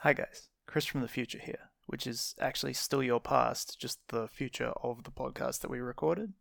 [0.00, 4.28] Hi guys, Chris from the future here, which is actually still your past, just the
[4.28, 6.34] future of the podcast that we recorded.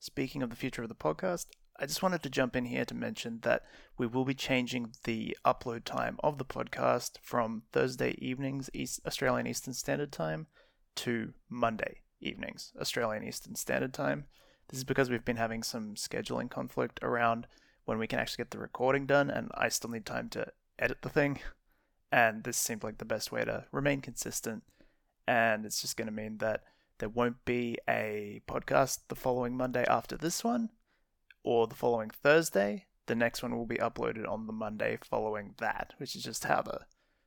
[0.00, 1.46] Speaking of the future of the podcast,
[1.78, 3.62] I just wanted to jump in here to mention that
[3.96, 9.46] we will be changing the upload time of the podcast from Thursday evenings East Australian
[9.46, 10.48] Eastern Standard Time
[10.96, 14.24] to Monday evenings Australian Eastern Standard Time.
[14.68, 17.46] This is because we've been having some scheduling conflict around
[17.84, 21.02] when we can actually get the recording done, and I still need time to edit
[21.02, 21.38] the thing.
[22.14, 24.62] And this seemed like the best way to remain consistent.
[25.26, 26.62] And it's just going to mean that
[26.98, 30.70] there won't be a podcast the following Monday after this one,
[31.42, 32.84] or the following Thursday.
[33.06, 36.62] The next one will be uploaded on the Monday following that, which is just how
[36.62, 36.82] the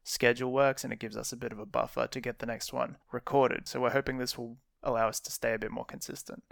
[0.06, 2.72] schedule works, and it gives us a bit of a buffer to get the next
[2.72, 3.68] one recorded.
[3.68, 6.44] So we're hoping this will allow us to stay a bit more consistent.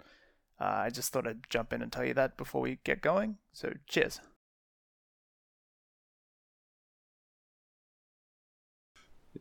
[0.60, 3.38] Uh, I just thought I'd jump in and tell you that before we get going.
[3.54, 4.20] So cheers.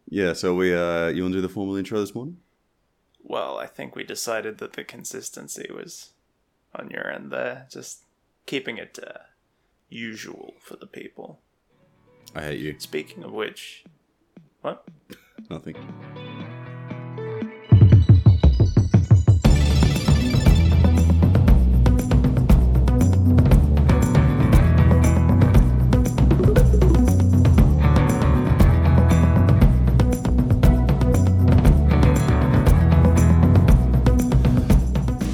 [0.09, 2.37] Yeah, so we uh you wanna do the formal intro this morning?
[3.23, 6.11] Well, I think we decided that the consistency was
[6.73, 8.03] on your end there, just
[8.45, 9.19] keeping it uh,
[9.89, 11.39] usual for the people.
[12.35, 12.75] I hate you.
[12.79, 13.83] Speaking of which,
[14.61, 14.85] what?
[15.49, 15.75] Nothing.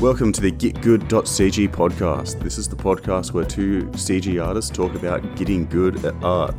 [0.01, 2.41] Welcome to the getgood.cg podcast.
[2.41, 6.55] This is the podcast where two CG artists talk about getting good at art.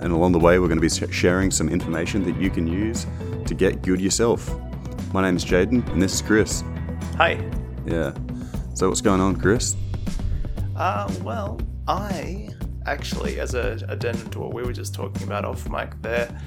[0.00, 3.06] And along the way, we're going to be sharing some information that you can use
[3.46, 4.54] to get good yourself.
[5.14, 6.62] My name is Jaden, and this is Chris.
[7.16, 7.42] Hi.
[7.86, 8.12] Yeah.
[8.74, 9.74] So, what's going on, Chris?
[10.76, 12.50] Uh, well, I
[12.84, 16.38] actually, as a addendum to what we were just talking about off mic there,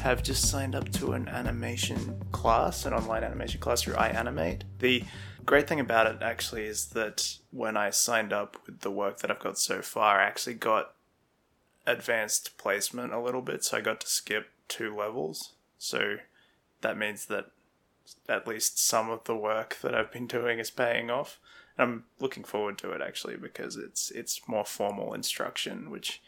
[0.00, 4.62] have just signed up to an animation class, an online animation class through iAnimate.
[4.78, 5.02] The
[5.46, 9.30] great thing about it actually is that when I signed up with the work that
[9.30, 10.94] I've got so far, I actually got
[11.86, 15.52] advanced placement a little bit, so I got to skip two levels.
[15.78, 16.16] So
[16.80, 17.46] that means that
[18.28, 21.38] at least some of the work that I've been doing is paying off.
[21.78, 26.22] And I'm looking forward to it actually because it's it's more formal instruction, which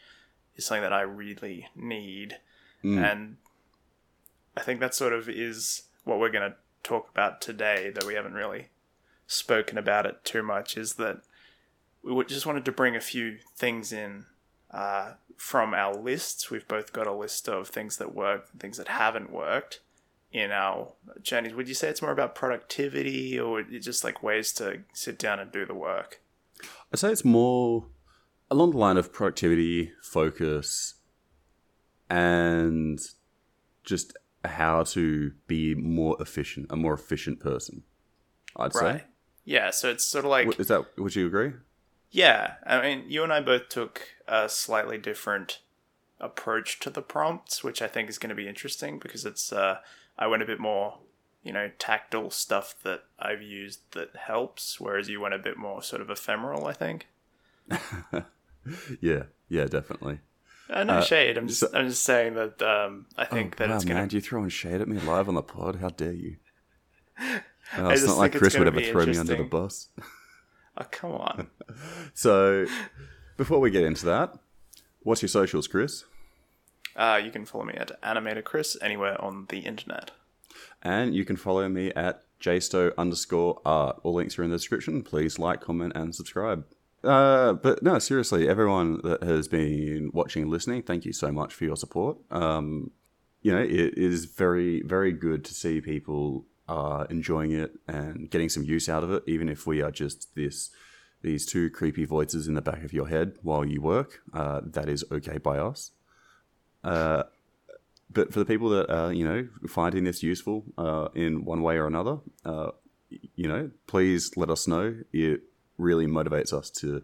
[0.55, 2.37] is something that I really need.
[2.81, 2.99] Hmm.
[2.99, 3.37] And
[4.55, 8.13] I think that sort of is what we're going to talk about today that we
[8.13, 8.69] haven't really
[9.29, 11.21] spoken about it too much is that
[12.03, 14.25] we just wanted to bring a few things in
[14.71, 16.49] uh, from our lists.
[16.49, 19.81] We've both got a list of things that work and things that haven't worked
[20.31, 21.53] in our journeys.
[21.53, 25.51] Would you say it's more about productivity or just like ways to sit down and
[25.51, 26.21] do the work?
[26.91, 27.85] I'd say it's more
[28.49, 30.95] along the line of productivity, focus,
[32.09, 32.99] and
[33.83, 37.83] just how to be more efficient, a more efficient person.
[38.55, 39.03] I'd say.
[39.49, 40.85] Yeah, so it's sort of like Is that?
[40.95, 41.53] Would you agree?
[42.11, 45.61] Yeah, I mean, you and I both took a slightly different
[46.19, 49.79] approach to the prompts, which I think is going to be interesting because it's uh,
[50.19, 50.99] I went a bit more,
[51.43, 55.81] you know, tactile stuff that I've used that helps, whereas you went a bit more
[55.81, 56.67] sort of ephemeral.
[56.67, 57.07] I think.
[59.01, 59.23] Yeah.
[59.47, 59.65] Yeah.
[59.65, 60.19] Definitely.
[60.69, 61.37] Uh, no shade.
[61.39, 64.09] I'm just so- I'm just saying that um, I think that wow, it's man, going
[64.09, 64.15] to.
[64.17, 65.77] you throwing shade at me live on the pod?
[65.77, 66.35] How dare you?
[67.75, 69.89] I it's not like Chris would ever throw me under the bus.
[70.77, 71.47] Oh come on.
[72.13, 72.65] So,
[73.37, 74.33] before we get into that,
[75.03, 76.03] what's your socials, Chris?
[76.95, 80.11] Uh, you can follow me at Animator Chris anywhere on the internet.
[80.81, 83.99] And you can follow me at jsto underscore art.
[84.03, 85.03] All links are in the description.
[85.03, 86.65] Please like, comment, and subscribe.
[87.03, 91.53] Uh, but no, seriously, everyone that has been watching and listening, thank you so much
[91.53, 92.17] for your support.
[92.31, 92.91] Um,
[93.41, 98.49] you know, it is very, very good to see people are enjoying it and getting
[98.49, 100.69] some use out of it, even if we are just this
[101.21, 104.21] these two creepy voices in the back of your head while you work.
[104.33, 105.91] Uh, that is okay by us.
[106.83, 107.23] Uh,
[108.09, 111.75] but for the people that are, you know, finding this useful uh, in one way
[111.75, 112.71] or another, uh,
[113.35, 114.95] you know, please let us know.
[115.11, 115.41] It
[115.77, 117.03] really motivates us to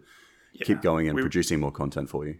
[0.63, 2.36] keep going and we- producing more content for you.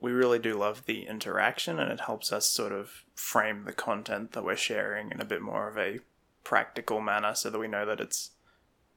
[0.00, 4.32] we really do love the interaction and it helps us sort of frame the content
[4.32, 6.00] that we're sharing in a bit more of a
[6.44, 8.30] practical manner so that we know that it's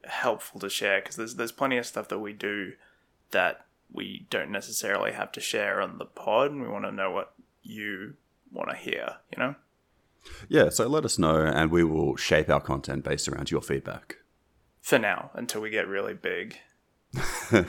[0.04, 2.74] helpful to share because there's there's plenty of stuff that we do
[3.32, 7.12] that we don't necessarily have to share on the pod and we want to know
[7.12, 7.34] what
[7.64, 8.16] you
[8.52, 9.56] want to hear you know?
[10.50, 14.18] Yeah, so let us know, and we will shape our content based around your feedback.
[14.82, 16.58] for now until we get really big.
[17.52, 17.68] Then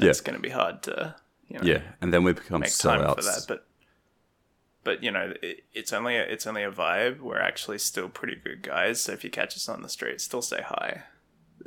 [0.00, 1.14] it's going to be hard to
[1.48, 3.66] you know Yeah, and then we become make time for that but
[4.84, 7.20] but you know, it, it's only a, it's only a vibe.
[7.20, 9.00] We're actually still pretty good guys.
[9.00, 11.02] So if you catch us on the street, still say hi.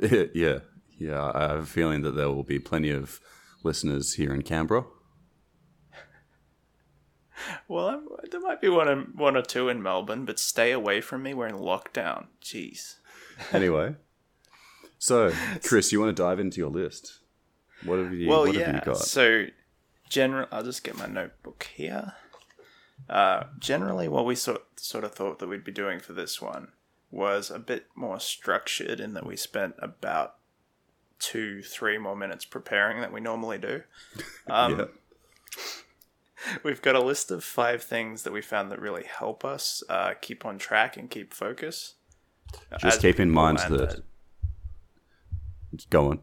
[0.00, 0.60] yeah,
[0.96, 1.32] yeah.
[1.34, 3.20] I have a feeling that there will be plenty of
[3.62, 4.84] listeners here in Canberra.
[7.68, 11.00] Well, I'm, there might be one, or- one or two in Melbourne, but stay away
[11.00, 11.34] from me.
[11.34, 12.26] We're in lockdown.
[12.42, 12.96] Jeez.
[13.52, 13.94] Anyway,
[14.98, 15.30] so
[15.62, 17.20] Chris, you want to dive into your list?
[17.84, 18.28] What have you?
[18.28, 18.66] well, what yeah.
[18.66, 18.98] have you got?
[18.98, 19.46] So,
[20.08, 20.48] general.
[20.50, 22.14] I'll just get my notebook here.
[23.08, 26.68] Uh, generally, what we sort sort of thought that we'd be doing for this one
[27.10, 30.34] was a bit more structured, in that we spent about
[31.18, 33.82] two, three more minutes preparing than we normally do.
[34.50, 34.84] Um, yeah.
[36.62, 40.14] We've got a list of five things that we found that really help us uh,
[40.20, 41.94] keep on track and keep focus.
[42.78, 43.90] Just keep in mind that.
[43.90, 43.96] uh,
[45.90, 46.20] Go on.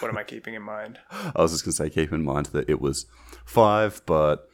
[0.00, 0.98] what am I keeping in mind?
[1.10, 3.06] I was just gonna say, keep in mind that it was
[3.44, 4.48] five, but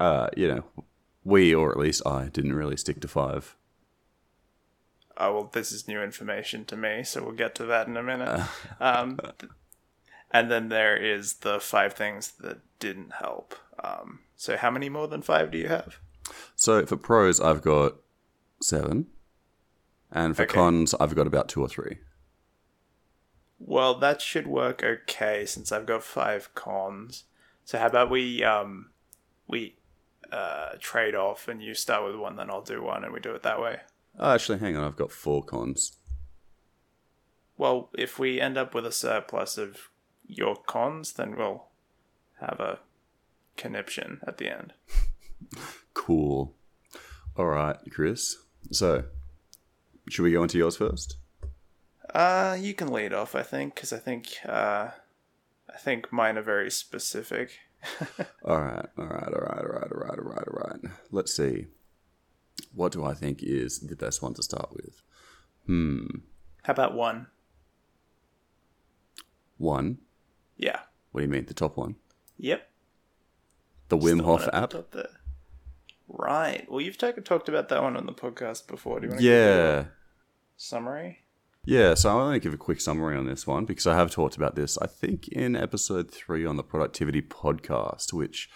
[0.00, 0.64] uh, you know,
[1.24, 3.56] we or at least I didn't really stick to five.
[5.18, 8.02] Oh well, this is new information to me, so we'll get to that in a
[8.02, 8.42] minute.
[8.80, 9.50] Um, th-
[10.30, 13.54] and then there is the five things that didn't help.
[13.82, 15.98] Um, so how many more than five do you have?
[16.54, 17.94] So for pros, I've got
[18.60, 19.06] seven,
[20.10, 20.54] and for Okay.
[20.54, 21.98] cons, I've got about two or three.
[23.58, 27.24] Well, that should work okay since I've got five cons.
[27.64, 28.90] So how about we um,
[29.46, 29.76] we
[30.32, 33.32] uh, trade off, and you start with one, then I'll do one, and we do
[33.32, 33.80] it that way.
[34.18, 35.96] Oh, actually, hang on, I've got four cons.
[37.58, 39.88] Well, if we end up with a surplus of
[40.26, 41.66] your cons, then we'll
[42.40, 42.80] have a
[43.56, 44.72] conniption at the end.
[45.94, 46.54] Cool.
[47.36, 48.36] All right, Chris.
[48.70, 49.04] So,
[50.08, 51.16] should we go into yours first?
[52.14, 54.90] Uh, you can lead off, I think, because I think uh,
[55.68, 57.58] I think mine are very specific.
[58.44, 60.80] All right, all right, all right, all right, all right, all right, all right.
[61.10, 61.66] Let's see.
[62.74, 65.02] What do I think is the best one to start with?
[65.66, 66.06] Hmm.
[66.64, 67.26] How about one?
[69.58, 69.98] One.
[70.56, 70.80] Yeah.
[71.12, 71.46] What do you mean?
[71.46, 71.96] The top one?
[72.38, 72.68] Yep.
[73.88, 74.70] The Wim Hof the app?
[74.70, 74.94] top.
[76.08, 76.66] Right.
[76.70, 79.00] Well, you've talk- talked about that one on the podcast before.
[79.00, 79.78] Do you want to give Yeah.
[79.80, 79.86] a
[80.56, 81.20] summary?
[81.68, 84.36] Yeah, so I'll to give a quick summary on this one because I have talked
[84.36, 88.48] about this, I think, in episode three on the Productivity Podcast, which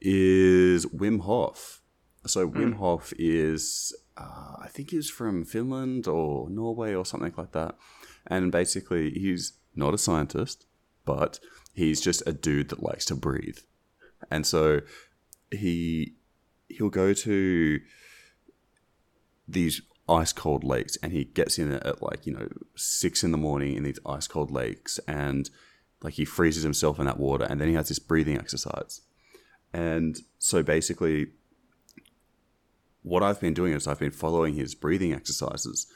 [0.00, 1.82] is Wim Hof.
[2.26, 7.52] So Wim Hof is, uh, I think he's from Finland or Norway or something like
[7.52, 7.76] that.
[8.26, 10.66] And basically, he's not a scientist,
[11.04, 11.38] but
[11.74, 13.58] he's just a dude that likes to breathe.
[14.32, 14.80] And so
[15.52, 16.16] he
[16.68, 17.80] he'll go to
[19.46, 23.38] these ice cold lakes and he gets in at like you know six in the
[23.38, 25.50] morning in these ice cold lakes and
[26.02, 29.00] like he freezes himself in that water and then he has this breathing exercise.
[29.72, 31.28] And so basically
[33.02, 35.86] what i've been doing is i've been following his breathing exercises.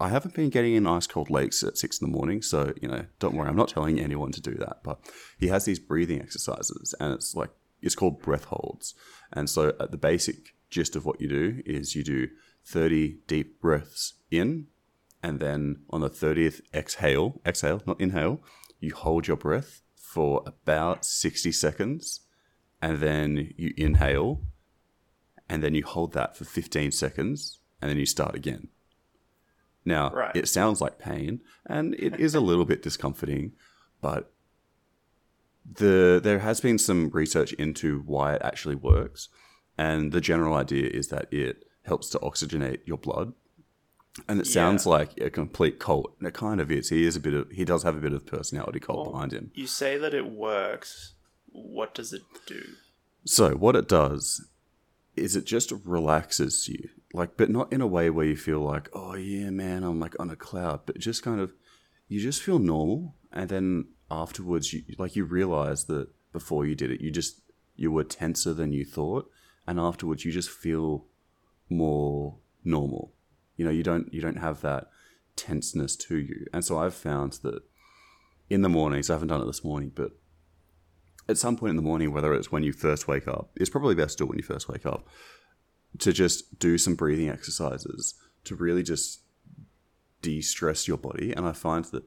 [0.00, 2.88] I haven't been getting in ice cold lakes at six in the morning so you
[2.88, 4.98] know don't worry i'm not telling anyone to do that but
[5.38, 7.50] he has these breathing exercises and it's like
[7.82, 8.94] it's called breath holds.
[9.32, 12.28] And so at the basic gist of what you do is you do
[12.64, 14.66] 30 deep breaths in
[15.22, 18.40] and then on the 30th exhale exhale not inhale
[18.80, 22.20] you hold your breath for about 60 seconds
[22.80, 24.40] and then you inhale
[25.48, 28.68] and then you hold that for 15 seconds and then you start again
[29.84, 30.34] now Right.
[30.36, 33.52] it sounds like pain and it is a little bit discomforting
[34.00, 34.32] but
[35.70, 39.28] the there has been some research into why it actually works
[39.78, 43.32] and the general idea is that it helps to oxygenate your blood.
[44.28, 44.90] And it sounds Yeah.
[44.90, 46.14] like a complete cult.
[46.18, 46.90] And it kind of is.
[46.90, 49.32] He is a bit of he does have a bit of personality cult Well, behind
[49.32, 49.50] him.
[49.54, 51.14] You say that it works.
[51.50, 52.62] What does it do?
[53.24, 54.48] so what it does
[55.14, 56.88] is it just relaxes you.
[57.14, 60.18] Like but not in a way where you feel like oh yeah man i'm like
[60.20, 60.80] on a cloud.
[60.86, 61.52] But just kind of
[62.08, 63.14] you just feel normal.
[63.32, 67.40] And then afterwards you like you realize that before you did it you just
[67.76, 69.30] you were tenser than you thought.
[69.66, 71.06] And afterwards you just feel
[71.68, 73.12] more normal
[73.56, 74.88] you know you don't you don't have that
[75.36, 77.62] tenseness to you and so i've found that
[78.50, 80.12] in the mornings i haven't done it this morning but
[81.28, 83.94] at some point in the morning, whether it's when you first wake up, it's probably
[83.94, 85.06] best to do it when you first wake up,
[85.98, 88.14] to just do some breathing exercises
[88.44, 89.20] to really just
[90.20, 91.32] de stress your body.
[91.32, 92.04] And I find that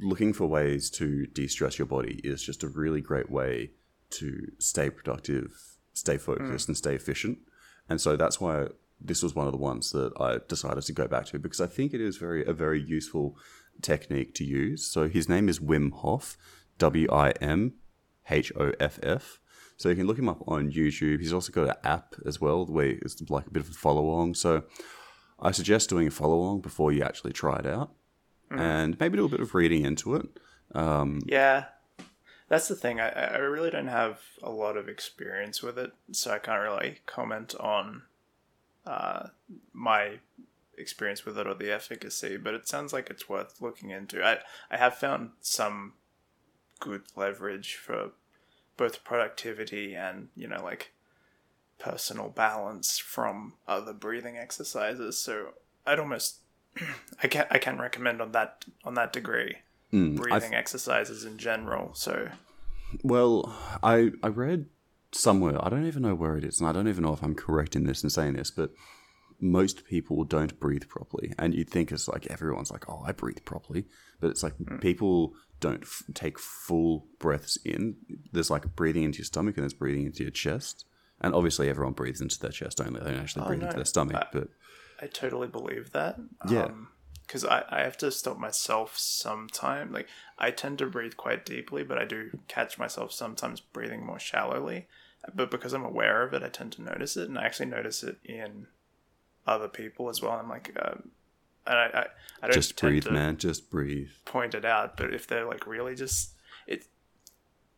[0.00, 3.72] looking for ways to de stress your body is just a really great way
[4.10, 5.52] to stay productive,
[5.92, 6.68] stay focused, mm.
[6.68, 7.38] and stay efficient.
[7.90, 8.68] And so that's why
[9.00, 11.66] this was one of the ones that I decided to go back to because I
[11.66, 13.36] think it is very a very useful
[13.82, 14.86] technique to use.
[14.86, 16.36] So his name is Wim Hof,
[16.78, 17.74] W I M
[18.30, 19.40] H O F F.
[19.76, 21.20] So you can look him up on YouTube.
[21.20, 24.02] He's also got an app as well, where it's like a bit of a follow
[24.02, 24.34] along.
[24.34, 24.64] So
[25.40, 27.90] I suggest doing a follow along before you actually try it out,
[28.50, 30.26] and maybe do a bit of reading into it.
[30.74, 31.64] Um, Yeah,
[32.50, 32.98] that's the thing.
[33.00, 36.98] I, I really don't have a lot of experience with it, so I can't really
[37.06, 38.02] comment on
[38.84, 39.28] uh,
[39.72, 40.18] my
[40.76, 42.36] experience with it or the efficacy.
[42.36, 44.22] But it sounds like it's worth looking into.
[44.24, 44.38] I
[44.68, 45.92] I have found some
[46.80, 48.10] good leverage for
[48.76, 50.92] both productivity and you know like
[51.78, 55.18] personal balance from other breathing exercises.
[55.18, 55.50] So
[55.86, 56.38] I'd almost
[57.22, 59.58] I can I can recommend on that on that degree
[59.92, 61.94] mm, breathing exercises in general.
[61.94, 62.28] So
[63.02, 64.66] Well, I I read
[65.12, 67.34] somewhere, I don't even know where it is, and I don't even know if I'm
[67.34, 68.70] correct in this and saying this, but
[69.40, 71.32] most people don't breathe properly.
[71.38, 73.86] And you'd think it's like everyone's like, oh, I breathe properly.
[74.20, 77.96] But it's like people don't f- take full breaths in.
[78.32, 80.84] There's like breathing into your stomach and there's breathing into your chest.
[81.22, 83.00] And obviously, everyone breathes into their chest only.
[83.00, 83.66] They don't actually breathe no.
[83.66, 84.16] into their stomach.
[84.16, 84.48] I- but
[85.02, 86.18] I totally believe that.
[86.48, 86.68] Yeah.
[87.30, 89.92] Because I, I have to stop myself sometime.
[89.92, 94.18] Like, I tend to breathe quite deeply, but I do catch myself sometimes breathing more
[94.18, 94.88] shallowly.
[95.32, 97.28] But because I'm aware of it, I tend to notice it.
[97.28, 98.66] And I actually notice it in
[99.46, 100.32] other people as well.
[100.32, 101.10] I'm like, um,
[101.68, 102.06] and I, I,
[102.42, 103.36] I don't just breathe, man.
[103.36, 104.08] Just breathe.
[104.24, 106.32] point it out, but if they're like really just
[106.66, 106.86] it,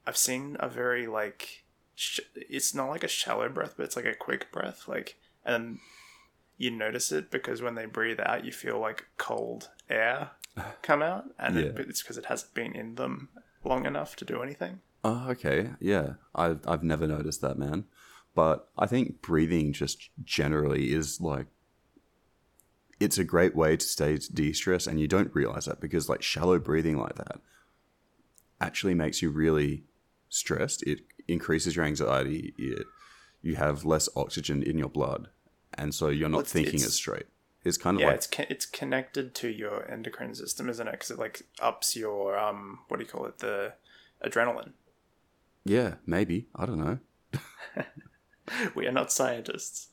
[0.07, 4.07] I've seen a very like sh- it's not like a shallow breath, but it's like
[4.07, 5.79] a quick breath, like and
[6.63, 10.31] you notice it because when they breathe out, you feel like cold air
[10.83, 13.29] come out, and it, it's because it hasn't been in them
[13.65, 14.81] long enough to do anything.
[15.03, 15.71] Oh, okay.
[15.81, 16.15] Yeah.
[16.35, 17.87] I've, I've never noticed that, man.
[18.35, 21.47] But I think breathing just generally is like,
[23.01, 26.23] it's a great way to stay de stressed, and you don't realize that because, like,
[26.23, 27.41] shallow breathing like that
[28.61, 29.83] actually makes you really
[30.29, 30.85] stressed.
[30.85, 32.55] It increases your anxiety.
[32.57, 32.87] It,
[33.43, 35.29] you have less oxygen in your blood.
[35.75, 37.27] And so you're not Well, it's- thinking it straight.
[37.65, 40.91] It's kind of Yeah, like, it's it's connected to your endocrine system, isn't it?
[40.93, 43.75] Because it like ups your um what do you call it the
[44.25, 44.73] adrenaline.
[45.65, 46.49] yeah, maybe.
[46.57, 46.99] I don't know.
[48.75, 49.89] We are not scientists.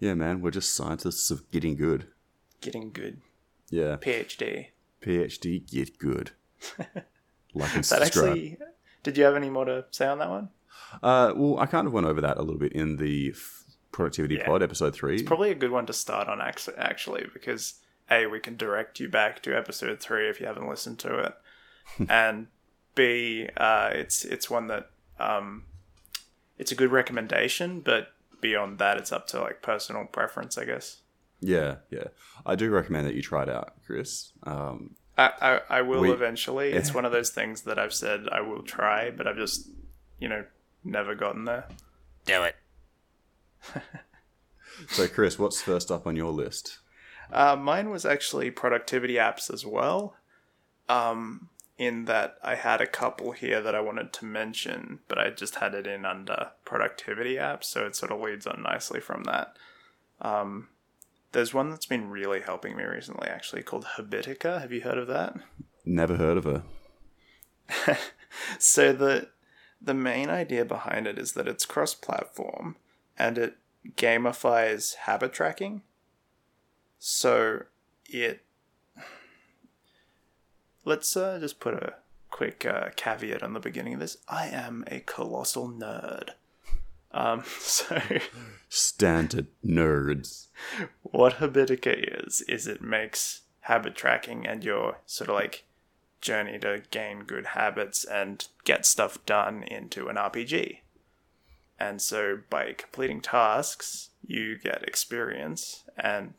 [0.00, 0.40] Yeah, man.
[0.40, 2.06] We're just scientists of getting good.
[2.60, 3.20] Getting good
[3.70, 3.96] Yeah.
[4.00, 4.68] PhD.
[5.02, 6.30] PhD, get good.
[7.54, 8.02] like and subscribe.
[8.06, 8.58] actually.
[9.02, 10.48] Did you have any more to say on that one?
[11.02, 13.34] Uh, well, I kind of went over that a little bit in the
[13.92, 14.46] productivity Yeah.
[14.46, 15.14] pod episode three.
[15.14, 17.74] It's Probably a good one to start on, actually, actually, because
[18.10, 21.34] a we can direct you back to episode three if you haven't listened to it,
[22.10, 22.48] and
[22.94, 25.64] b uh, it's it's one that um,
[26.58, 28.08] it's a good recommendation, but
[28.40, 30.98] beyond that, it's up to like personal preference, I guess.
[31.40, 32.08] yeah, yeah.
[32.44, 34.32] I do recommend that you try it out, Chris.
[34.42, 36.72] Um, I, I, I will We- eventually.
[36.72, 39.68] It's one of those things that I've said I will try, but I've just,
[40.18, 40.44] you know,
[40.84, 41.66] never gotten there.
[42.24, 42.56] Do it.
[44.88, 46.78] so, Chris, what's first up on your list?
[47.32, 50.16] Uh, mine was actually productivity apps as well.
[50.88, 55.30] Um, in that I had a couple here that I wanted to mention, but I
[55.30, 59.24] just had it in under productivity apps, so it sort of leads on nicely from
[59.24, 59.56] that.
[60.20, 60.68] Um,
[61.32, 64.60] there's one that's been really helping me recently, actually, called Habitica.
[64.60, 65.36] Have you heard of that?
[65.84, 66.62] Never heard of her.
[68.58, 69.28] so the
[69.80, 72.76] the main idea behind it is that it's cross platform
[73.18, 73.56] and it
[73.96, 75.82] gamifies habit tracking.
[76.98, 77.64] So
[78.06, 78.44] it
[80.84, 81.94] let's uh, just put a
[82.30, 84.18] quick uh, caveat on the beginning of this.
[84.28, 86.30] I am a colossal nerd.
[87.12, 88.00] Um, so
[88.68, 90.46] Standard nerds.
[91.02, 95.64] what Habitica is is it makes habit tracking and your sort of like
[96.20, 100.78] journey to gain good habits and get stuff done into an RPG.
[101.82, 106.34] And so by completing tasks, you get experience and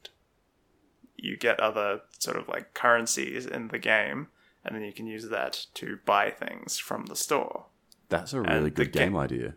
[1.18, 4.28] you get other sort of like currencies in the game
[4.64, 7.66] and then you can use that to buy things from the store.
[8.08, 9.56] That's a really the good ga- game idea.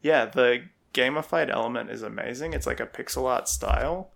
[0.00, 2.54] Yeah, the gamified element is amazing.
[2.54, 4.10] It's like a pixel art style.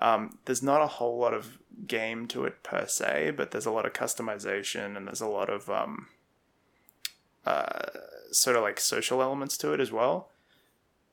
[0.00, 3.70] Um, there's not a whole lot of game to it per se, but there's a
[3.70, 6.08] lot of customization and there's a lot of um,
[7.46, 7.86] uh,
[8.30, 10.28] sort of like social elements to it as well.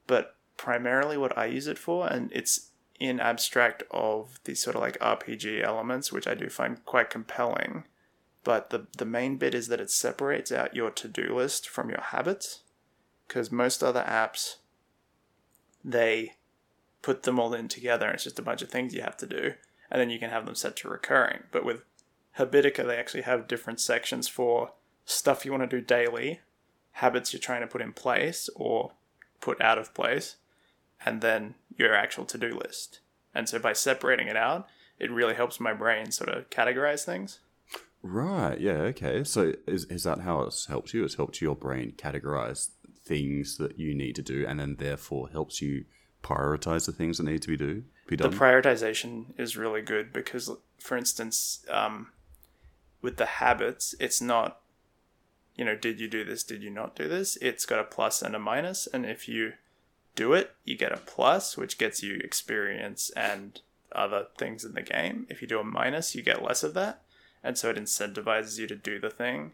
[0.05, 2.69] But primarily, what I use it for, and it's
[2.99, 7.83] in abstract of these sort of like RPG elements, which I do find quite compelling.
[8.43, 11.89] But the the main bit is that it separates out your to do list from
[11.89, 12.61] your habits
[13.27, 14.55] because most other apps
[15.83, 16.33] they
[17.01, 19.53] put them all in together it's just a bunch of things you have to do
[19.89, 21.83] and then you can have them set to recurring but with
[22.37, 24.71] habitica they actually have different sections for
[25.05, 26.41] stuff you want to do daily
[26.97, 28.91] habits you're trying to put in place or
[29.39, 30.37] put out of place,
[31.05, 32.99] and then your actual to do list.
[33.33, 34.67] And so by separating it out,
[34.99, 37.39] it really helps my brain sort of categorize things.
[38.01, 38.59] Right.
[38.59, 38.81] Yeah.
[38.93, 39.23] Okay.
[39.23, 41.03] So is is that how it's helped you?
[41.03, 42.69] It's helped your brain categorize
[43.05, 45.85] things that you need to do, and then therefore helps you
[46.23, 50.49] prioritize the things that need to be do be The prioritization is really good because,
[50.79, 52.11] for instance, um,
[53.01, 54.61] with the habits, it's not,
[55.57, 56.43] you know, did you do this?
[56.43, 57.37] Did you not do this?
[57.41, 59.53] It's got a plus and a minus, and if you
[60.15, 63.59] do it, you get a plus, which gets you experience and
[63.91, 65.25] other things in the game.
[65.29, 67.01] If you do a minus, you get less of that,
[67.43, 69.53] and so it incentivizes you to do the thing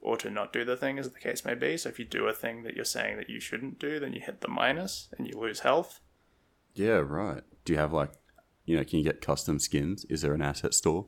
[0.00, 1.76] or to not do the thing, as the case may be.
[1.76, 4.20] So if you do a thing that you're saying that you shouldn't do, then you
[4.20, 6.00] hit the minus and you lose health.
[6.74, 7.02] yeah.
[7.04, 7.42] Right.
[7.64, 8.12] Do you have like,
[8.64, 10.04] you know, can you get custom skins?
[10.08, 11.06] Is there an asset store?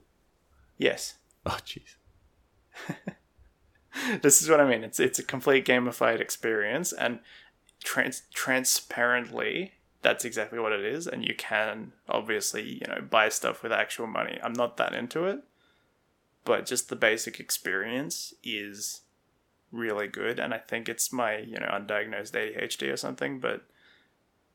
[0.76, 1.18] Yes.
[1.46, 1.94] Oh, jeez.
[4.22, 4.84] this is what I mean.
[4.84, 7.20] It's it's a complete gamified experience, and
[7.82, 11.06] trans- transparently, that's exactly what it is.
[11.06, 14.38] And you can obviously, you know, buy stuff with actual money.
[14.42, 15.42] I'm not that into it,
[16.44, 19.02] but just the basic experience is
[19.72, 20.38] really good.
[20.38, 23.62] And I think it's my you know undiagnosed ADHD or something, but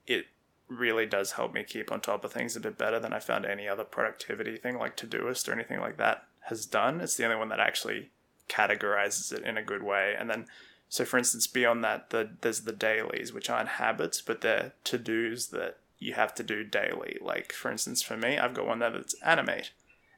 [0.07, 0.25] it
[0.67, 3.45] really does help me keep on top of things a bit better than I found
[3.45, 7.01] any other productivity thing like Todoist or anything like that has done.
[7.01, 8.09] It's the only one that actually
[8.49, 10.15] categorizes it in a good way.
[10.17, 10.45] And then,
[10.89, 14.97] so for instance, beyond that, the there's the dailies, which aren't habits, but they're to
[14.97, 17.17] dos that you have to do daily.
[17.21, 19.71] Like for instance, for me, I've got one there that's animate,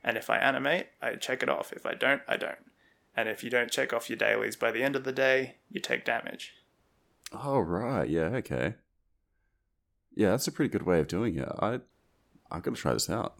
[0.03, 1.73] and if I animate, I check it off.
[1.73, 2.59] If I don't, I don't.
[3.15, 5.81] And if you don't check off your dailies by the end of the day, you
[5.81, 6.53] take damage.
[7.31, 8.07] Oh, right.
[8.07, 8.25] Yeah.
[8.35, 8.75] Okay.
[10.15, 11.49] Yeah, that's a pretty good way of doing it.
[11.59, 11.79] I,
[12.51, 13.35] I'm gonna try this out.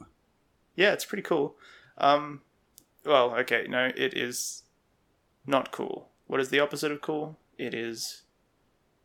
[0.76, 1.56] Yeah, it's pretty cool.
[1.98, 2.42] Um,
[3.04, 4.64] well, okay, no, it is
[5.48, 6.10] not cool.
[6.28, 7.38] What is the opposite of cool?
[7.58, 8.24] It is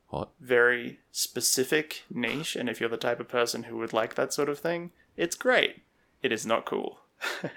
[0.09, 0.31] Hot.
[0.41, 4.49] very specific, niche, and if you're the type of person who would like that sort
[4.49, 5.83] of thing, it's great.
[6.23, 6.99] It is not cool.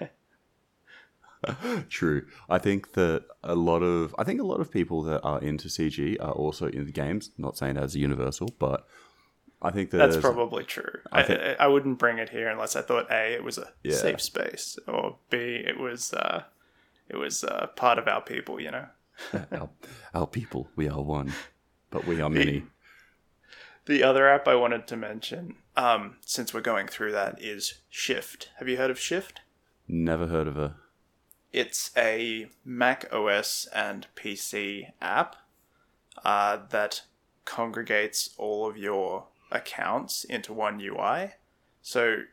[1.89, 2.25] True.
[2.49, 5.67] I think that a lot of I think a lot of people that are into
[5.67, 7.31] CG are also into games.
[7.37, 8.87] Not saying that's universal, but
[9.61, 10.99] I think that That's probably true.
[11.11, 13.57] I I, think- I, I wouldn't bring it here unless I thought A, it was
[13.59, 13.95] a Yeah.
[13.95, 16.43] safe space, or B, it was uh,
[17.09, 18.87] it was uh, part of our people, you know.
[19.51, 19.69] our,
[20.13, 20.69] our people.
[20.75, 21.33] We are one,
[21.89, 22.63] but we are many.
[23.85, 28.49] The other app I wanted to mention, um, since we're going through that, is Shift.
[28.57, 29.41] Have you heard of Shift?
[29.87, 30.75] Never heard of her.
[31.53, 35.35] It's a Mac OS and PC app
[36.23, 37.03] uh, that
[37.45, 41.33] congregates all of your accounts into one UI.
[41.81, 42.23] So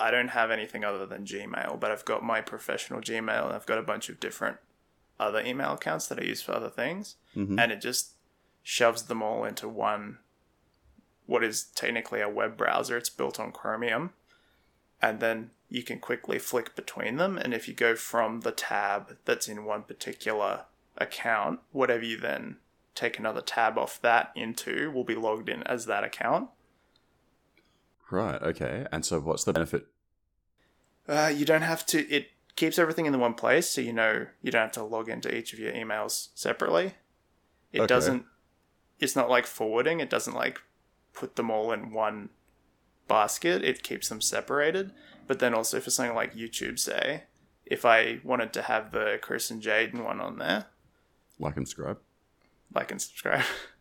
[0.00, 3.66] I don't have anything other than Gmail, but I've got my professional Gmail and I've
[3.66, 4.56] got a bunch of different
[5.18, 7.16] other email accounts that I use for other things.
[7.36, 7.60] Mhm.
[7.60, 8.14] And it just
[8.62, 10.18] shoves them all into one,
[11.26, 12.96] what is technically a web browser.
[12.96, 14.14] It's built on Chromium.
[15.02, 17.38] And then you can quickly flick between them.
[17.38, 20.64] And if you go from the tab that's in one particular
[20.96, 22.56] account, whatever you then
[22.94, 26.50] take another tab off that into will be logged in as that account.
[28.10, 28.40] Right.
[28.42, 28.86] Okay.
[28.92, 29.86] And so, what's the benefit?
[31.08, 32.06] Uh, you don't have to.
[32.08, 35.08] It keeps everything in the one place, so you know you don't have to log
[35.08, 36.94] into each of your emails separately.
[37.72, 37.86] It Okay.
[37.86, 38.24] doesn't.
[38.98, 40.00] It's not like forwarding.
[40.00, 40.60] It doesn't like
[41.12, 42.28] put them all in one
[43.08, 43.64] basket.
[43.64, 44.92] It keeps them separated.
[45.26, 47.24] But then also for something like YouTube, say,
[47.64, 50.66] if I wanted to have the Chris and Jaden one on there,
[51.38, 51.98] Like and subscribe.
[52.74, 53.44] like and subscribe.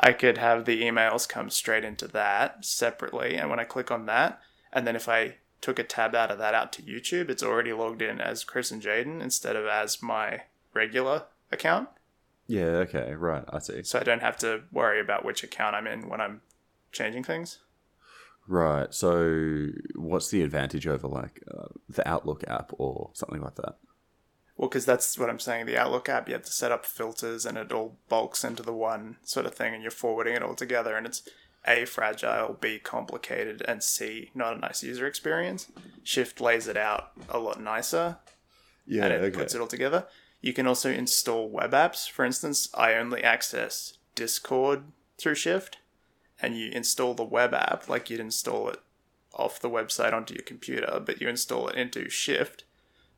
[0.00, 4.06] I could have the emails come straight into that separately, and when I click on
[4.06, 4.40] that,
[4.72, 7.72] and then if I took a tab out of that out to YouTube, it's already
[7.72, 10.42] logged in as Chris and Jaden instead of as my
[10.74, 11.88] regular account.
[12.46, 12.84] Yeah.
[12.84, 13.14] Okay.
[13.14, 13.44] Right.
[13.48, 13.82] I see.
[13.82, 16.42] So I don't have to worry about which account I'm in when I'm
[16.92, 17.60] changing things.
[18.46, 18.92] Right.
[18.92, 23.76] So, what's the advantage over like uh, the Outlook app or something like that?
[24.56, 25.66] Well, because that's what I'm saying.
[25.66, 28.72] The Outlook app, you have to set up filters and it all bulks into the
[28.72, 31.22] one sort of thing, and you're forwarding it all together, and it's
[31.66, 35.66] A, fragile, B, complicated, and C, not a nice user experience.
[36.04, 38.18] Shift lays it out a lot nicer
[38.86, 39.06] Yeah.
[39.06, 40.06] and it puts it all together.
[40.40, 42.08] You can also install web apps.
[42.08, 44.84] For instance, I only access Discord
[45.18, 45.78] through Shift,
[46.40, 48.80] and you install the web app like you'd install it
[49.32, 52.64] off the website onto your computer, but you install it into Shift,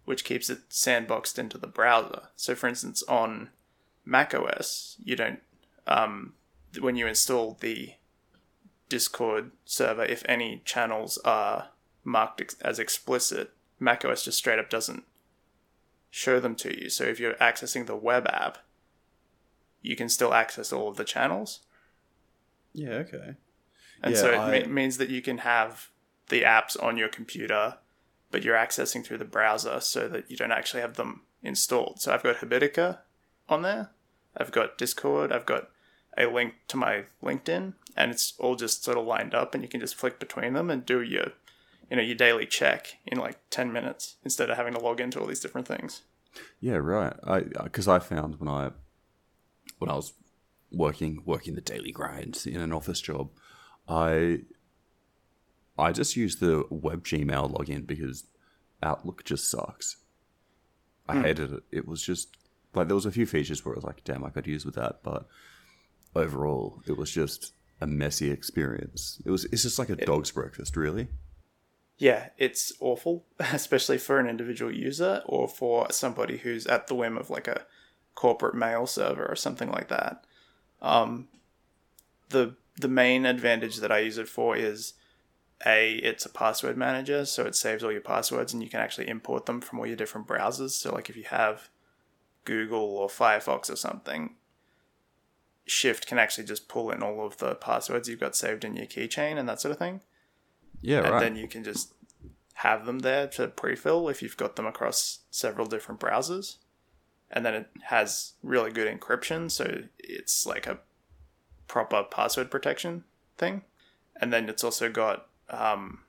[0.07, 2.29] which keeps it sandboxed into the browser.
[2.37, 3.51] So, for instance, on
[4.05, 5.41] macOS, you don't
[5.87, 6.33] um,
[6.81, 7.93] when you install the
[8.89, 11.69] Discord server, if any channels are
[12.05, 15.05] marked ex- as explicit, macOS just straight up doesn't
[16.11, 16.89] show them to you.
[16.89, 18.59] So if you're accessing the web app,
[19.83, 21.61] you can still access all of the channels.
[22.73, 23.35] Yeah, okay.
[24.03, 25.91] And Yeah, so it I- me- means that you can have
[26.29, 27.79] the apps on your computer,
[28.37, 32.03] but you're accessing through the browser so that you don't actually have them installed.
[32.03, 32.99] So I've got Habitica
[33.49, 33.93] on there,
[34.37, 35.71] I've got Discord, I've got
[36.19, 39.71] a link to my LinkedIn, and it's all just sort of lined up, and you
[39.71, 41.29] can just flick between them and do your,
[41.91, 45.19] you know, your daily check in like ten minutes instead of having to log into
[45.19, 46.03] all these different things.
[46.61, 47.15] Yeah, right.
[47.25, 48.73] I uh, because I found when I
[49.79, 50.13] when I was
[50.71, 53.31] working working the daily grind in an office job,
[53.89, 54.41] I
[55.79, 58.25] I just used the web Gmail login because
[58.83, 59.97] Outlook just sucks.
[61.09, 61.63] I hated it.
[61.71, 62.37] It was just
[62.75, 64.75] like there was a few features where I was like, damn, I could use with
[64.75, 65.27] that, but
[66.15, 69.21] overall, it was just a messy experience.
[69.25, 71.09] It was it's just like a dog's breakfast, really.
[71.99, 77.17] Yeah, it's awful, especially for an individual user or for somebody who's at the whim
[77.17, 77.67] of like a
[78.15, 80.25] corporate mail server or something like that.
[80.83, 81.29] Um,
[82.31, 84.95] the the main advantage that I use it for is
[85.65, 89.09] a it's a password manager, so it saves all your passwords and you can actually
[89.09, 90.71] import them from all your different browsers.
[90.71, 91.71] So like if you have
[92.45, 94.35] Google or Firefox or something,
[95.67, 98.87] Shift can actually just pull in all of the passwords you've got saved in your
[98.87, 100.01] keychain and that sort of thing
[100.81, 101.21] Yeah, and right.
[101.21, 101.93] then you can just
[102.55, 106.57] have them there to pre-fill if you've got them across several different browsers
[107.31, 110.79] and then it has really good encryption so it's like a
[111.67, 113.03] proper password protection
[113.37, 113.63] thing
[114.21, 116.01] and then it's also got um,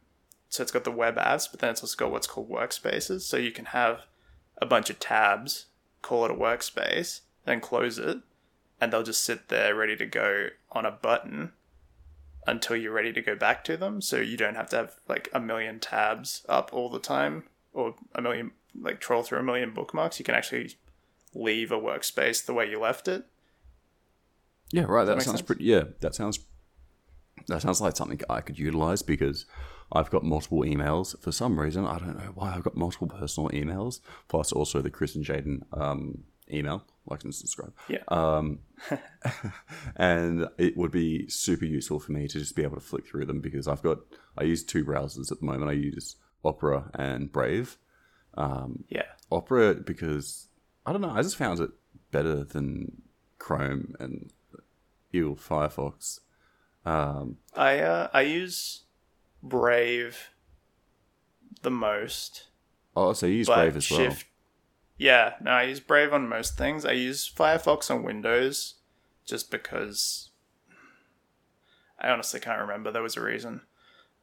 [0.50, 3.38] so it's got the web apps but then it's also got what's called workspaces so
[3.38, 4.02] you can have
[4.60, 5.66] a bunch of tabs
[6.02, 8.20] call it a workspace then close it
[8.80, 11.52] and they'll just sit there ready to go on a button
[12.48, 14.02] until you're ready to go back to them.
[14.02, 17.96] So you don't have to have like a million tabs up all the time or
[18.16, 20.18] a million, like troll through a million bookmarks.
[20.18, 20.76] You can actually
[21.36, 23.26] leave a workspace the way you left it.
[24.72, 25.06] Yeah, right.
[25.06, 25.48] That, make sounds sense?
[25.48, 25.66] pretty.
[25.66, 26.40] Yeah, that sounds.
[27.48, 29.46] That sounds like something I could utilize because
[29.92, 31.86] I've got multiple emails for some reason.
[31.86, 35.62] I don't know why I've got multiple personal emails, plus also the Chris and Jaden
[35.80, 36.84] um, email.
[37.10, 37.74] Like and subscribe.
[37.88, 38.04] Yeah.
[38.10, 38.60] Um,
[39.96, 43.28] and it would be super useful for me to just be able to flick through
[43.28, 44.00] them because I've got
[44.38, 45.70] I use two browsers at the moment.
[45.72, 47.78] I use Opera and Brave.
[48.90, 49.04] Yeah.
[49.32, 50.48] Opera because
[50.86, 51.12] I don't know.
[51.12, 51.72] I just found it
[52.12, 53.04] better than
[53.40, 54.32] Chrome and
[55.12, 56.20] ew Firefox.
[56.88, 58.84] Um, I, uh, I use
[59.44, 60.30] Brave
[61.62, 62.48] the most.
[62.96, 64.00] oh, so you use Brave as well.
[64.00, 64.26] Shift.
[64.98, 66.86] Yeah, no, I use Brave on most things.
[66.86, 68.76] I use Firefox on Windows
[69.26, 70.30] just because
[72.00, 72.92] I honestly can't remember.
[72.92, 73.62] There was a reason.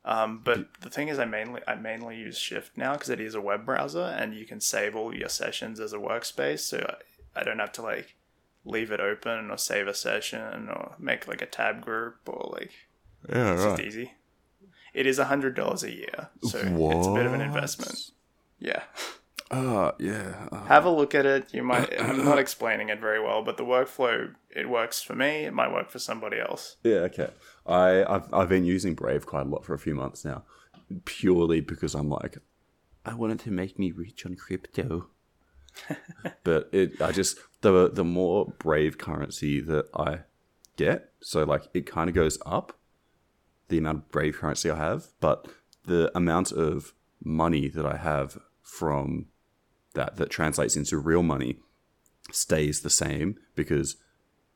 [0.07, 3.35] Um, but the thing is, I mainly I mainly use Shift now because it is
[3.35, 6.61] a web browser and you can save all your sessions as a workspace.
[6.61, 6.97] So
[7.37, 8.17] I, I don't have to like
[8.65, 12.73] leave it open or save a session or make like a tab group or like
[13.29, 14.13] Yeah, it's just easy.
[14.93, 18.13] It is a hundred dollars a year, so it's a bit of an investment.
[18.61, 18.83] Yeah.
[19.51, 20.49] Uh, yeah.
[20.51, 21.53] uh, have a look at it.
[21.53, 21.93] You might.
[22.01, 25.45] I'm not explaining it very well, but the workflow it works for me.
[25.45, 26.77] It might work for somebody else.
[26.85, 27.09] yeah.
[27.11, 27.31] Okay.
[27.67, 30.45] I I've I've been using Brave quite a lot for a few months now,
[31.05, 32.39] purely because I'm like,
[33.05, 35.09] I wanted to make me rich on crypto.
[36.45, 37.39] but it, I just
[37.73, 40.21] the the more Brave currency that I
[40.77, 42.79] get, so like it kind of goes up,
[43.69, 45.49] the amount of Brave currency I have, but
[45.87, 49.27] the amount of money that I have from
[49.95, 51.59] that that translates into real money
[52.31, 53.97] stays the same because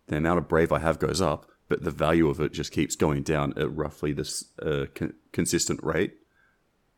[0.09, 2.95] the amount of Brave I have goes up, but the value of it just keeps
[2.95, 6.18] going down at roughly this uh, con- consistent rate.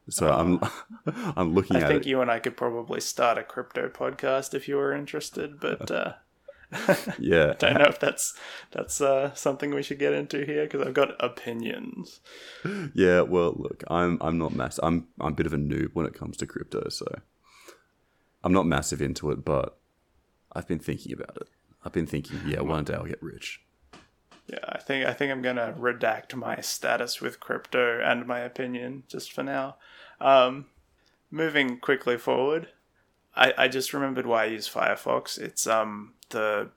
[0.08, 0.60] So I'm
[1.36, 2.08] I'm looking I think it.
[2.08, 6.12] you and I could probably start a crypto podcast if you were interested, but uh,
[7.18, 8.34] yeah, don't know if that's
[8.70, 12.20] that's uh, something we should get into here because I've got opinions.
[12.94, 13.22] yeah.
[13.22, 14.78] Well, look, I'm I'm not mass.
[14.82, 17.06] I'm I'm a bit of a noob when it comes to crypto, so
[18.42, 19.44] I'm not massive into it.
[19.44, 19.78] But
[20.52, 21.48] I've been thinking about it.
[21.84, 23.62] I've been thinking, yeah, one day I'll get rich.
[24.50, 29.04] Yeah, I think I think I'm gonna redact my status with crypto and my opinion
[29.06, 29.76] just for now.
[30.20, 30.66] Um,
[31.30, 32.68] moving quickly forward,
[33.36, 35.38] I, I just remembered why I use Firefox.
[35.38, 36.70] It's um the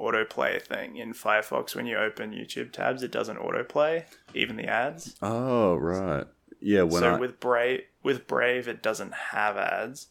[0.00, 1.76] autoplay thing in Firefox.
[1.76, 5.14] When you open YouTube tabs, it doesn't autoplay even the ads.
[5.22, 6.26] Oh right,
[6.60, 6.82] yeah.
[6.82, 10.08] When so I with Brave, with Brave, it doesn't have ads.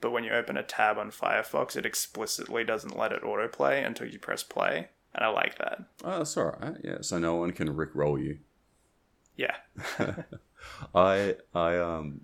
[0.00, 4.06] But when you open a tab on Firefox, it explicitly doesn't let it autoplay until
[4.06, 5.84] you press play, and I like that.
[6.04, 6.76] oh, that's all right.
[6.82, 8.38] Yeah, so no one can rickroll you.
[9.36, 9.56] Yeah,
[10.94, 12.22] I I um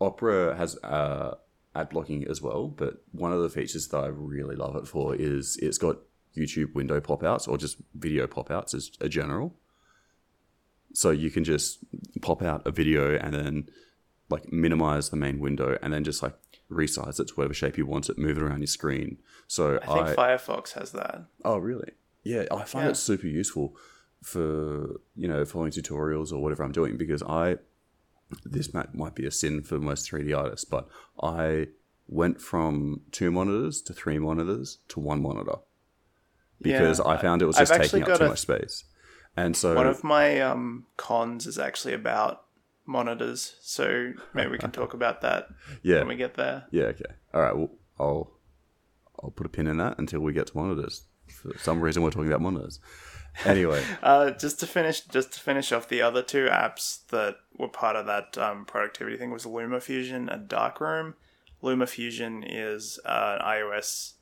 [0.00, 1.36] Opera has uh
[1.74, 5.14] ad blocking as well, but one of the features that I really love it for
[5.14, 5.98] is it's got
[6.36, 9.54] YouTube window pop outs or just video pop outs as a general.
[10.92, 11.78] So you can just
[12.22, 13.68] pop out a video and then
[14.30, 16.34] like minimize the main window and then just like
[16.70, 19.18] resize it to whatever shape you want it, move it around your screen.
[19.46, 21.24] So I think Firefox has that.
[21.44, 21.92] Oh, really?
[22.22, 22.90] Yeah, I find Yeah.
[22.92, 23.76] it super useful
[24.22, 27.58] for you know following tutorials or whatever I'm doing because I
[28.44, 30.88] this might might be a sin for most 3D artists, but
[31.22, 31.68] I
[32.08, 35.56] went from two monitors to three monitors to one monitor
[36.60, 38.84] because Yeah, I found it was I've just taking up too a- much space.
[39.36, 42.44] And so One of my um, cons is actually about
[42.86, 45.48] monitors, so maybe we can talk about that
[45.82, 46.66] yeah, when we get there.
[46.70, 47.56] yeah, okay, all right.
[47.56, 48.30] Well, I'll
[49.22, 51.04] I'll put a pin in that until we get to monitors.
[51.28, 52.80] For some reason, we're talking about monitors.
[53.44, 57.68] Anyway, Uh, just to finish, just to finish off the other two apps that were
[57.68, 61.14] part of that um, productivity thing was LumaFusion and Darkroom.
[61.62, 64.12] LumaFusion is uh, an iOS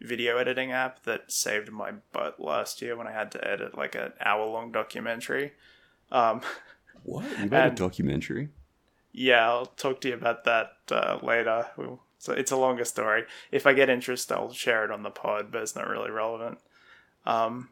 [0.00, 3.94] video editing app that saved my butt last year when I had to edit like
[3.94, 5.52] an hour long documentary.
[6.10, 6.40] Um,
[7.04, 8.50] what you made a documentary?
[9.14, 11.68] yeah, I'll talk to you about that uh, later.
[11.76, 13.24] We'll, so it's a longer story.
[13.52, 16.58] If I get interest, I'll share it on the pod, but it's not really relevant.
[17.24, 17.68] Um,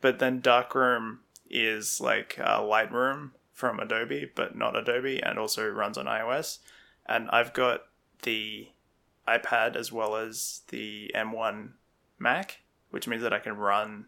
[0.00, 1.20] but then Darkroom
[1.50, 6.58] is like uh, Lightroom from Adobe, but not Adobe, and also runs on iOS.
[7.06, 7.82] And I've got
[8.22, 8.68] the
[9.26, 11.70] iPad as well as the M1
[12.20, 14.06] Mac, which means that I can run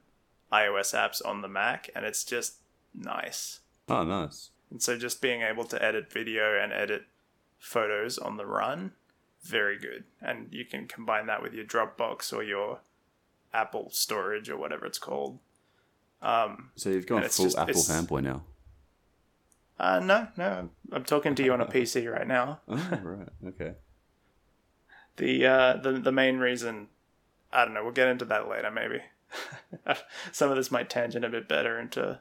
[0.53, 2.59] iOS apps on the Mac, and it's just
[2.95, 3.61] nice.
[3.89, 4.51] Oh, nice.
[4.77, 7.05] And so just being able to edit video and edit
[7.59, 8.93] photos on the run,
[9.43, 10.05] very good.
[10.21, 12.81] And you can combine that with your Dropbox or your
[13.55, 15.39] Apple storage or whatever it's called.
[16.21, 18.43] Um, So you've gone full just- Apple fanboy now.
[19.81, 22.61] uh, no, no, I'm talking to you on a PC right now.
[22.69, 23.29] Oh, right.
[23.49, 23.77] Okay.
[25.17, 26.89] The uh, the the main reason,
[27.51, 27.83] I don't know.
[27.83, 29.01] We'll get into that later, maybe.
[30.33, 32.21] Some of this might tangent a bit better into,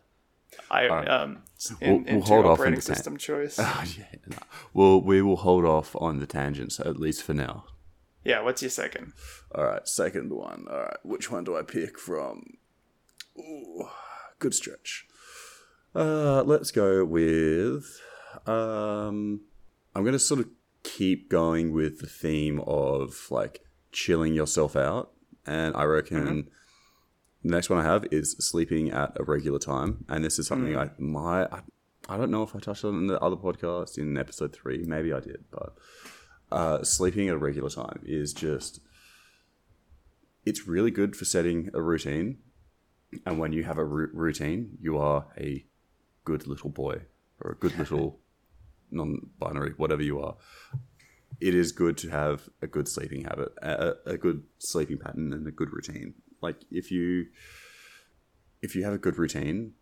[0.72, 1.08] I Alright.
[1.10, 1.44] um
[1.82, 3.58] We'll- we'll into hold off on the tan- system choice.
[3.60, 4.06] Oh, yeah.
[4.28, 4.38] No.
[4.74, 7.66] Well, we will hold off on the tangents at least for now.
[8.24, 9.14] yeah, what's your second?
[9.54, 10.66] All right, second one.
[10.70, 12.58] All right, which one do I pick from?
[13.40, 13.88] Ooh,
[14.40, 15.08] good stretch.
[15.96, 17.86] Uh, let's go with.
[18.46, 19.42] Um,
[19.96, 20.48] I'm gonna sort of
[20.84, 25.12] keep going with the theme of like chilling yourself out,
[25.46, 26.50] and I reckon
[27.46, 30.76] the next one I have is sleeping at a regular time, and this is something
[30.76, 31.46] I might.
[31.52, 31.62] I,
[32.10, 34.84] I don't know if I touched on in the other podcast in episode three.
[34.84, 35.76] Maybe I did, but
[36.52, 38.80] uh, sleeping at a regular time is just
[40.44, 42.38] it's really good for setting a routine
[43.26, 45.66] and when you have a routine you are a
[46.24, 47.02] good little boy
[47.42, 48.20] or a good little
[48.92, 50.36] non-binary whatever you are
[51.42, 55.48] it is good to have a good sleeping habit a, a good sleeping pattern and
[55.48, 56.14] a good routine
[56.46, 57.26] like if you
[58.62, 59.74] if you have a good routine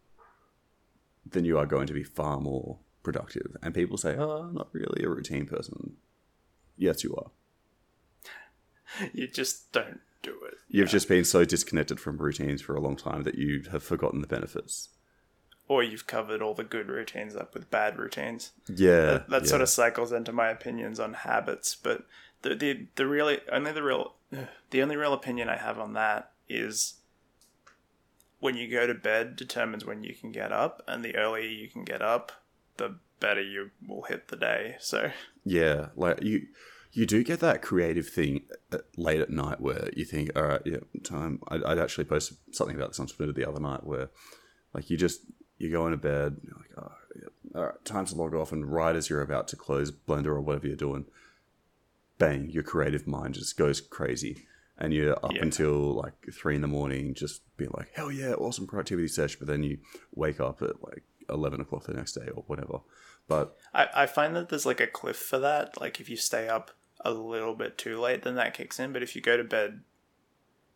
[1.33, 4.69] then you are going to be far more productive and people say oh i'm not
[4.73, 5.93] really a routine person
[6.77, 7.29] yes you are
[9.13, 10.53] You just don't do it.
[10.69, 14.21] You've just been so disconnected from routines for a long time that you have forgotten
[14.21, 14.89] the benefits.
[15.67, 18.51] or you've covered all the good routines up with bad routines.
[18.67, 19.49] Yeah, That, that yeah.
[19.49, 21.73] sort of cycles into my opinions on habits.
[21.75, 22.05] But
[22.43, 24.13] the the the really only the real
[24.69, 26.95] the only real opinion I have on that is
[28.39, 31.69] when you go to bed determines when you can get up, and the earlier you
[31.69, 32.31] can get up,
[32.77, 34.75] the better you will hit the day.
[34.79, 35.11] So
[35.45, 36.47] yeah, like you,
[36.91, 40.61] you do get that creative thing uh, late at night where you think, all right,
[40.65, 41.39] yeah, time.
[41.47, 44.09] I, I'd actually posted something about this on Twitter the other night where,
[44.73, 45.21] like, you just
[45.57, 48.71] you go into bed, you're like, oh, yeah, all right, time to log off, and
[48.71, 51.05] right as you're about to close Blender or whatever you're doing,
[52.17, 54.45] bang, your creative mind just goes crazy.
[54.77, 55.43] And you're up Yeah.
[55.43, 59.35] until like three in the morning, just being like, hell yeah, awesome productivity sesh.
[59.35, 59.77] But then you
[60.15, 62.79] wake up at like 11 o'clock the next day or whatever.
[63.27, 65.79] But I, I find that there's like a cliff for that.
[65.79, 66.71] Like if you stay up
[67.05, 68.91] a little bit too late, then that kicks in.
[68.93, 69.81] But if you go to bed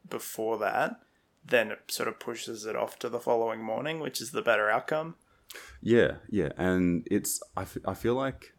[0.07, 0.99] before that,
[1.45, 4.69] then it sort of pushes it off to the following morning, which is the better
[4.69, 5.15] outcome.
[5.81, 8.53] Yeah, yeah, and it's I, f- I feel like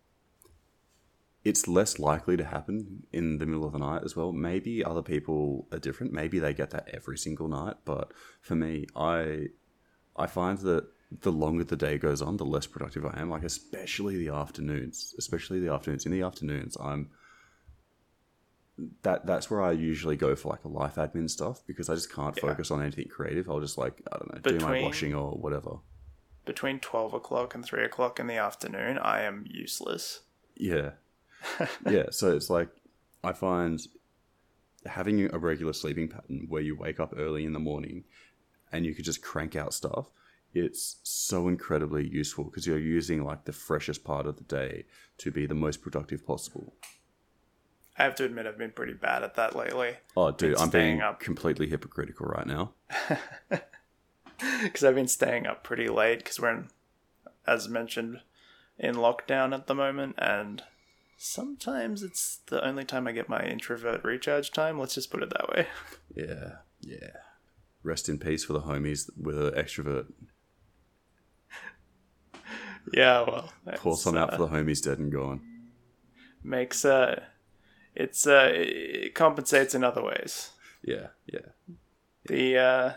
[1.44, 4.32] it's less likely to happen in the middle of the night as well.
[4.32, 6.12] Maybe other people are different.
[6.12, 9.46] Maybe they get that every single night, but for me, I
[10.16, 13.30] I find that the longer the day goes on, the less productive I am.
[13.30, 16.04] Like especially the afternoons, especially the afternoons.
[16.06, 17.10] In the afternoons, I'm
[19.02, 22.12] that that's where I usually go for like a life admin stuff because I just
[22.12, 22.42] can't Yeah.
[22.48, 23.48] focus on anything creative.
[23.50, 25.78] I'll just like I don't know, do my washing or whatever.
[26.44, 30.20] Between 12 o'clock and 3 o'clock in the afternoon, I am useless.
[30.56, 30.92] Yeah.
[31.88, 32.06] yeah.
[32.10, 32.68] So it's like
[33.24, 33.80] I find
[34.86, 38.04] having a regular sleeping pattern where you wake up early in the morning
[38.72, 40.06] and you could just crank out stuff.
[40.54, 44.84] It's so incredibly useful because you're using like the freshest part of the day
[45.18, 46.74] to be the most productive possible.
[47.98, 49.96] I have to admit, I've been pretty bad at that lately.
[50.16, 51.18] Oh, dude, Been I'm being up.
[51.18, 52.72] completely hypocritical right now.
[54.62, 56.68] Because I've been staying up pretty late because we're, in,
[57.46, 58.20] as mentioned,
[58.78, 60.14] in lockdown at the moment.
[60.18, 60.62] And
[61.18, 64.78] sometimes it's the only time I get my introvert recharge time.
[64.78, 65.66] Let's just put it that way.
[66.14, 67.10] Yeah, yeah.
[67.82, 70.06] Rest in peace for the homies with an extrovert.
[72.92, 73.52] yeah, well.
[73.76, 75.40] Pour some out uh, for the homies dead and gone.
[76.42, 77.20] makes uh
[77.94, 80.50] it's uh it compensates in other ways
[80.82, 81.50] Yeah, yeah.
[82.26, 82.92] the uh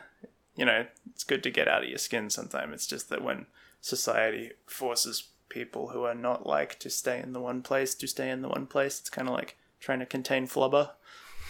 [0.55, 3.47] you know it's good to get out of your skin sometime it's just that when
[3.81, 8.29] society forces people who are not like to stay in the one place to stay
[8.29, 10.91] in the one place it's kind of like trying to contain flubber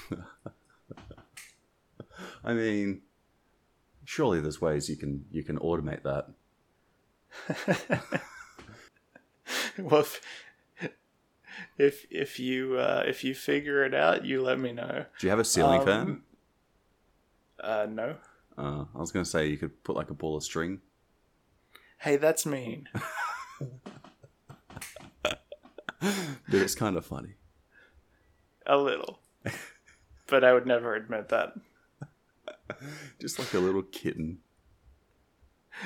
[2.44, 3.02] I mean,
[4.06, 6.28] surely there's ways you can you can automate that.
[9.78, 10.22] well if,
[11.78, 15.32] if if you uh if you figure it out you let me know Do you
[15.32, 16.22] have a ceiling Um, fan?
[17.60, 18.16] uh no
[18.58, 20.82] Uh, I was going to say you could put like a ball of string.
[22.00, 22.90] hey that's mean
[26.50, 27.36] Dude, it's kind of funny.
[28.66, 29.20] a little
[30.28, 31.54] but i would never admit that
[33.20, 34.40] Just like a little kitten.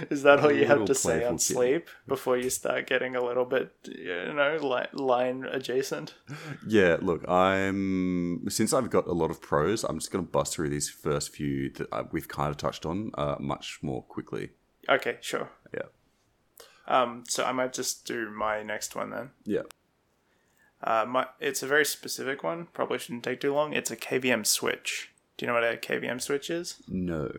[0.10, 1.40] Is that all you have to say on kitten.
[1.40, 6.16] sleep before you start getting a little bit, you know, li- line adjacent?
[6.68, 10.54] Yeah, look, I'm since I've got a lot of pros, I'm just going to bust
[10.54, 14.52] through these first few that uh, we've kind of touched on uh, much more quickly.
[14.90, 15.50] Okay, sure.
[15.74, 15.84] Yeah.
[16.88, 19.32] Um, so I might just do my next one then.
[19.44, 19.64] Yeah.
[20.84, 22.68] Uh, my it's a very specific one.
[22.74, 23.74] Probably shouldn't take too long.
[23.74, 25.12] It's a KVM switch.
[25.38, 26.78] Do you know what a KVM switch is?
[26.88, 27.32] No.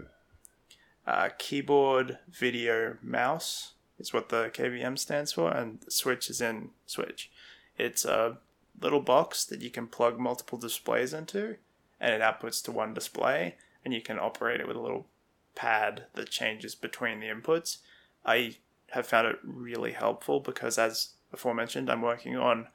[1.06, 7.30] Uh, keyboard, video, mouse is what the KVM stands for, and switch is in switch.
[7.78, 8.38] It's a
[8.80, 11.56] little box that you can plug multiple displays into,
[12.00, 13.54] and it outputs to one display,
[13.84, 15.06] and you can operate it with a little
[15.54, 17.78] pad that changes between the inputs.
[18.24, 18.56] I
[18.90, 22.68] have found it really helpful because, as aforementioned, I'm working on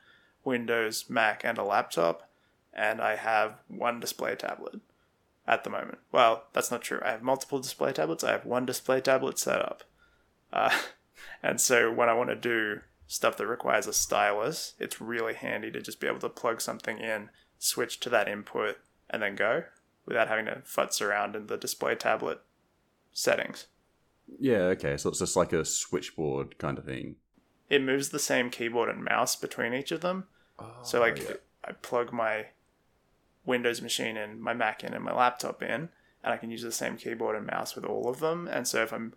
[0.43, 2.29] Windows, Mac, and a laptop,
[2.73, 4.79] and I have one display tablet
[5.47, 5.99] at the moment.
[6.11, 6.99] Well, that's not true.
[7.03, 8.23] I have multiple display tablets.
[8.23, 9.83] I have one display tablet set up.
[10.51, 10.77] Uh,
[11.43, 15.71] and so when I want to do stuff that requires a stylus, it's really handy
[15.71, 18.77] to just be able to plug something in, switch to that input,
[19.09, 19.63] and then go
[20.05, 22.41] without having to futz around in the display tablet
[23.11, 23.67] settings.
[24.39, 24.97] Yeah, okay.
[24.97, 27.15] So it's just like a switchboard kind of thing.
[27.69, 30.25] It moves the same keyboard and mouse between each of them.
[30.83, 31.35] So oh, like yeah.
[31.63, 32.47] I plug my
[33.45, 35.89] Windows machine in, my Mac in, and my laptop in,
[36.23, 38.47] and I can use the same keyboard and mouse with all of them.
[38.47, 39.13] And so if I'm,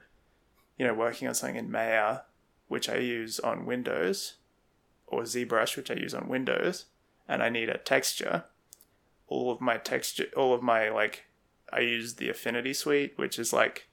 [0.78, 2.20] you know, working on something in Maya,
[2.68, 4.34] which I use on Windows,
[5.06, 6.86] or ZBrush, which I use on Windows,
[7.28, 8.44] and I need a texture,
[9.26, 11.24] all of my texture, all of my like,
[11.72, 13.88] I use the Affinity Suite, which is like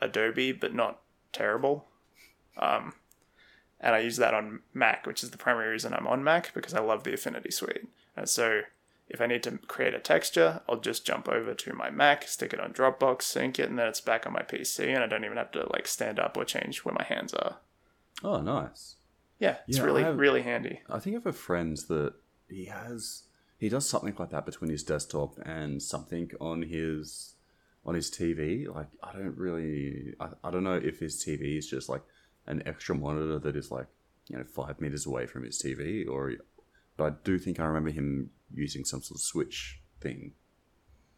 [0.00, 1.00] Adobe but not
[1.32, 1.86] terrible.
[2.56, 2.94] Um,
[3.80, 6.74] and I use that on Mac, which is the primary reason I'm on Mac because
[6.74, 7.88] I love the Affinity Suite.
[8.16, 8.62] And so
[9.08, 12.52] if I need to create a texture, I'll just jump over to my Mac, stick
[12.54, 15.24] it on Dropbox, sync it, and then it's back on my PC, and I don't
[15.24, 17.58] even have to like stand up or change where my hands are.
[18.24, 18.96] Oh, nice.
[19.38, 20.80] Yeah, it's Yeah, really have- really handy.
[20.90, 22.14] I think I have a friend that
[22.48, 23.24] he has
[23.58, 27.35] he does something like that between his desktop and something on his
[27.86, 28.66] on his TV.
[28.68, 32.02] Like I don't really I, I don't know if his TV is just like
[32.46, 33.86] an extra monitor that is like
[34.28, 36.32] you know five meters away from his TV, or
[36.98, 40.32] but I do think I remember him using some sort of switch thing.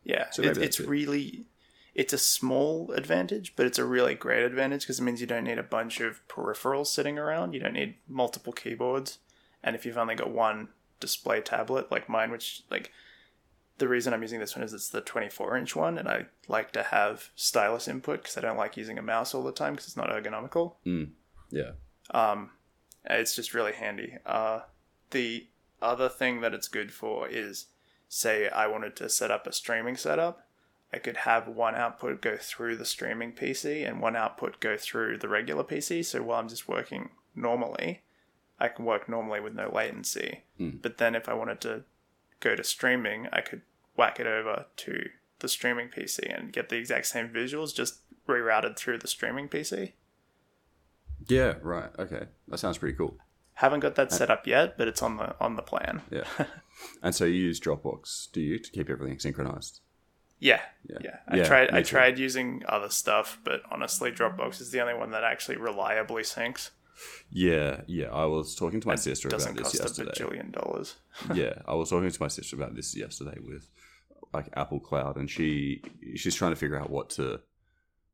[0.05, 0.89] Yeah, So it- it's it.
[0.89, 1.47] really
[1.95, 5.45] it's a small advantage, but it's a really great advantage because it means you don't
[5.45, 7.55] need a bunch of peripherals sitting around.
[7.55, 9.19] You don't need multiple keyboards,
[9.65, 10.69] and if you've only got one
[11.01, 12.93] display tablet like mine, which like
[13.79, 16.73] the reason I'm using this one is it's the 24 inch one, and I like
[16.73, 19.87] to have stylus input because I don't like using a mouse all the time because
[19.87, 20.75] it's not ergonomical.
[21.51, 21.71] Yeah.
[22.11, 22.51] Um,
[23.05, 24.15] it's just really handy.
[24.27, 24.61] Uh,
[25.11, 25.47] the
[25.81, 27.67] other thing that it's good for is,
[28.09, 30.47] say, I wanted to set up a streaming setup,
[30.93, 35.19] I could have one output go through the streaming PC and one output go through
[35.19, 36.05] the regular PC.
[36.05, 38.03] So while I'm just working normally,
[38.59, 40.43] I can work normally with no latency.
[40.81, 41.85] But then if I wanted to
[42.41, 43.61] go to streaming, I could
[43.99, 45.09] whack it over to
[45.41, 49.93] the streaming PC and get the exact same visuals, just rerouted through the streaming PC.
[51.27, 51.55] Yeah.
[51.61, 51.91] Right.
[51.99, 52.27] Okay.
[52.49, 53.17] That sounds pretty cool.
[53.55, 56.03] Haven't got that set up yet, but it's on the on the plan.
[56.11, 56.23] Yeah.
[57.03, 59.81] and so you use Dropbox, do you, to keep everything synchronized?
[60.39, 60.99] Yeah, Yeah.
[61.01, 61.17] yeah.
[61.27, 61.71] I Yeah, tried.
[61.71, 61.89] I too.
[61.89, 66.71] tried using other stuff, but honestly, Dropbox is the only one that actually reliably syncs.
[67.31, 68.07] Yeah, yeah.
[68.13, 69.83] I was talking to my sister about this yesterday.
[69.83, 70.95] Doesn't cost a bajillion dollars.
[71.35, 73.69] yeah, I was talking to my sister about this yesterday with
[74.33, 75.83] like Apple Cloud, and she
[76.15, 77.41] she's trying to figure out what to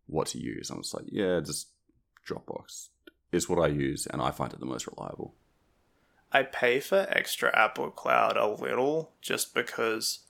[0.06, 0.70] what to use.
[0.70, 1.68] I'm just like, yeah, just
[2.26, 2.88] Dropbox
[3.32, 5.34] is what I use, and I find it the most reliable.
[6.32, 10.20] I pay for extra Apple Cloud a little just because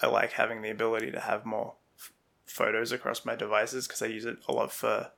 [0.00, 2.12] I like having the ability to have more f-
[2.46, 5.10] photos across my devices because I use it a lot for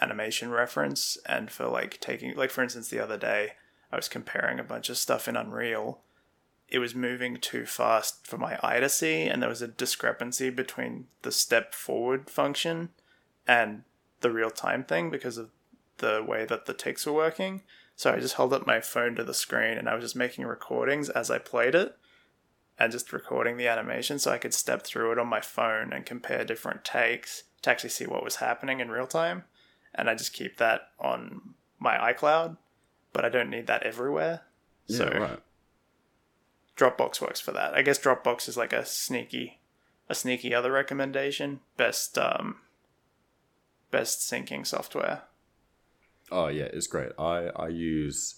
[0.00, 3.54] animation reference and for like taking like for instance the other day
[3.92, 6.00] I was comparing a bunch of stuff in Unreal.
[6.70, 10.50] It was moving too fast for my eye to see and there was a discrepancy
[10.50, 12.90] between the step forward function
[13.46, 13.82] and
[14.20, 15.50] the real time thing because of
[15.98, 17.62] the way that the ticks were working.
[17.96, 20.46] So I just held up my phone to the screen and I was just making
[20.46, 21.96] recordings as I played it
[22.78, 26.06] and just recording the animation so I could step through it on my phone and
[26.06, 29.44] compare different takes to actually see what was happening in real time.
[29.94, 32.56] And I just keep that on my iCloud,
[33.12, 34.42] but I don't need that everywhere.
[34.88, 35.40] So yeah, right.
[36.80, 37.74] Dropbox works for that.
[37.74, 39.60] I guess Dropbox is like a sneaky
[40.08, 41.60] a sneaky other recommendation.
[41.76, 42.56] Best um
[43.90, 45.22] best syncing software.
[46.30, 47.12] Oh yeah, it's great.
[47.18, 48.36] I I use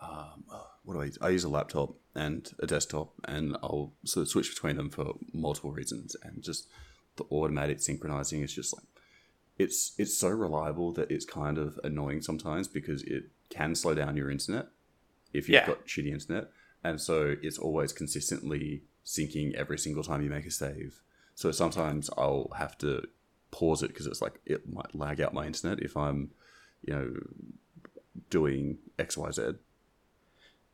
[0.00, 0.44] um,
[0.84, 1.18] what do I use?
[1.20, 5.14] I use a laptop and a desktop, and I'll sort of switch between them for
[5.32, 6.16] multiple reasons.
[6.22, 6.68] And just
[7.16, 8.86] the automatic synchronizing is just like
[9.58, 14.16] it's it's so reliable that it's kind of annoying sometimes because it can slow down
[14.16, 14.66] your internet
[15.32, 15.66] if you've Yeah.
[15.66, 16.50] got shitty internet,
[16.84, 21.00] and so it's always consistently syncing every single time you make a save.
[21.34, 23.08] So sometimes I'll have to
[23.50, 26.30] pause it because it's like it might lag out my internet if I'm
[26.86, 27.14] you know,
[28.30, 29.42] doing X, Y, Z.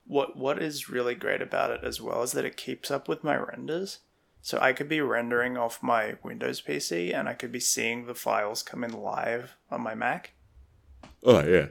[0.06, 3.22] What what is really great about it as well is that it keeps up with
[3.22, 4.00] my renders.
[4.42, 8.14] So I could be rendering off my Windows PC and I could be seeing the
[8.14, 10.32] files come in live on my Mac.
[11.22, 11.66] Oh yeah,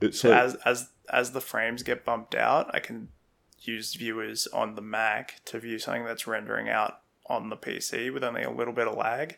[0.00, 3.08] it's So as as as the frames get bumped out, I can
[3.60, 8.24] use viewers on the Mac to view something that's rendering out on the PC with
[8.24, 9.36] only a little bit of lag.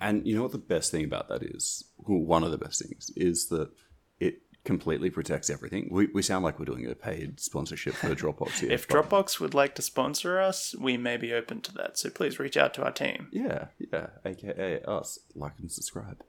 [0.00, 1.84] and you know what the best thing about that is?
[1.98, 3.70] Well, one of the best things is that
[4.18, 5.88] it completely protects everything.
[5.90, 8.70] We, we sound like we're doing a paid sponsorship for Dropbox here.
[8.70, 11.98] If Dropbox would like to sponsor us, we may be open to that.
[11.98, 13.28] So please reach out to our team.
[13.32, 16.22] yeah, yeah, aka us, like and subscribe.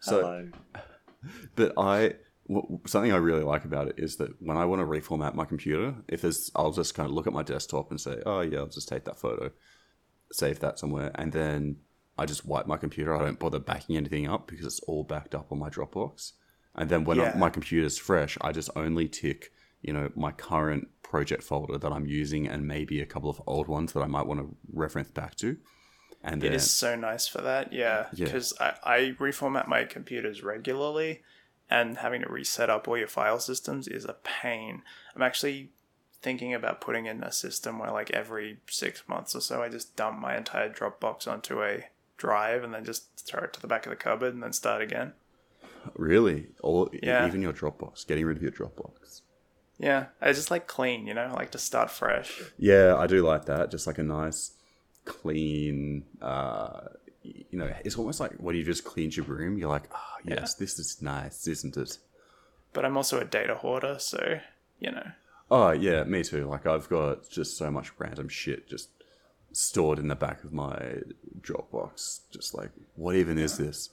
[0.00, 0.48] So,
[1.56, 2.14] But I w-
[2.86, 5.94] something I really like about it is that when I want to reformat my computer,
[6.08, 8.66] if there's, I'll just kind of look at my desktop and say, oh yeah, I'll
[8.66, 9.50] just take that photo,
[10.30, 11.76] save that somewhere, and then
[12.18, 13.14] I just wipe my computer.
[13.16, 16.32] I don't bother backing anything up because it's all backed up on my Dropbox.
[16.74, 17.34] And then when Yeah.
[17.36, 22.06] my computer's fresh, I just only tick, you know, my current project folder that I'm
[22.06, 25.34] using and maybe a couple of old ones that I might want to reference back
[25.36, 25.56] to.
[26.22, 28.06] And then It is so nice for that, yeah.
[28.14, 28.24] Yeah.
[28.26, 31.22] Because I, I reformat my computers regularly,
[31.70, 34.82] and having to reset up all your file systems is a pain.
[35.16, 35.70] I'm actually
[36.22, 39.94] thinking about putting in a system where, like, every six months or so, I just
[39.96, 41.84] dump my entire Dropbox onto a
[42.16, 44.80] drive and then just throw it to the back of the cupboard and then start
[44.82, 45.12] again.
[45.96, 47.26] really, all Yeah.
[47.26, 49.20] even your Dropbox, getting rid of your Dropbox.
[49.76, 52.40] Yeah, I just like clean, you know, I like to start fresh.
[52.56, 53.70] Yeah, I do like that.
[53.70, 54.52] Just like a nice,
[55.04, 56.04] clean.
[56.22, 56.88] Uh,
[57.24, 59.58] you know, it's almost like when you just cleaned your room.
[59.58, 61.98] You're like, oh yes, this is nice, isn't it?
[62.72, 64.40] But I'm also a data hoarder, so,
[64.78, 65.06] you know.
[65.50, 66.46] Oh yeah, me too.
[66.46, 68.88] Like I've got just so much random shit just
[69.52, 70.96] stored in the back of my
[71.40, 72.20] Dropbox.
[72.30, 73.90] Just like, what even is this?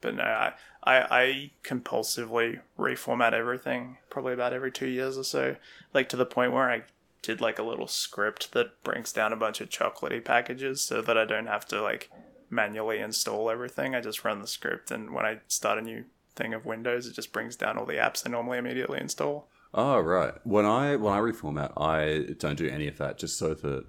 [0.00, 0.52] But no, I,
[0.82, 5.56] I, I compulsively reformat everything probably about every two years or so.
[5.92, 6.84] Like to the point where I
[7.22, 11.18] did like a little script that brings down a bunch of chocolatey packages so that
[11.18, 12.10] I don't have to like
[12.48, 13.94] manually install everything.
[13.94, 16.04] I just run the script and when I start a new
[16.36, 19.48] thing of Windows, it just brings down all the apps I normally immediately install.
[19.74, 20.34] Oh right.
[20.44, 23.18] When I when I reformat, I don't do any of that.
[23.18, 23.84] Just so that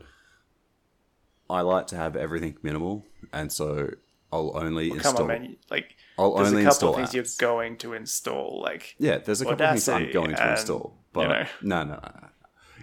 [1.50, 3.90] I like to have everything minimal, and so
[4.32, 5.22] I'll only Come install.
[5.24, 5.58] on, man.
[5.70, 7.14] Like, I'll there's only a couple install of things apps.
[7.14, 8.62] you're going to install.
[8.62, 11.28] Like, Yeah, there's a couple of things I'm Audacity going to and, install, but you
[11.28, 11.46] know.
[11.64, 12.28] no, no, no, no.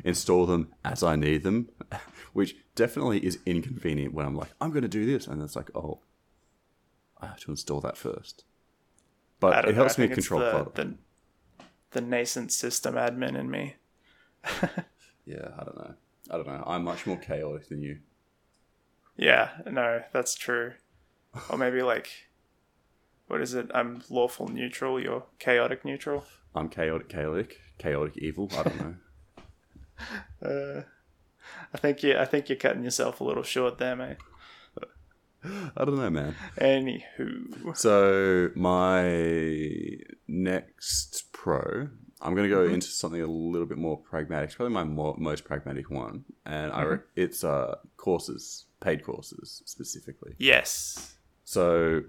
[0.04, 1.68] Install them as I need them,
[2.32, 5.70] which definitely is inconvenient when I'm like, I'm going to do this, and it's like,
[5.74, 6.00] oh,
[7.20, 8.44] I have to install that first.
[9.40, 10.94] But it know, helps me control the, the,
[11.92, 13.76] the nascent system admin in me.
[15.28, 15.94] Yeah, I don't know.
[16.30, 16.64] I don't know.
[16.66, 17.98] I'm much more chaotic than you.
[19.14, 20.72] Yeah, no, that's true.
[21.50, 22.28] Or maybe like
[23.26, 23.70] what is it?
[23.74, 24.98] I'm lawful neutral.
[24.98, 26.24] You're chaotic neutral.
[26.54, 28.48] I'm chaotic, chaotic, chaotic evil.
[28.56, 28.94] I don't know.
[30.42, 30.82] Uh,
[31.74, 32.16] I think you.
[32.16, 34.16] I think you're cutting yourself a little short there, mate.
[35.44, 36.34] I don't know, man.
[36.60, 41.88] Anywho, So my next pro,
[42.20, 44.48] I'm going to go into something a little bit more pragmatic.
[44.48, 49.62] It's probably my more, most pragmatic one, and I re- it's uh, courses, paid courses
[49.64, 50.34] specifically.
[50.38, 52.02] yes, So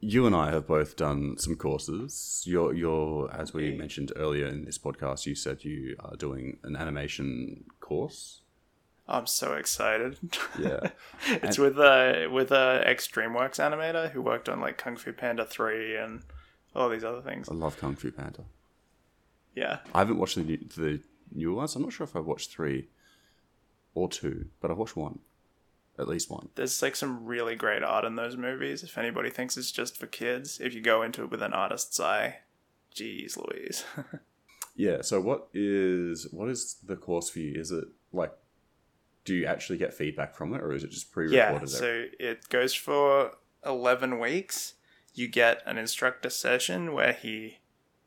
[0.00, 2.42] you and I have both done some courses.
[2.46, 6.76] You're, you're, as we mentioned earlier in this podcast, you said you are doing an
[6.76, 8.42] animation course.
[9.08, 10.18] I'm so excited.
[10.58, 10.90] Yeah.
[11.28, 15.46] it's with a with a ex DreamWorks animator who worked on like Kung Fu Panda
[15.46, 16.22] three and
[16.74, 17.48] all these other things.
[17.48, 18.44] I love Kung Fu Panda.
[19.54, 21.00] Yeah, I haven't watched the new, the
[21.32, 21.74] new ones.
[21.74, 22.88] I'm not sure if I've watched three
[23.94, 25.20] or two, but I've watched one,
[25.98, 26.48] at least one.
[26.54, 28.82] there's like some really great art in those movies.
[28.82, 31.98] If anybody thinks it's just for kids, if you go into it with an artist's
[31.98, 32.38] eye,
[32.94, 33.84] geez, Louise.
[34.78, 35.02] Yeah.
[35.02, 37.60] So what is what is the course for you?
[37.60, 38.32] Is it like,
[39.24, 41.68] do you actually get feedback from it, or is it just pre-recorded?
[41.68, 43.32] yeah, so it goes for
[43.66, 44.74] eleven weeks.
[45.14, 47.58] You get an instructor session where he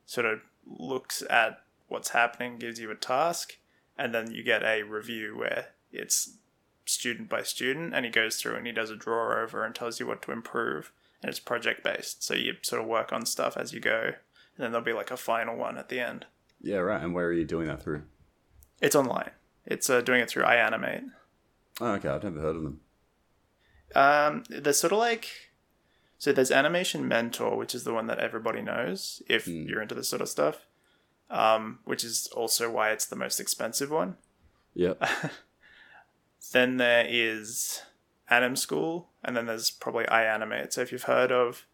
[0.06, 3.58] sort of looks at what's happening, gives you a task,
[3.98, 6.38] and then you get a review where it's
[6.84, 10.00] student by student, and he goes through and he does a draw over and tells
[10.00, 10.92] you what to improve.
[11.22, 14.14] And it's project based, so you sort of work on stuff as you go, and
[14.58, 16.26] then there'll be like a final one at the end.
[16.60, 17.02] yeah, right.
[17.02, 18.02] And where are you doing that through?
[18.80, 19.30] It's online.
[19.64, 21.04] It's uh, doing it through iAnimate.
[21.80, 22.08] Oh, okay.
[22.08, 22.80] I've never heard of them.
[23.94, 25.28] Um, there's sort of like
[26.18, 30.08] so there's Animation Mentor, which is the one that everybody knows if you're into this
[30.08, 30.66] sort of stuff.
[31.30, 34.16] Um, which is also why it's the most expensive one.
[34.74, 35.02] Yep.
[36.50, 37.82] Then there is
[38.28, 40.72] Anim School, and then there's probably iAnimate.
[40.72, 41.66] So if you've heard of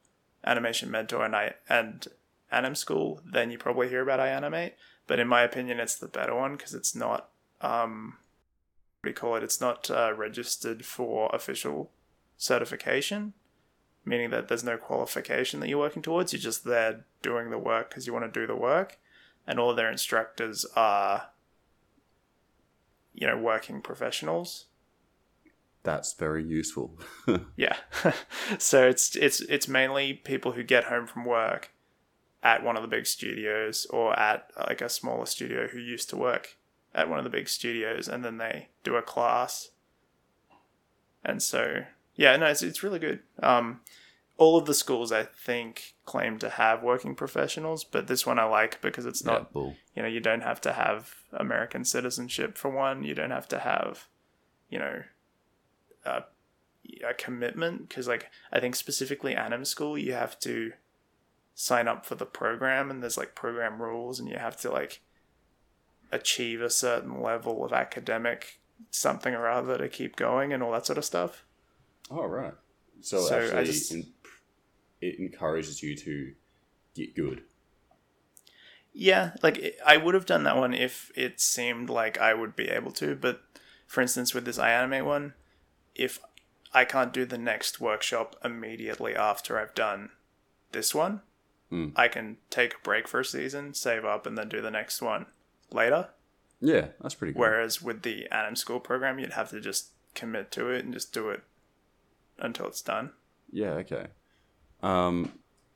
[0.45, 2.07] Animation Mentor and I and
[2.51, 4.73] Anim School, then you probably hear about iAnimate.
[5.07, 8.19] But in my opinion, it's the better one because it's not um,
[9.01, 9.45] what do you call it?
[9.45, 11.91] It's not uh, registered for official
[12.37, 13.33] certification,
[14.05, 16.33] meaning that there's no qualification that you're working towards.
[16.33, 18.99] You're just there doing the work because you want to do the work,
[19.47, 21.29] and all their instructors are,
[23.19, 24.66] you know, working professionals.
[25.83, 26.99] That's very useful.
[27.57, 27.77] Yeah.
[28.59, 31.71] so it's it's it's mainly people who get home from work
[32.43, 36.16] at one of the big studios or at like a smaller studio who used to
[36.16, 36.57] work
[36.95, 39.71] at one of the big studios and then they do a class.
[41.25, 43.21] And so yeah, no, it's it's really good.
[43.43, 43.81] Um
[44.39, 48.45] all of the schools I think claim to have working professionals, but this one I
[48.45, 49.47] like because it's not yeah,
[49.95, 53.03] you know, you don't have to have American citizenship for one.
[53.03, 54.07] You don't have to have,
[54.70, 55.03] you know,
[56.07, 56.22] a,
[57.07, 60.72] a commitment because, like, I think specifically Anim School, you have to
[61.55, 65.01] sign up for the program, and there's like program rules, and you have to like
[66.12, 68.61] achieve a certain level of academic
[68.91, 71.45] something or other to keep going, and all that sort of stuff.
[72.11, 72.55] Oh, right.
[73.01, 74.07] So, So I actually, just- in,
[75.01, 76.32] it encourages you to
[76.94, 77.42] get good.
[78.92, 82.68] Yeah, like I would have done that one if it seemed like I would be
[82.68, 83.42] able to, but
[83.86, 85.34] for instance, with this iAnimate one,
[85.94, 86.18] if
[86.72, 90.11] I can't do the next workshop immediately after I've done
[90.72, 91.22] this one,
[91.70, 91.88] Hmm.
[91.96, 95.03] I can take a break for a season, save up, and then do the next
[95.03, 95.26] one
[95.70, 96.09] later.
[96.61, 97.40] Yeah, that's pretty good.
[97.40, 101.12] Whereas with the Anim School program, you'd have to just commit to it and just
[101.12, 101.42] do it
[102.38, 103.12] until it's done.
[103.51, 104.07] Yeah, okay.
[104.83, 105.33] Um,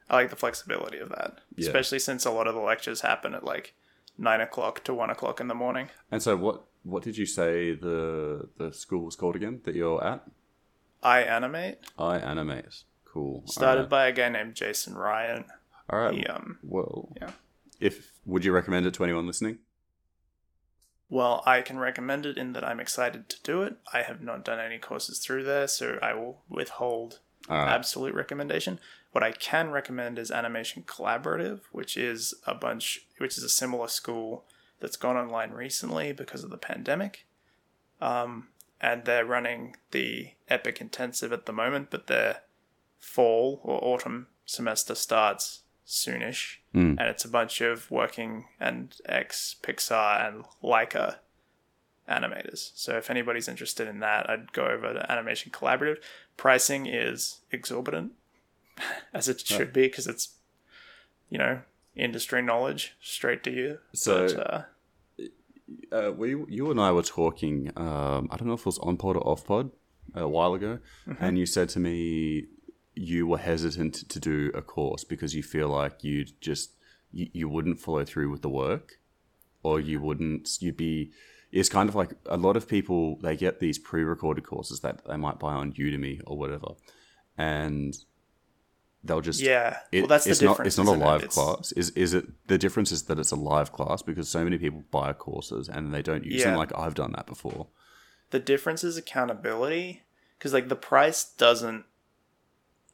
[0.09, 1.67] I like the flexibility of that, Yeah.
[1.69, 3.75] especially since a lot of the lectures happen at like
[4.19, 5.89] nine o'clock to one o'clock in the morning.
[6.11, 6.65] and so what?
[6.85, 10.25] What did you say the the school was called again that you're at?
[11.05, 12.85] iAnimate I animate.
[13.05, 13.43] Cool.
[13.47, 15.45] started by a guy named Jason Ryan.
[15.91, 16.15] All right.
[16.15, 17.33] He, um, Well, yeah.
[17.81, 19.59] If would you recommend it to anyone listening?
[21.09, 23.77] Well, I can recommend it in that I'm excited to do it.
[23.93, 27.69] I have not done any courses through there, so I will withhold Right.
[27.75, 28.79] absolute recommendation.
[29.11, 33.89] What I can recommend is Animation Collaborative, which is a bunch, which is a similar
[33.89, 34.45] school
[34.81, 37.27] that's gone online recently because of the pandemic.
[38.01, 38.49] Um,
[38.81, 42.43] and they're running the Epic Intensive at the moment, but their
[42.99, 46.97] fall or autumn semester starts soonish, Mm.
[46.99, 51.17] and it's a bunch of working and ex Pixar and Laika
[52.09, 52.71] animators.
[52.75, 55.99] So if anybody's interested in that, I'd go over to Animation Collaborative.
[56.37, 58.13] Pricing is exorbitant,
[59.15, 60.31] as it should be, because it's
[61.31, 61.61] you know
[61.97, 63.79] industry knowledge straight to you.
[63.93, 64.63] So- but, uh,
[65.91, 67.71] Uh, we, you and I were talking.
[67.77, 69.71] Um, I don't know if it was on pod or off pod
[70.15, 70.79] a while ago,
[71.09, 71.25] Mm-hmm.
[71.25, 72.47] and you said to me
[72.95, 76.73] you were hesitant to do a course because you feel like you'd just
[77.11, 78.99] you, you wouldn't follow through with the work
[79.63, 81.11] or you wouldn't you'd be
[81.53, 85.17] it's kind of like a lot of people they get these pre-recorded courses that they
[85.17, 86.69] might buy on udemy or whatever
[87.39, 87.95] and
[89.05, 89.81] they'll just Yeah.
[89.93, 90.59] it- well, that's the it's difference.
[90.59, 91.05] not it's not a isn't it?
[91.05, 94.43] live class is is it the difference is that it's a live class because so
[94.45, 97.67] many people buy courses and they don't use them like i've done that before
[98.31, 100.05] The difference is accountability,
[100.39, 101.85] because like the price doesn't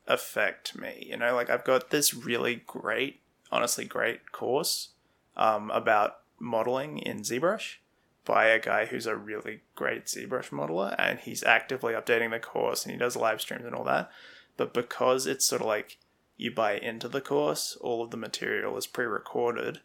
[0.06, 1.06] affect me.
[1.10, 3.20] You know, like I've got this really great,
[3.52, 4.90] honestly great course
[5.36, 7.76] um, about modeling in ZBrush
[8.28, 12.84] by a guy who's a really great ZBrush modeler, and he's actively updating the course
[12.84, 14.10] and he does live streams and all that.
[14.58, 15.96] But because it's sort of like
[16.36, 19.80] you buy into the course, all of the material is pre-recorded,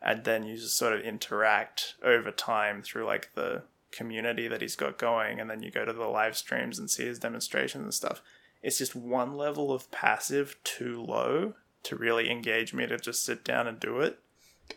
[0.00, 4.76] and then you just sort of interact over time through like the community that he's
[4.76, 7.94] got going, and then you go to the live streams and see his demonstrations and
[7.94, 8.22] stuff.
[8.62, 13.42] It's just one level of passive too low to really engage me to just sit
[13.42, 14.20] down and do it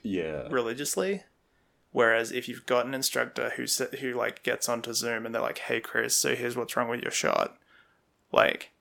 [0.01, 1.23] yeah religiously.
[1.93, 3.65] Whereas if you've got an instructor who
[3.99, 7.01] who like gets onto Zoom and they're like, "Hey Chris, so here's what's wrong with
[7.01, 7.55] your shot,"
[8.31, 8.71] like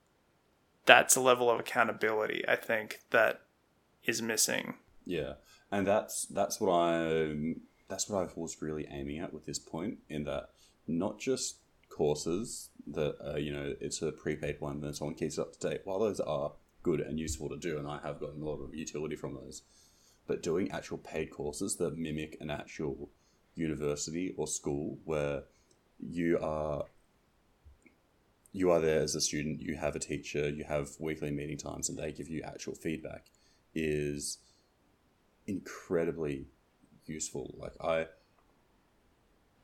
[0.87, 3.43] that's a level of accountability I think that
[4.05, 4.75] is missing.
[5.05, 5.35] Yeah,
[5.71, 7.55] and that's that's what I
[7.89, 9.99] that's what I was really aiming at with this point.
[10.09, 10.49] In that,
[10.89, 11.57] not just
[11.91, 15.69] courses that uh, you know it's a prepaid one, then someone keeps it up to
[15.69, 15.83] date.
[15.85, 16.53] While those are
[16.83, 19.63] good and useful to do, and I have gotten a lot of utility from those,
[20.27, 23.11] but doing actual paid courses that mimic an actual
[23.55, 25.43] university or school where
[25.99, 26.85] you are
[28.53, 31.89] you are there as a student, you have a teacher, you have weekly meeting times,
[31.89, 33.27] and they give you actual feedback
[33.75, 34.39] is
[35.47, 36.47] incredibly
[37.07, 37.55] useful.
[37.59, 38.07] Like I,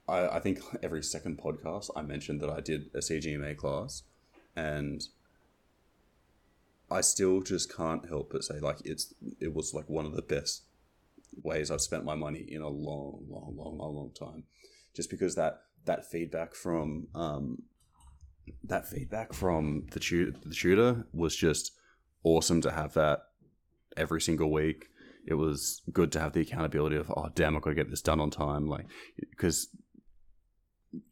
[0.08, 4.04] I, I think every second podcast I mentioned that I did a CGMA class,
[4.56, 5.06] and
[6.90, 10.22] I still just can't help but say like it's it was like one of the
[10.22, 10.64] best
[11.42, 14.44] ways I've spent my money in a long, long, long, long, long time,
[14.94, 17.62] just because that that feedback from um,
[18.64, 21.72] that feedback from the tutor, the tutor was just
[22.24, 23.20] awesome to have that
[23.96, 24.88] every single week.
[25.26, 28.00] It was good to have the accountability of, oh, damn, I've got to get this
[28.00, 28.66] done on time.
[28.66, 28.86] Like,
[29.18, 29.68] because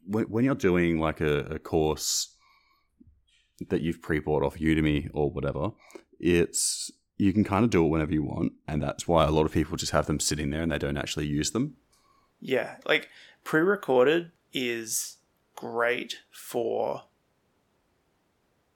[0.07, 2.35] when, when you're doing like a, a course
[3.69, 5.71] that you've pre bought off Udemy or whatever,
[6.19, 8.53] it's, you can kind of do it whenever you want.
[8.69, 10.99] And that's why a lot of people just have them sitting there and they don't
[10.99, 11.77] actually use them.
[12.41, 13.09] Yeah, like
[13.45, 15.17] pre-recorded is
[15.55, 17.05] great for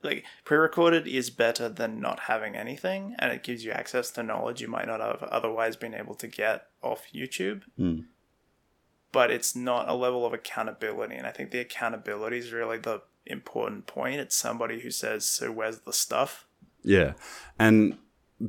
[0.02, 4.60] like pre-recorded is better than not having anything and it gives you access to knowledge
[4.60, 7.62] you might not have otherwise been able to get off YouTube.
[7.78, 8.06] Mm.
[9.12, 13.02] But it's not a level of accountability and I think the accountability is really the
[13.26, 14.20] important point.
[14.20, 16.46] It's somebody who says, "So where's the stuff?"
[16.82, 17.12] Yeah,
[17.58, 17.98] and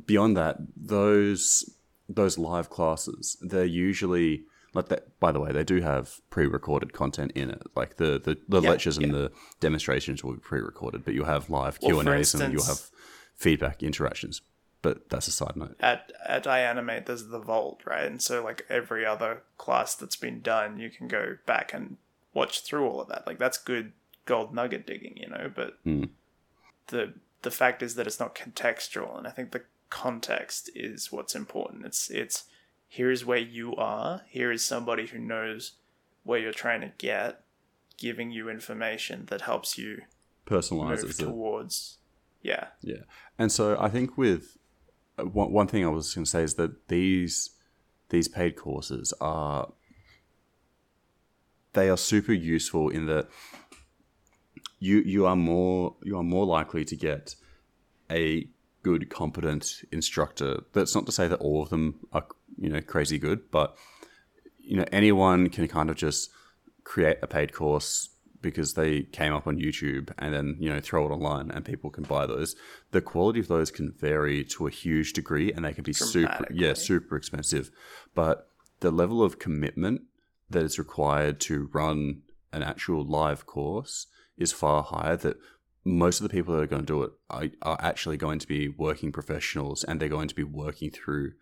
[0.06, 1.68] beyond that, those
[2.08, 4.44] those live classes they're usually
[4.74, 5.18] like that.
[5.20, 7.62] By the way, they do have pre-recorded content in it.
[7.74, 11.50] Like the the, the Yeah, lectures and the demonstrations will be pre-recorded, but you'll have
[11.50, 12.90] live Q and A's and you'll have
[13.36, 14.40] feedback interactions.
[14.80, 15.76] But that's a side note.
[15.78, 18.04] at at iAnimate there's the vault, right?
[18.04, 21.98] And so like every other class that's been done, you can go back and
[22.34, 23.26] watch through all of that.
[23.26, 23.92] Like that's good
[24.24, 26.04] gold nugget digging, you know, but Hmm.
[26.88, 31.34] the the fact is that it's not contextual and I think the context is what's
[31.34, 31.84] important.
[31.84, 32.44] It's it's
[32.88, 35.72] here's where you are, here is somebody who knows
[36.24, 37.42] where you're trying to get,
[37.96, 40.02] giving you information that helps you
[40.46, 41.16] Personalizes move it.
[41.24, 41.98] towards
[42.42, 42.66] yeah.
[42.80, 43.02] Yeah,
[43.38, 44.56] and so I think with
[45.18, 47.50] uh, one one thing I was going to say is that these
[48.10, 49.72] these paid courses are
[51.72, 53.28] they are super useful in that
[54.82, 57.36] you you are more you are more likely to get
[58.10, 58.48] a
[58.82, 60.64] good competent instructor.
[60.72, 62.26] That's not to say that all of them are
[62.58, 63.76] you know crazy good, but
[64.58, 66.30] you know anyone can kind of just
[66.82, 68.08] create a paid course
[68.40, 71.88] because they came up on YouTube and then you know throw it online and people
[71.88, 72.56] can buy those.
[72.90, 76.48] The quality of those can vary to a huge degree and they can be super
[76.52, 77.70] yeah super expensive,
[78.16, 78.48] but
[78.80, 80.02] the level of commitment
[80.50, 82.22] that is required to run
[82.52, 85.36] an actual live course is far higher that
[85.84, 88.46] most of the people that are going to do it are, are actually going to
[88.46, 91.32] be working professionals and they're going to be working through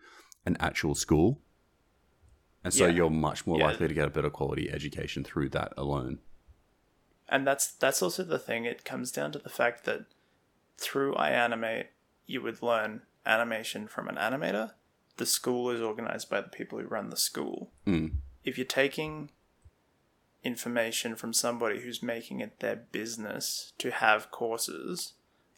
[0.45, 1.39] an actual school
[2.63, 2.93] and so Yeah.
[2.93, 3.65] you're much more Yeah.
[3.67, 6.19] likely to get a better quality education through that alone
[7.29, 8.65] and that's that's also the thing.
[8.65, 10.01] It comes down to the fact that
[10.77, 11.85] through iAnimate,
[12.25, 14.71] you would learn animation from an animator.
[15.15, 17.71] The school is organized by the people who run the school.
[17.87, 18.15] Mm.
[18.43, 19.29] If you're taking
[20.43, 25.13] information from somebody who's making it their business to have courses,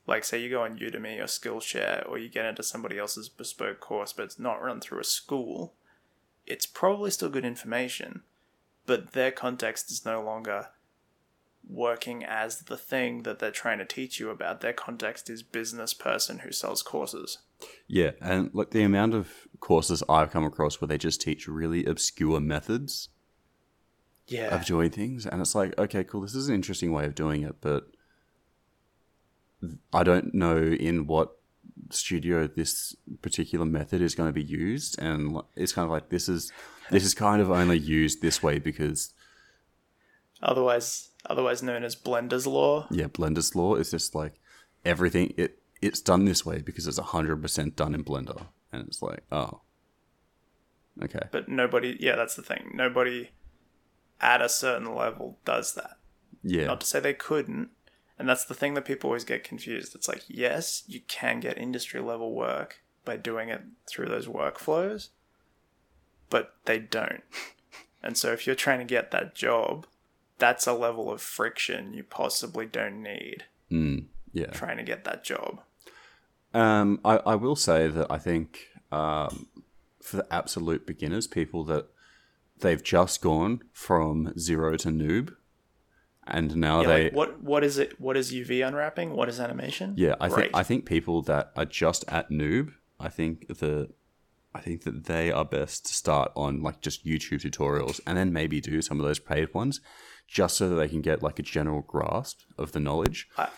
[0.06, 3.80] Like, say you go on Udemy or Skillshare, or you get into somebody else's bespoke
[3.80, 5.76] course, but it's not run through a school,
[6.46, 8.24] it's probably still good information,
[8.86, 10.68] but their context is no longer
[11.66, 14.60] working as the thing that they're trying to teach you about.
[14.60, 17.38] Their context is business person who sells courses.
[17.88, 19.32] Yeah, and like the amount of
[19.62, 23.08] courses I've come across where they just teach really obscure methods
[24.28, 24.56] Yeah.
[24.56, 27.44] of doing things, and it's like, okay, cool, this is an interesting way of doing
[27.44, 27.88] it, but
[29.94, 31.38] I don't know in what
[31.90, 36.30] studio this particular method is going to be used, and it's kind of like this
[36.30, 36.52] is
[36.90, 39.14] this is kind of only used this way because
[40.42, 42.88] Otherwise, otherwise known as Blender's law.
[42.92, 44.34] yeah, Blender's law is just like
[44.84, 49.02] everything it it's done this way because it's hundred percent done in Blender, and it's
[49.02, 49.62] like, oh,
[51.02, 52.72] okay, But nobody, yeah, that's the thing.
[52.74, 53.32] Nobody
[54.24, 55.98] at a certain level does that.
[56.42, 57.70] yeah, Not to say they couldn't.
[58.18, 59.94] And that's the thing that people always get confused.
[59.96, 65.10] It's like, yes, you can get industry level work by doing it through those workflows,
[66.30, 67.24] but they don't.
[68.06, 69.88] And so if you're trying to get that job,
[70.38, 74.04] that's a level of friction you possibly don't need mm,
[74.34, 74.48] yeah.
[74.48, 75.62] trying to get that job.
[76.54, 79.48] Um, I, I will say that I think um,
[80.02, 81.88] for the absolute beginners, people that
[82.64, 85.36] they've just gone from zero to noob,
[86.26, 88.00] and now Yeah, they like what what is it?
[88.02, 89.12] What is UV unwrapping?
[89.16, 89.94] What is animation?
[89.98, 93.90] yeah, I think I think people that are just at noob, I think the
[94.56, 98.32] I think that they are best to start on like just YouTube tutorials and then
[98.34, 99.82] maybe do some of those paid ones,
[100.28, 103.50] just so that they can get like a general grasp of the knowledge, I-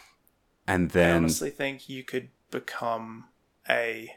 [0.67, 3.25] and I then honestly think you could become
[3.69, 4.09] a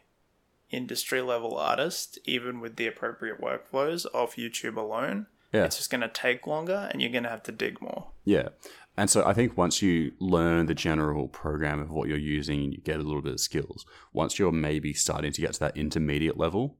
[0.71, 5.27] industry level artist even with the appropriate workflows of YouTube alone.
[5.53, 5.65] Yeah.
[5.65, 8.09] It's just going to take longer and you're going to have to dig more.
[8.25, 8.49] Yeah.
[8.97, 12.79] And so I think once you learn the general program of what you're using you
[12.79, 16.37] get a little bit of skills, once you're maybe starting to get to that intermediate
[16.37, 16.77] level,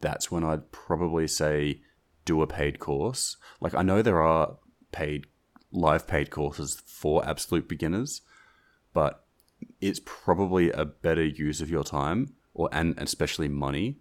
[0.00, 1.80] that's when I'd probably say
[2.24, 3.36] do a paid course.
[3.60, 4.58] Like I know there are
[4.92, 5.26] paid
[5.72, 8.22] live paid courses for absolute beginners,
[8.94, 9.24] but
[9.80, 13.98] it's probably a better use of your time or and especially money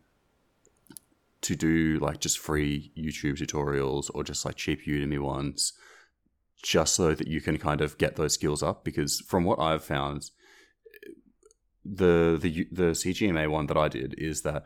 [1.41, 5.74] to do like just free YouTube tutorials or just like cheap Udemy ones
[6.64, 9.84] just so that you can kind of get those skills up because from what I've
[9.84, 10.32] found
[11.84, 14.64] the the the CGMA one that I did is that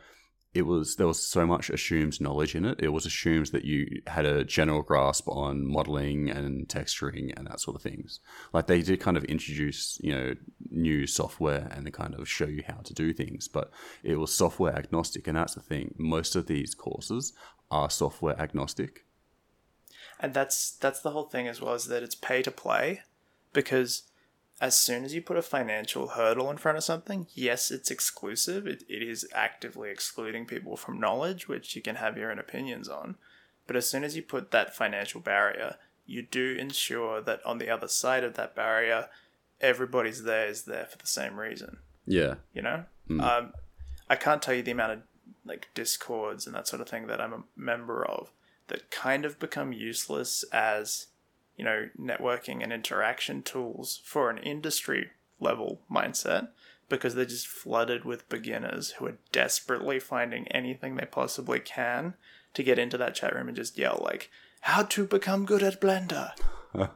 [0.54, 2.80] it was there was so much assumed knowledge in it.
[2.82, 7.60] It was assumed that you had a general grasp on modeling and texturing and that
[7.60, 8.20] sort of things.
[8.52, 10.34] Like they did kind of introduce, you know,
[10.72, 13.70] new software and they kind of show you how to do things, but
[14.02, 15.94] it was software agnostic and that's the thing.
[15.98, 17.34] Most of these courses
[17.70, 19.06] are software agnostic.
[20.20, 23.02] And that's that's the whole thing as well is that it's pay to play
[23.54, 24.09] because
[24.62, 28.68] as soon as you put a financial hurdle in front of something, yes, it's exclusive.
[28.68, 32.90] It, it is actively excluding people from knowledge, which you can have your own opinions
[32.90, 33.16] on.
[33.68, 37.70] But as soon as you put that financial barrier, you do ensure that on the
[37.70, 39.08] other side of that barrier,
[39.62, 41.78] everybody's there is there for the same reason.
[42.06, 42.36] Yeah.
[42.54, 42.86] You know,
[43.22, 43.54] um,
[44.10, 45.00] I can't tell you the amount of
[45.46, 48.32] like discords and that sort of thing that I'm a member of
[48.68, 51.08] that kind of become useless as
[51.60, 56.48] you know networking and interaction tools for an industry level mindset
[56.88, 62.16] because they're just flooded with beginners who are desperately finding anything they possibly can
[62.56, 64.32] to get into that chat room and just yell like
[64.62, 66.32] how to become good at blender.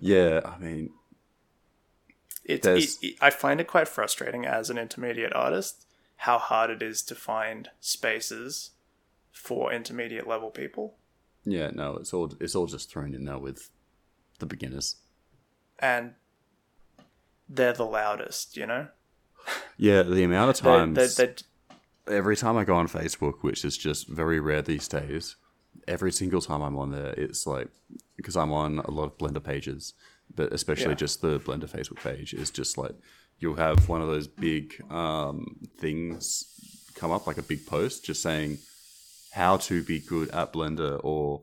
[0.00, 0.90] Yeah, I mean,
[2.44, 5.84] it's it, it- I find it quite frustrating as an intermediate artist
[6.22, 8.70] how hard it is to find spaces
[9.30, 10.94] for intermediate level people
[11.44, 13.70] yeah, no, it's all it's all just thrown in there with
[14.38, 14.96] the beginners.
[15.80, 16.14] and
[17.48, 18.88] they're the loudest you know
[19.76, 23.64] Yeah, the amount of They- times they- they- every time I go on Facebook, which
[23.64, 25.36] is just very rare these days,
[25.86, 27.68] every single time I'm on there, it's like
[28.16, 29.94] because I'm on a lot of Blender pages,
[30.34, 30.94] but especially Yeah.
[31.06, 32.96] just the Blender Facebook page is just like
[33.38, 36.20] you'll have one of those big um, things
[36.96, 38.58] come up, like a big post, just saying
[39.32, 41.42] how to be good at Blender or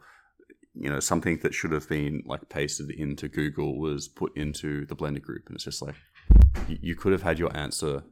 [0.74, 4.96] you know something that should have been like pasted into Google was put into the
[4.96, 5.96] Blender group, and it's just like
[6.68, 8.04] you, could have had your answer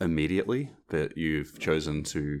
[0.00, 2.40] immediately, but you've chosen to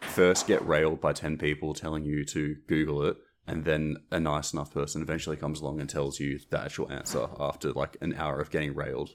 [0.00, 3.16] first get railed by 10 people telling you to Google it,
[3.46, 7.28] and then a nice enough person eventually comes along and tells you the actual answer
[7.38, 9.10] after like an hour of getting railed.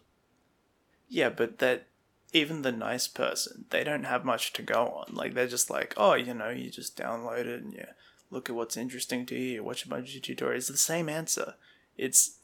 [1.10, 1.88] yeah but that
[2.34, 5.14] even the nice person they don't have much to go on.
[5.14, 7.86] Like they're just like oh you know you just download it and you
[8.30, 10.58] look at what's interesting to you you watch a bunch of tutorials.
[10.58, 11.56] It's the same answer.
[11.98, 12.38] It's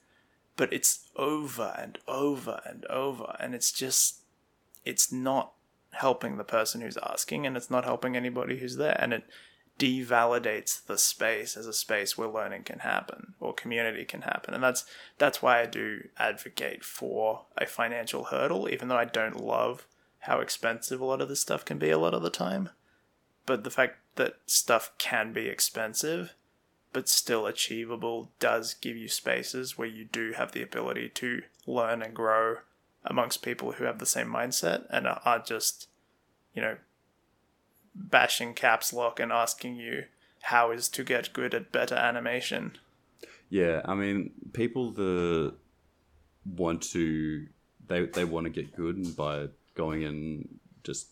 [0.56, 4.22] but it's over and over and over and it's just
[4.86, 5.54] it's not
[5.92, 9.24] helping the person who's asking and it's not helping anybody who's there and it
[9.80, 14.54] devalidates the space as a space where learning can happen or community can happen.
[14.54, 14.86] And that's
[15.18, 19.88] that's why I do advocate for a financial hurdle even though I don't love
[20.20, 22.70] how expensive a lot of this stuff can be a lot of the time.
[23.46, 26.34] But the fact that stuff can be expensive
[26.94, 32.04] but still achievable does give you spaces where you do have the ability to learn
[32.04, 32.58] and grow
[33.04, 35.90] amongst people who have the same mindset and are just,
[36.54, 36.78] you know,
[37.96, 40.06] bashing caps lock and asking you
[40.44, 42.78] how is to get good at better animation.
[43.50, 45.54] Yeah, I mean, people that
[46.46, 47.48] want to
[47.88, 51.08] they they want to get good by going and just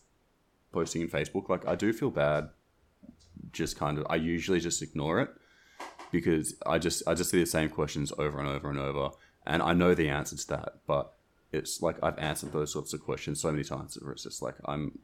[0.72, 1.50] posting in Facebook.
[1.50, 2.50] Like, I do feel bad.
[3.52, 5.30] Just kind of, I usually just ignore it
[6.12, 9.10] because I just I just see the same questions over and over and over,
[9.46, 11.14] and I know the answer to that, but
[11.52, 15.00] it's like I've answered those sorts of questions so many times it's just like I'm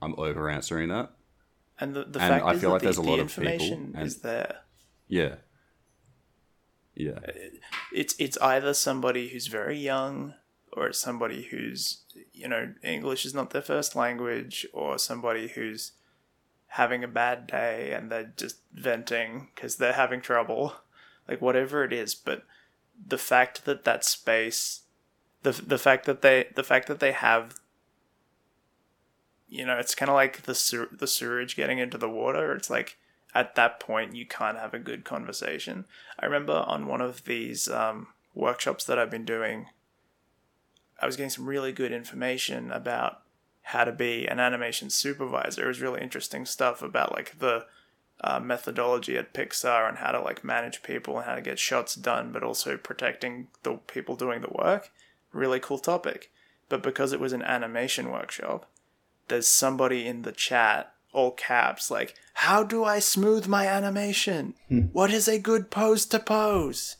[0.00, 1.12] I'm over answering that.
[1.80, 3.18] And the, the And fact I is feel that like the, there's a the lot
[3.20, 4.56] of people information is there.
[5.06, 5.36] Yeah.
[6.94, 7.18] Yeah.
[7.26, 7.32] Uh,
[7.92, 10.34] it's it's either somebody who's very young
[10.72, 15.92] or it's somebody who's you know English is not their first language or somebody who's
[16.72, 20.74] having a bad day and they're just venting because they're having trouble
[21.26, 22.42] like whatever it is but
[23.06, 24.82] the fact that that space
[25.44, 27.54] the the fact that they the fact that they have
[29.48, 32.52] you know it's kind of like the the sewage getting into the water.
[32.52, 32.96] It's like
[33.34, 35.84] at that point you can't have a good conversation.
[36.18, 39.66] I remember on one of these um, workshops that i've been doing
[41.00, 43.22] i was getting some really good information about
[43.68, 45.64] how to be an animation supervisor.
[45.64, 47.66] It was really interesting stuff about like the
[48.22, 51.94] uh, methodology at pixar and how to like manage people and how to get shots
[51.94, 54.90] done but also protecting the people doing the work.
[55.34, 56.30] Really cool topic.
[56.70, 58.66] But because it was an animation workshop
[59.28, 64.54] there's somebody in the chat all caps like how do i smooth my animation
[64.92, 66.96] what is a good pose to pose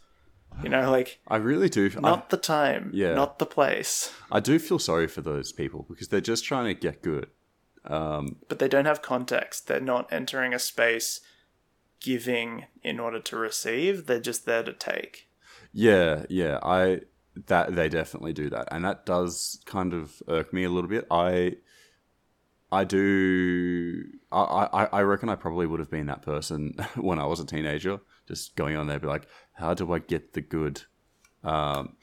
[0.62, 1.90] you know like I really do.
[2.00, 3.14] not the time yeah.
[3.14, 6.66] not the place I, I do feel sorry for those people because they're just trying
[6.66, 7.28] to get good.
[7.84, 11.20] Um, but they don't have context they're not entering a space
[12.00, 15.28] giving in order to receive they're just there to take
[15.72, 16.58] Yeah, yeah.
[16.62, 17.02] I
[17.46, 21.06] that they definitely do that, and that does kind of irk me a little bit.
[21.10, 21.56] I
[22.70, 24.04] I do.
[24.30, 27.46] I I, I reckon I probably would have been that person when I was a
[27.46, 30.82] teenager, just going on there, be like, how do I get the good?
[31.44, 31.96] Um,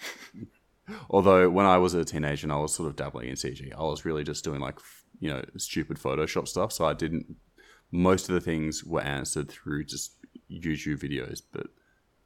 [1.09, 3.83] although when I was a teenager and I was sort of dabbling in CG, I
[3.83, 4.79] was really just doing like
[5.19, 6.71] you know stupid Photoshop stuff.
[6.71, 7.35] So I didn't.
[7.91, 10.13] Most of the things were answered through just
[10.51, 11.67] YouTube videos, but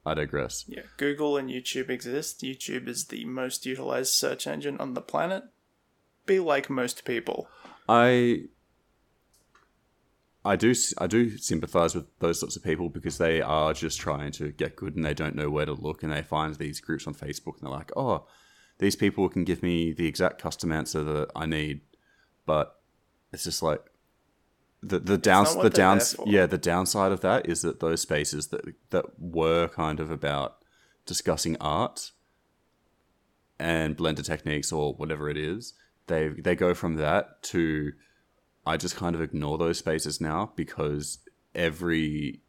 [0.04, 0.64] I digress.
[0.66, 5.44] yeah google and youtube exist youtube is the most utilized search engine on the planet
[6.26, 7.48] be like most people
[7.90, 8.44] I
[10.44, 14.30] I do I do sympathize with those sorts of people because they are just trying
[14.32, 17.08] to get good and they don't know where to look and they find these groups
[17.08, 18.26] on Facebook and they're like, "Oh,
[18.78, 21.80] these people can give me the exact custom answer that I need."
[22.46, 22.80] But
[23.32, 23.82] it's just like
[24.82, 28.62] the the downs the downs yeah, the downside of that is that those spaces that
[28.90, 30.58] that were kind of about
[31.06, 32.12] discussing art
[33.58, 35.74] and blender techniques or whatever it is,
[36.06, 37.92] they they go from that to
[38.66, 41.18] I just kind of ignore those spaces now because
[41.54, 42.40] every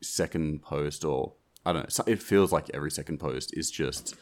[0.00, 1.34] second post or
[1.64, 4.14] I don't know, it feels like every second post is just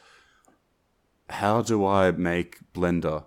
[1.28, 3.24] how do I make Blender?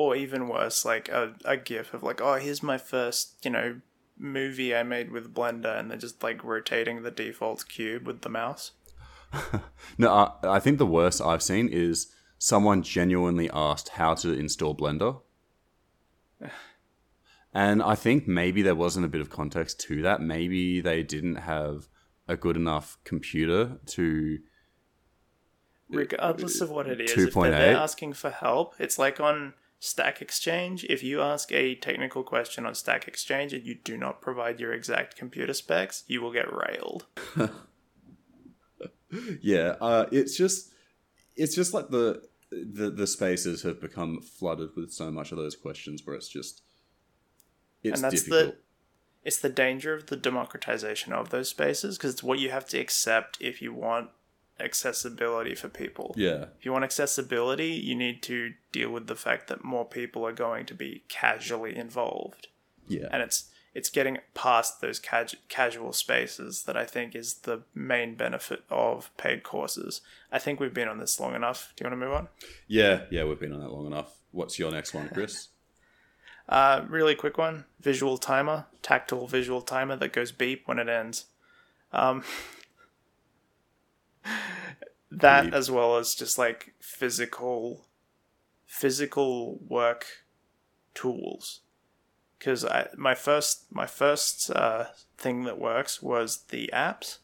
[0.00, 3.82] or even worse, like a, a GIF of like, oh, here's my first, you know,
[4.16, 8.30] movie I made with Blender, and they're just like rotating the default cube with the
[8.30, 8.72] mouse.
[9.98, 10.10] No,
[10.42, 12.06] I, I think the worst I've seen is
[12.40, 15.20] someone genuinely asked how to install Blender.
[17.52, 20.22] And I think maybe there wasn't a bit of context to that.
[20.22, 21.88] Maybe they didn't have
[22.26, 24.38] a good enough computer to
[25.90, 27.50] Regardless of what it is, if they're 2.8?
[27.50, 30.84] there asking for help, it's like on Stack Exchange.
[30.88, 34.72] If you ask a technical question on Stack Exchange and you do not provide your
[34.72, 37.06] exact computer specs, you will get railed.
[39.42, 40.70] Yeah, uh, it's just
[41.36, 45.56] it's just like the, the the spaces have become flooded with so much of those
[45.56, 46.62] questions where it's just
[47.82, 48.54] it's and that's difficult.
[48.54, 48.60] the
[49.22, 52.78] it's the danger of the democratization of those spaces because it's what you have to
[52.78, 54.10] accept if you want
[54.58, 56.14] accessibility for people.
[56.16, 60.26] yeah, If you want accessibility, you need to deal with the fact that more people
[60.26, 62.48] are going to be casually involved.
[62.88, 67.62] yeah, And it's it's getting past those cas- casual spaces that I think is the
[67.74, 70.00] main benefit of paid courses.
[70.32, 71.72] I think we've been on this long enough.
[71.76, 72.28] Do you want to move on?
[72.66, 74.16] Yeah, yeah, we've been on that long enough.
[74.32, 75.48] What's your next one, Chris?
[76.48, 81.26] Uh, really quick one visual timer, tactile visual timer that goes beep when it ends.
[81.92, 82.24] Um,
[85.12, 85.54] that Beep.
[85.54, 87.86] as well as just like physical
[88.66, 90.06] physical work
[90.94, 91.60] tools
[92.40, 92.64] because
[92.96, 94.86] my first my first uh,
[95.18, 97.18] thing that works was the apps,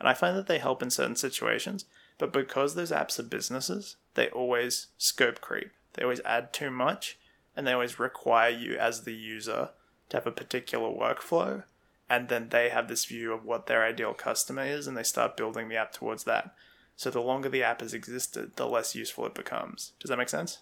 [0.00, 1.84] and I find that they help in certain situations.
[2.18, 5.70] But because those apps are businesses, they always scope creep.
[5.94, 7.18] They always add too much,
[7.54, 9.70] and they always require you as the user
[10.08, 11.64] to have a particular workflow,
[12.08, 15.36] and then they have this view of what their ideal customer is, and they start
[15.36, 16.54] building the app towards that.
[16.96, 19.92] So the longer the app has existed, the less useful it becomes.
[20.00, 20.58] Does that make sense?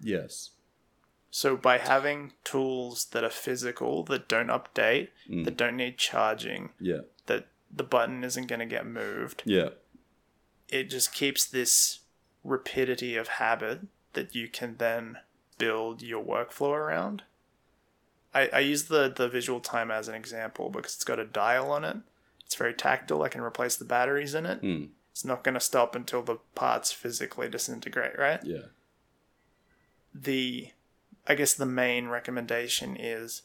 [0.00, 0.50] Yes.
[1.36, 5.44] So by having tools that are physical, that don't update, Mm.
[5.44, 7.00] that don't need charging, Yeah.
[7.26, 9.68] that the button isn't going to get moved, Yeah.
[10.70, 11.98] it just keeps this
[12.42, 13.80] rapidity of habit
[14.14, 15.18] that you can then
[15.58, 17.24] build your workflow around.
[18.32, 21.70] I, I use the, the visual timer as an example because it's got a dial
[21.70, 21.98] on it.
[22.46, 23.22] It's very tactile.
[23.22, 24.62] I can replace the batteries in it.
[24.62, 24.88] Mm.
[25.10, 28.42] It's not going to stop until the parts physically disintegrate, right?
[28.42, 28.68] Yeah.
[30.14, 30.70] the
[31.26, 33.42] I guess the main recommendation is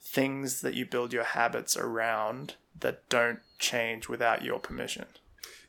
[0.00, 5.06] things that you build your habits around that don't change without your permission.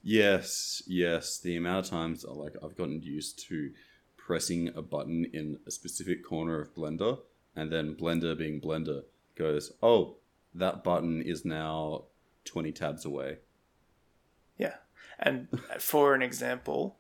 [0.04, 1.40] Yes, yes.
[1.40, 3.72] The amount of times uh, like I've gotten used to
[4.18, 7.20] pressing a button in a specific corner of Blender,
[7.56, 9.04] and then Blender being Blender
[9.36, 10.18] goes, "Oh,
[10.54, 12.04] that button is now
[12.44, 13.38] twenty tabs away."
[14.58, 14.76] Yeah.
[15.18, 15.48] And
[15.80, 16.98] for an example,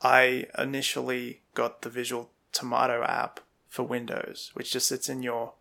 [0.00, 3.40] I initially got the Visual Tomato app
[3.70, 5.54] for Windows, which just sits in your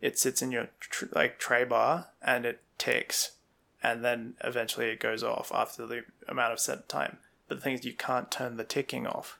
[0.00, 3.32] it sits in your tr- like tray bar and it ticks
[3.82, 7.18] and then eventually it goes off after the amount of set time.
[7.46, 9.38] But the thing is you can't turn the ticking off.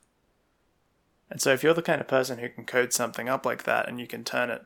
[1.30, 3.88] And so if you're the kind of person who can code something up like that
[3.88, 4.62] and you can turn it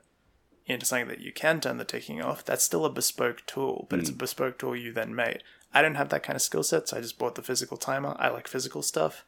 [0.67, 4.01] into something that you can turn the ticking off, that's still a bespoke tool, but
[4.01, 4.19] it's a mm.
[4.19, 5.43] bespoke tool you then made.
[5.73, 8.17] I don't have that kind of skill set, so I just bought the physical timer.
[8.19, 9.25] I like physical stuff.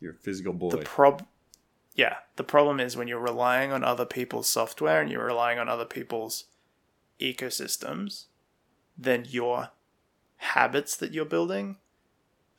[0.00, 0.70] You're a physical boy.
[0.70, 1.24] The prob
[1.94, 5.68] Yeah, the problem is when you're relying on other people's software and you're relying on
[5.68, 6.44] other people's
[7.20, 8.26] ecosystems,
[8.96, 9.70] then your
[10.36, 11.76] habits that you're building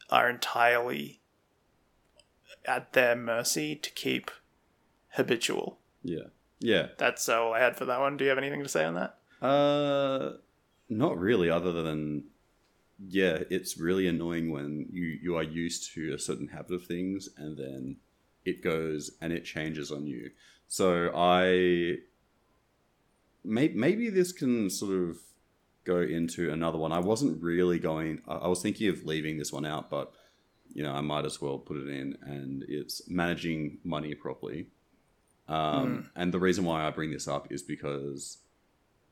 [0.10, 1.22] are entirely
[2.66, 4.32] at their mercy to keep
[5.10, 5.80] habitual.
[6.04, 6.28] yeah.
[6.60, 6.88] Yeah.
[6.98, 8.16] That's all I had for that one.
[8.16, 9.18] Do you have anything to say on that?
[9.46, 10.38] Uh,
[10.88, 11.50] not really.
[11.50, 12.24] Other than,
[13.06, 17.28] yeah, it's really annoying when you you are used to a certain habit of things,
[17.36, 17.98] and then
[18.46, 20.32] it goes and it changes on you.
[20.68, 21.98] So I,
[23.44, 25.18] may, maybe this can sort of
[25.84, 26.92] go into another one.
[26.92, 28.22] I wasn't really going.
[28.28, 30.14] I was thinking of leaving this one out, but
[30.74, 32.18] you know, I might as well put it in.
[32.22, 34.68] And it's managing money properly.
[35.48, 38.40] Um, And the reason why I bring this up is because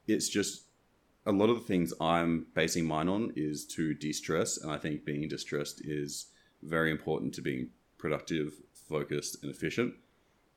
[0.07, 0.63] it's just
[1.25, 5.05] a lot of the things I'm basing mine on is to de-stress, and I think
[5.05, 6.27] being distressed is
[6.63, 8.53] very important to being productive,
[8.95, 9.93] focused, and efficient.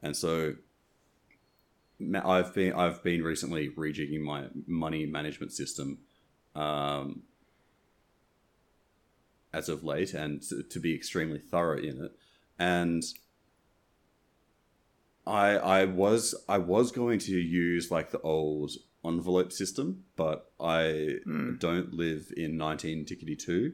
[0.03, 0.55] And so
[2.35, 5.99] I've been I've been recently rejigging my money management system
[6.55, 7.23] um,
[9.53, 12.13] as of late, and to, to be extremely thorough in it.
[12.59, 13.03] And
[15.27, 18.73] I I was I was going to use like the old
[19.05, 21.59] envelope system, but I Mm.
[21.59, 23.73] don't live in 19 tickety 2,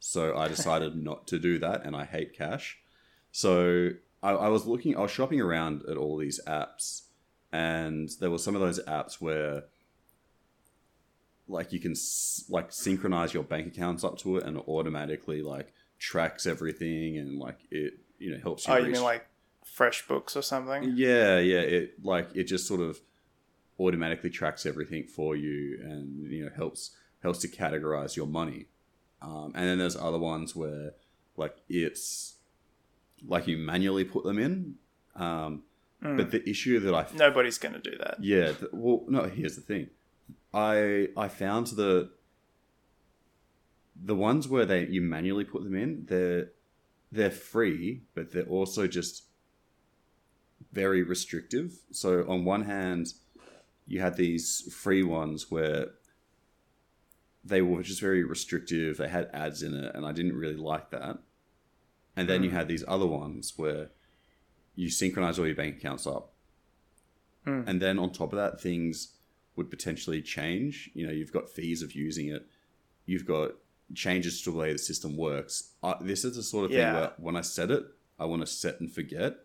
[0.00, 2.78] so I decided not to do that, and I hate cash.
[3.38, 7.02] So I, I was looking, I was shopping around at all these apps,
[7.52, 9.62] and there were some of those apps where
[11.46, 15.40] like you can s- like synchronize your bank accounts up to it and it automatically
[15.40, 19.28] like tracks everything and like it you know helps you Oh, you reach- mean like
[19.64, 20.94] FreshBooks or something?
[20.96, 21.60] yeah, yeah.
[21.60, 22.98] It like it just sort of
[23.78, 26.90] automatically tracks everything for you, and you know helps
[27.22, 28.66] helps to categorize your money.
[29.22, 30.94] Um, and then there's other ones where
[31.36, 32.34] like it's
[33.26, 34.74] like you manually put them in.
[35.16, 35.62] Um,
[36.00, 36.16] Mm.
[36.16, 38.18] But the issue that I f- Nobody's going to do that.
[38.22, 39.24] yeah, th- well, no.
[39.24, 39.90] Here's the thing,
[40.54, 42.10] I I found the
[44.00, 46.52] the ones where they you manually put them in, they're
[47.10, 49.24] they're free, but they're also just
[50.72, 51.72] very restrictive.
[51.90, 53.14] So on one hand,
[53.88, 55.88] you had these free ones where
[57.44, 58.98] they were just very restrictive.
[58.98, 61.18] They had ads in it, and I didn't really like that.
[62.18, 62.54] And then you Mm.
[62.54, 63.90] had these other ones where
[64.74, 66.32] you synchronize all your bank accounts up,
[67.46, 67.64] Mm.
[67.66, 69.14] and then on top of that, things
[69.56, 70.90] would potentially change.
[70.94, 72.46] You know, you've got fees of using it,
[73.06, 73.52] you've got
[73.94, 75.72] changes to the way the system works.
[76.00, 76.92] This is the sort of Yeah.
[76.92, 77.84] thing where when I set it,
[78.18, 79.44] I want to set and forget.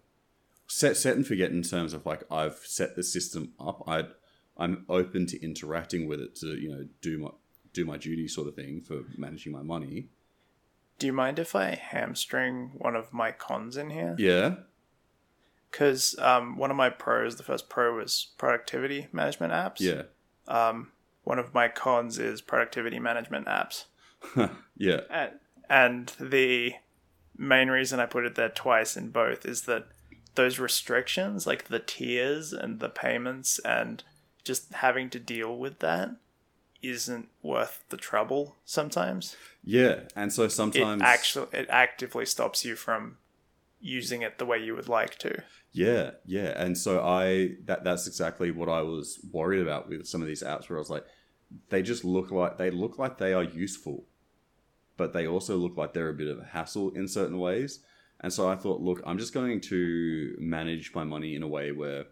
[0.67, 3.83] Set set and forget in terms of like I've set the system up.
[3.87, 4.07] I
[4.57, 7.31] I'm open to interacting with it to you know do my
[7.73, 10.09] do my duty sort of thing for managing my money.
[11.03, 14.15] Do you mind if I hamstring one of my cons in here?
[14.17, 14.55] Yeah.
[15.69, 19.81] Because um, one of my pros, the first pro was productivity management apps.
[19.81, 20.03] Yeah.
[20.47, 20.93] Um,
[21.25, 23.83] one of my cons is productivity management apps.
[24.77, 25.01] yeah.
[25.09, 25.31] And,
[25.69, 26.75] and the
[27.37, 29.87] main reason I put it there twice in both is that
[30.35, 34.05] those restrictions, like the tiers and the payments, and
[34.45, 36.11] just having to deal with that,
[36.83, 39.35] isn't worth the trouble sometimes.
[39.63, 40.01] Yeah.
[40.15, 43.17] And so sometimes It actually it actively stops you from
[43.79, 45.41] using it the way you would like to.
[45.71, 46.53] Yeah, yeah.
[46.55, 50.43] And so I that that's exactly what I was worried about with some of these
[50.43, 51.05] apps where I was like
[51.69, 54.05] they just look like they look like they are useful,
[54.97, 57.79] but they also look like they're a bit of a hassle in certain ways.
[58.19, 61.73] And so I thought, look, I'm just going to manage my money in a way
[61.73, 62.05] where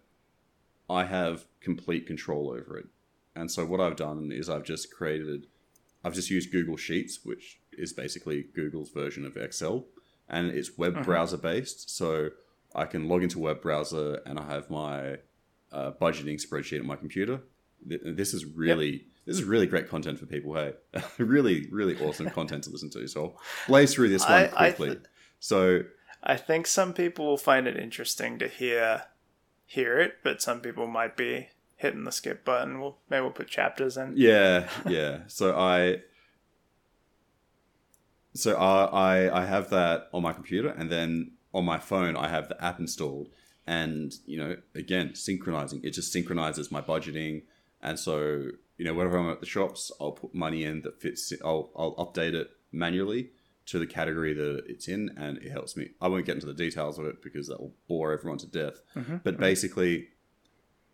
[0.89, 2.88] I have complete control over it.
[3.36, 5.47] And so what I've done is I've just created
[6.03, 9.86] I've just used Google Sheets, which is basically Google's version of Excel,
[10.27, 11.03] and it's web Mhm.
[11.05, 11.95] browser based.
[11.95, 12.32] So
[12.73, 15.17] I can log into web browser and I have my
[15.71, 17.41] uh, budgeting spreadsheet on my computer.
[17.88, 20.55] Th- This is really this is really great content for people.
[20.55, 20.73] Hey,
[21.19, 23.07] really really awesome content to listen to.
[23.07, 24.88] So I'll blaze through this one I- I quickly.
[24.95, 25.05] th-
[25.39, 25.84] so
[26.23, 29.03] I think some people will find it interesting to hear
[29.65, 31.47] hear it, but some people might be
[31.82, 32.79] hitting the skip button.
[32.79, 34.13] We'll maybe we'll put chapters in.
[34.15, 35.19] yeah, yeah.
[35.27, 36.01] So I
[38.34, 38.86] so I,
[39.27, 42.63] I I have that on my computer, and then on my phone I have the
[42.63, 43.29] app installed,
[43.67, 45.82] and you know again synchronizing.
[45.84, 47.43] It just synchronizes my budgeting,
[47.82, 51.34] and so you know whenever I'm at the shops, I'll put money in that fits.
[51.43, 53.32] I'll I'll update it manually
[53.65, 55.89] to the category that it's in, and it helps me.
[56.01, 58.82] I won't get into the details of it because that will bore everyone to death.
[58.95, 59.21] Mhm.
[59.23, 60.07] But basically,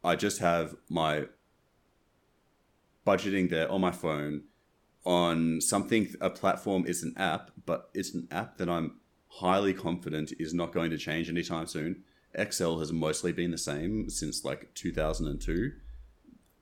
[0.07, 1.25] I just have my
[3.05, 4.43] budgeting there on my phone
[5.05, 8.99] on something a platform is an app but it's an app that i'm
[9.29, 12.03] highly confident is not going to change anytime soon
[12.33, 15.71] excel has mostly been the same since like 2002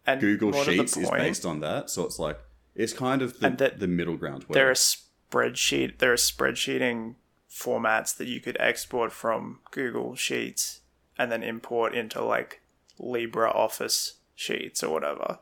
[0.06, 2.38] And google more to the sheets is based on that so it's like
[2.76, 6.00] it's kind of the, that the middle ground where There are spreadsheet.
[6.00, 7.16] There are spreadsheeting
[7.50, 10.82] formats that you could export from Google Sheets
[11.18, 12.62] and then import into like
[13.00, 15.40] LibreOffice Sheets or whatever,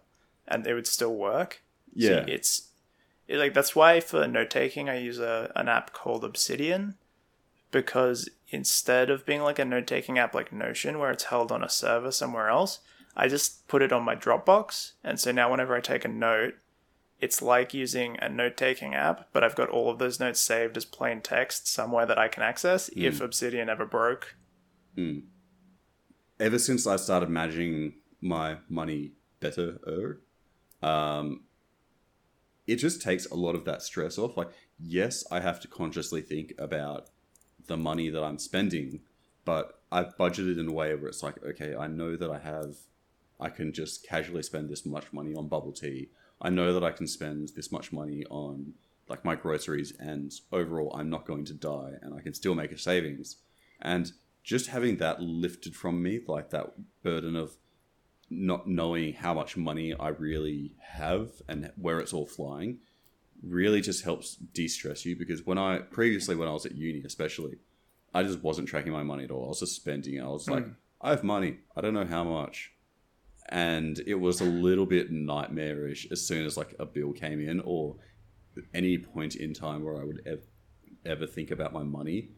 [0.48, 1.62] and it would still work.
[1.98, 2.70] So yeah it's
[3.28, 6.96] it, like that's why for note taking I use a an app called Obsidian
[7.72, 11.64] because instead of being like a note taking app like Notion where it's held on
[11.64, 12.80] a server somewhere else,
[13.16, 16.56] I just put it on my Dropbox, and so now whenever I take a note,
[17.20, 20.78] it's like using a note taking app, but I've got all of those notes saved
[20.78, 23.24] as plain text somewhere that I can access if hmm.
[23.24, 24.36] Obsidian ever broke.
[24.96, 25.20] Hmm.
[26.44, 30.20] Ever since I started managing my money better,
[30.82, 31.46] um,
[32.68, 34.36] it just takes a lot of that stress off.
[34.36, 37.10] Like, yes, I have to consciously think about
[37.68, 39.00] the money that I'm spending,
[39.46, 42.76] but I've budgeted in a way where it's like, okay, I know that I have,
[43.40, 46.10] I can just casually spend this much money on bubble tea.
[46.42, 48.74] I know that I can spend this much money on
[49.08, 52.74] like my groceries, and overall, I'm not going to die, and I can still make
[52.74, 53.38] a savings.
[53.82, 54.12] And
[54.44, 57.58] just having that lifted from me, like that burden of
[58.30, 62.80] not knowing how much money I really have and where it's all flying,
[63.42, 65.16] really just helps de-stress you.
[65.16, 67.58] Because when I previously, when I was at uni, especially,
[68.14, 69.46] I just wasn't tracking my money at all.
[69.46, 70.16] I was just spending.
[70.16, 70.22] it.
[70.22, 70.72] I was like, hmm.
[71.02, 71.60] I have money.
[71.76, 72.72] I don't know how much.
[73.50, 77.60] And it was a little bit nightmarish as soon as like a bill came in
[77.62, 77.98] or
[78.74, 80.42] any point in time where I would ever,
[81.06, 82.30] ever think about my money.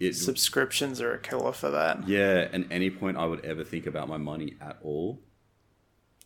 [0.00, 2.08] It, Subscriptions are a killer for that.
[2.08, 5.20] yeah, and any point I would ever think about my money at all,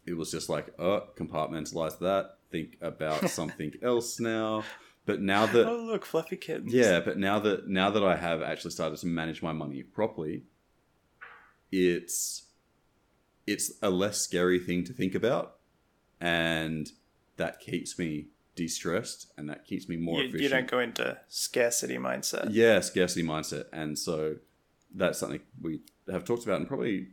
[0.07, 4.63] it was just like, oh, compartmentalize that, think about something else now.
[5.07, 6.73] But now that Oh look, fluffy kittens.
[6.73, 10.45] yeah, but now that now that I have actually started to manage my money properly,
[11.73, 12.45] it's
[13.47, 15.57] it's a less scary thing to think about,
[16.21, 16.91] and
[17.37, 20.43] that keeps me de-stressed, and that keeps me more you, efficient.
[20.43, 22.49] you don't go into scarcity mindset.
[22.51, 24.37] Yeah, scarcity mindset, and so
[24.95, 27.09] that's something we have talked about in probably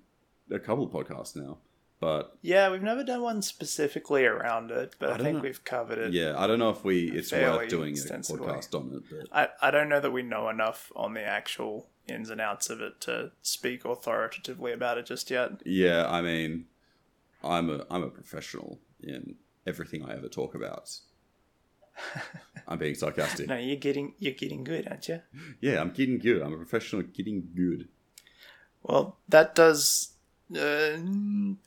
[0.52, 1.58] a couple of podcasts now.
[2.00, 5.44] But Yeah, we've never done one specifically around it, but I I, think know.
[5.44, 6.14] we've covered it.
[6.14, 9.04] yeah, I don't know if we it's worth doing a podcast on it.
[9.10, 9.28] But
[9.62, 12.82] I, I don't know that we know enough on the actual ins and outs of
[12.82, 15.62] it to speak authoritatively about it just yet.
[15.64, 16.66] yeah, I mean,
[17.44, 19.36] I'm a I'm a professional in
[19.68, 20.98] everything I ever talk about.
[22.68, 23.48] I'm being sarcastic.
[23.48, 25.22] No, you're getting you're getting good, aren't you?
[25.60, 26.42] Yeah, I'm getting good.
[26.42, 27.88] I'm a professional getting good.
[28.84, 30.14] Well, that does
[30.58, 30.98] uh,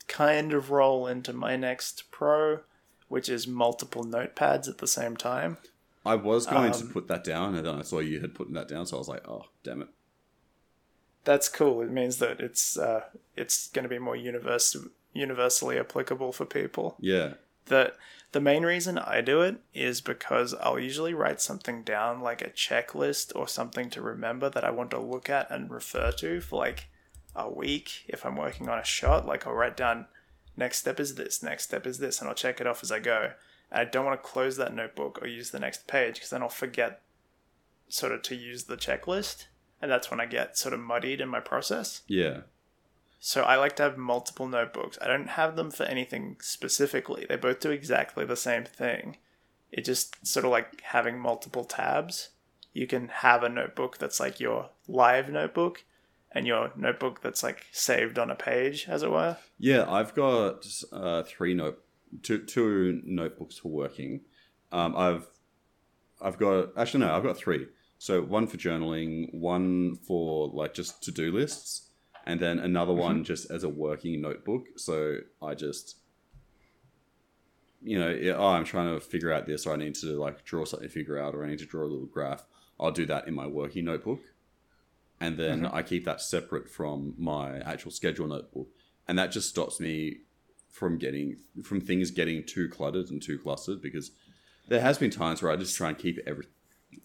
[0.07, 2.59] kind of roll into my next pro,
[3.07, 5.57] which is multiple notepads at the same time.
[6.05, 8.53] I was going to Um, put that down, and then I saw you had put
[8.53, 9.87] that down, so I was like, oh, damn it.
[11.23, 11.81] That's cool.
[11.81, 13.05] It means that it's uh,
[13.35, 14.75] it's going to be more universe
[15.13, 16.95] universally applicable for people.
[16.99, 17.35] Yeah.
[17.65, 17.93] The
[18.31, 22.49] the main reason I do it is because I'll usually write something down like a
[22.49, 26.57] checklist or something to remember that I want to look at and refer to for
[26.57, 26.87] like
[27.33, 29.25] a week if I'm working on a shot.
[29.25, 30.07] Like I'll write down
[30.57, 32.99] next step is this next step is this and I'll check it off as I
[32.99, 33.31] go.
[33.71, 36.41] And I don't want to close that notebook or use the next page because then
[36.41, 37.01] I'll forget
[37.87, 39.45] sort of to use the checklist
[39.81, 42.01] and that's when I get sort of muddied in my process.
[42.07, 42.41] Yeah.
[43.27, 44.99] So I like to have multiple notebooks.
[45.01, 47.25] I don't have them for anything specifically.
[47.27, 49.17] They both do exactly the same thing.
[49.71, 52.29] It just sort of like having multiple tabs.
[52.71, 55.85] You can have a notebook that's like your live notebook
[56.33, 59.37] and your notebook that's like saved on a page, as it were.
[59.57, 61.83] Yeah, I've got uh, three note,
[62.21, 64.21] two two notebooks for working.
[64.71, 65.25] Um, I've
[66.21, 67.69] I've got actually no, I've got three.
[67.97, 71.85] So one for journaling, one for like just to do lists,
[72.25, 73.01] and then another mm-hmm.
[73.01, 74.67] one just as a working notebook.
[74.77, 75.97] So I just,
[77.83, 80.43] you know, yeah, oh, I'm trying to figure out this, or I need to like
[80.43, 82.45] draw something to figure out, or I need to draw a little graph.
[82.79, 84.21] I'll do that in my working notebook,
[85.21, 85.75] and then mm-hmm.
[85.75, 88.67] I keep that separate from my actual schedule notebook,
[89.07, 90.21] and that just stops me
[90.69, 94.11] from getting from things getting too cluttered and too clustered because
[94.67, 96.47] there has been times where I just try and keep every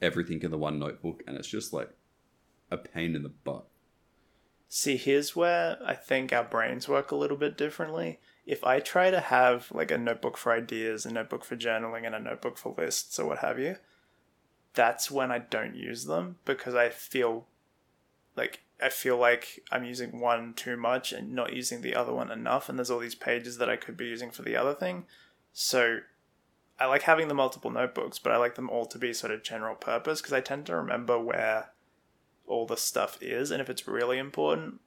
[0.03, 1.91] everything in the one notebook, and it's just like
[2.71, 3.70] a pain in the butt.
[4.73, 8.21] See, here's where I think our brains work a little bit differently.
[8.47, 12.15] If I try to have like a notebook for ideas, a notebook for journaling, and
[12.15, 13.79] a notebook for lists or what have you,
[14.75, 17.47] that's when I don't use them because I feel
[18.37, 22.31] like I feel like I'm using one too much and not using the other one
[22.31, 25.05] enough, and there's all these pages that I could be using for the other thing.
[25.53, 25.99] So
[26.79, 29.43] I like having the multiple notebooks, but I like them all to be sort of
[29.43, 31.71] general purpose because I tend to remember where
[32.51, 34.81] all the stuff is, and if it's really important,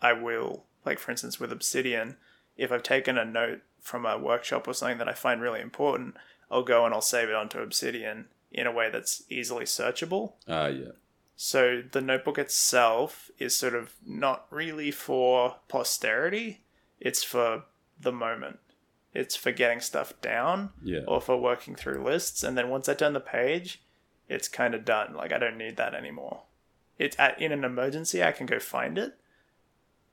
[0.00, 0.64] I will.
[0.84, 2.16] Like for instance, with Obsidian,
[2.56, 6.14] if I've taken a note from a workshop or something that I find really important,
[6.50, 10.32] I'll go and I'll save it onto Obsidian in a way that's easily searchable.
[10.48, 10.92] Uh yeah.
[11.36, 16.60] So the notebook itself is sort of not really for posterity,
[17.00, 17.64] it's for
[17.98, 18.58] the moment.
[19.14, 21.00] It's for getting stuff down Yeah.
[21.08, 22.42] or for working through lists.
[22.44, 23.82] And then once I turn the page,
[24.28, 25.14] it's kind of done.
[25.14, 26.42] Like I don't need that anymore.
[27.00, 29.14] It's at, in an emergency, I can go find it,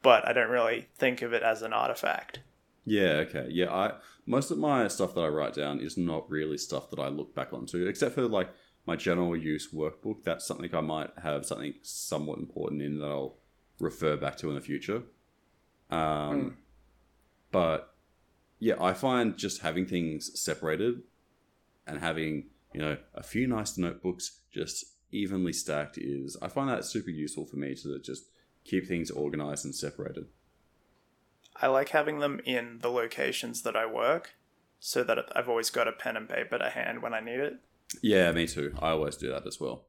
[0.01, 2.39] but I don't really think of it as an artifact.
[2.85, 3.47] Yeah, okay.
[3.49, 3.95] Yeah, I
[4.26, 7.35] most of my stuff that I write down is not really stuff that I look
[7.35, 8.49] back onto, except for like
[8.85, 10.23] my general use workbook.
[10.23, 13.35] That's something I might have something somewhat important in that I'll
[13.80, 15.03] refer back to in the future.
[15.89, 16.57] Um,
[17.51, 17.93] But
[18.59, 21.01] yeah, I find just having things separated
[21.85, 26.85] and having you know a few nice notebooks just evenly stacked is I find that
[26.85, 28.25] super useful for me to just
[28.63, 30.27] keep things organized and separated.
[31.55, 34.35] I like having them in the locations that I work
[34.79, 37.57] so that I've always got a pen and paper to hand when I need it.
[38.01, 38.75] Yeah, me too.
[38.79, 39.85] I always do that as well.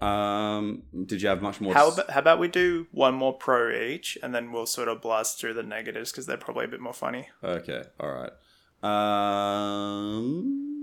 [0.00, 1.72] Um, did you have much more?
[1.74, 5.00] How about, how about we do one more pro each and then we'll sort of
[5.00, 7.28] blast through the negatives because they're probably a bit more funny.
[7.42, 8.32] Okay, all right.
[8.82, 10.73] Um,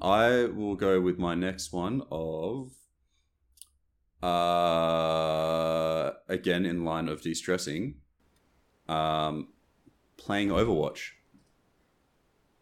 [0.00, 2.72] I will go with my next one of.
[4.22, 7.94] Uh, again in line of de-stressing.
[8.88, 9.48] Um,
[10.16, 11.10] playing Overwatch.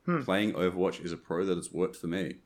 [0.04, 0.22] Hmm.
[0.22, 2.36] Playing Overwatch is a pro that has worked for me.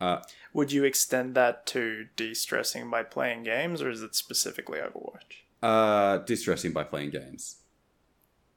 [0.00, 0.22] Uh,
[0.52, 5.42] Would you extend that to de-stressing by playing games or is it specifically Overwatch?
[5.62, 7.56] uh, de-stressing by playing games.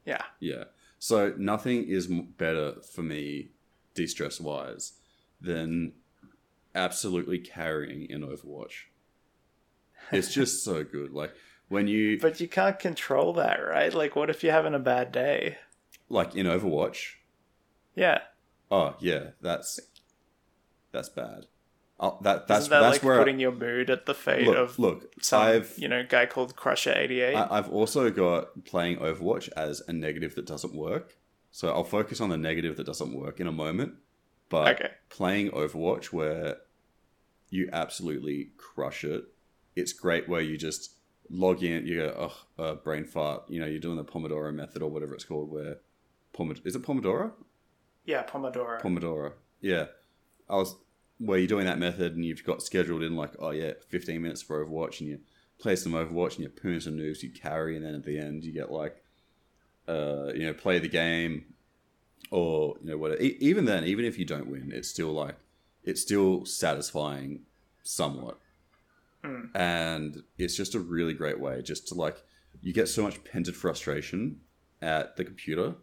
[0.05, 0.23] Yeah.
[0.39, 0.65] Yeah.
[0.99, 3.51] So nothing is better for me,
[3.97, 4.93] de-stress wise,
[5.41, 5.91] than
[6.73, 8.85] absolutely carrying in Overwatch.
[10.11, 11.11] It's just so good.
[11.11, 11.33] Like
[11.67, 13.93] when you But you can't control that, right?
[13.93, 15.57] Like what if you're having a bad day?
[16.09, 17.15] like in Overwatch.
[17.95, 18.19] Yeah.
[18.71, 19.79] Oh yeah, that's
[20.91, 21.47] that's bad.
[21.99, 24.57] Oh, that that's Isn't that that's like where putting your mood at the fate look
[24.57, 25.11] of look.
[25.21, 27.35] some I've you know guy called Crusher eighty eight?
[27.35, 31.17] I've also got playing Overwatch as a negative that doesn't work.
[31.57, 33.95] So I'll focus on the negative that doesn't work in a moment.
[34.47, 34.91] But Okay.
[35.09, 36.57] playing Overwatch where
[37.49, 39.25] you absolutely crush it,
[39.75, 40.91] it's great where you just
[41.31, 43.49] log in, you go, oh, uh, brain fart.
[43.49, 45.79] You know, you're doing the Pomodoro method or whatever it's called, where
[46.31, 47.31] Pomodoro, is it Pomodoro?
[48.05, 48.79] Yeah, Pomodoro.
[48.79, 49.33] Pomodoro.
[49.59, 49.87] Yeah,
[50.47, 50.75] I was
[51.17, 54.43] where you're doing that method and you've got scheduled in like, oh yeah, 15 minutes
[54.43, 55.21] for Overwatch, and you
[55.57, 58.43] play some Overwatch and you poon some moves, you carry, and then at the end
[58.43, 59.03] you get like,
[59.87, 61.45] uh, you know, play the game,
[62.31, 63.21] or you know, whatever.
[63.21, 65.35] E- even then, even if you don't win, it's still like,
[65.83, 67.41] it's still satisfying
[67.83, 68.39] somewhat,
[69.23, 69.49] Mm.
[69.55, 72.23] and it's just a really great way just to like,
[72.61, 74.41] you get so much pented frustration
[74.81, 75.75] at the computer.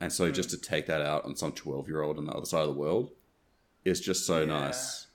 [0.00, 0.34] And so, Mm.
[0.34, 3.10] just to take that out on some twelve-year-old on the other side of the world,
[3.84, 4.46] is just so Yeah.
[4.46, 5.06] nice.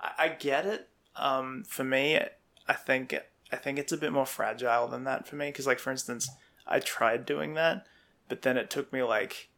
[0.00, 0.88] I, I get it.
[1.16, 2.20] Um, for me,
[2.66, 3.14] I think
[3.50, 6.28] I think it's a bit more fragile than that for me because, like, for instance,
[6.68, 7.86] I tried doing that,
[8.28, 9.48] but then it took me like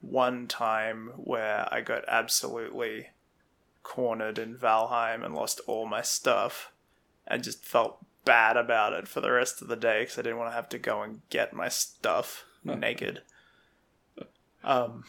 [0.00, 3.08] one time where I got absolutely
[3.82, 6.72] cornered in Valheim and lost all my stuff,
[7.26, 10.38] and just felt bad about it for the rest of the day because I didn't
[10.38, 13.22] want to have to go and get my stuff naked.
[14.64, 15.04] Um,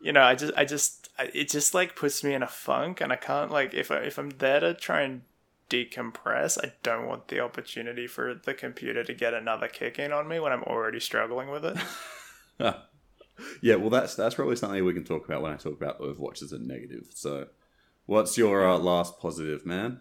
[0.00, 3.00] you know, I just, I just, I- it just like puts me in a funk,
[3.00, 5.22] and I can't like if I if I'm there to try and
[5.70, 10.28] decompress, I don't want the opportunity for the computer to get another kick in on
[10.28, 11.76] me when I'm already struggling with it.
[13.60, 16.42] yeah, well, that's that's probably something we can talk about when I talk about Overwatch
[16.42, 17.08] as a negative.
[17.14, 17.48] So,
[18.06, 20.00] what's your uh, last positive, man?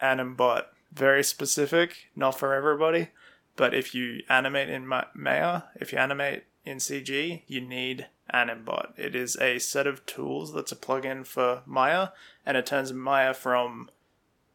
[0.00, 3.08] Animbot, very specific, not for everybody,
[3.56, 8.98] but if you animate in Ma- Maya, if you animate in CG, you need Animbot.
[8.98, 12.08] It is a set of tools that's a plugin for Maya,
[12.46, 13.90] and it turns Maya from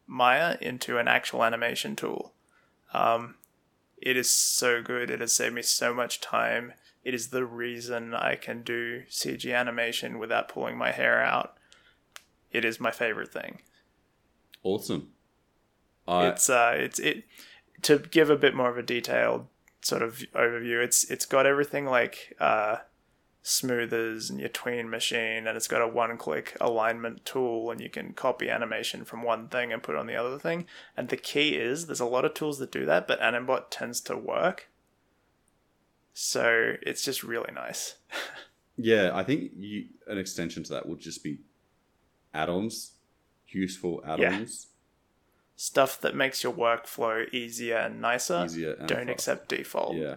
[0.06, 2.32] Maya into an actual animation tool.
[2.92, 3.36] Um,
[3.96, 5.10] it is so good.
[5.10, 6.74] It has saved me so much time.
[7.04, 11.56] It is the reason I can do CG animation without pulling my hair out.
[12.50, 13.60] It is my favorite thing.
[14.62, 15.10] Awesome.
[16.08, 17.24] I it's uh, it's it
[17.82, 19.46] to give a bit more of a detailed
[19.80, 20.82] sort of overview.
[20.82, 22.78] It's it's got everything like uh,
[23.48, 28.12] smoothers and your tween machine, and it's got a one-click alignment tool, and you can
[28.12, 30.66] copy animation from one thing and put it on the other thing.
[30.96, 34.00] And the key is there's a lot of tools that do that, but Animbot tends
[34.02, 34.68] to work.
[36.12, 37.94] So it's just really nice.
[38.76, 41.38] yeah, I think you, an extension to that would just be
[42.34, 42.94] add-ons,
[43.48, 44.66] useful add-ons,
[45.54, 48.44] Stuff that makes your workflow easier and nicer.
[48.44, 48.72] easier.
[48.72, 49.96] And don't accept default.
[49.96, 50.16] Yeah.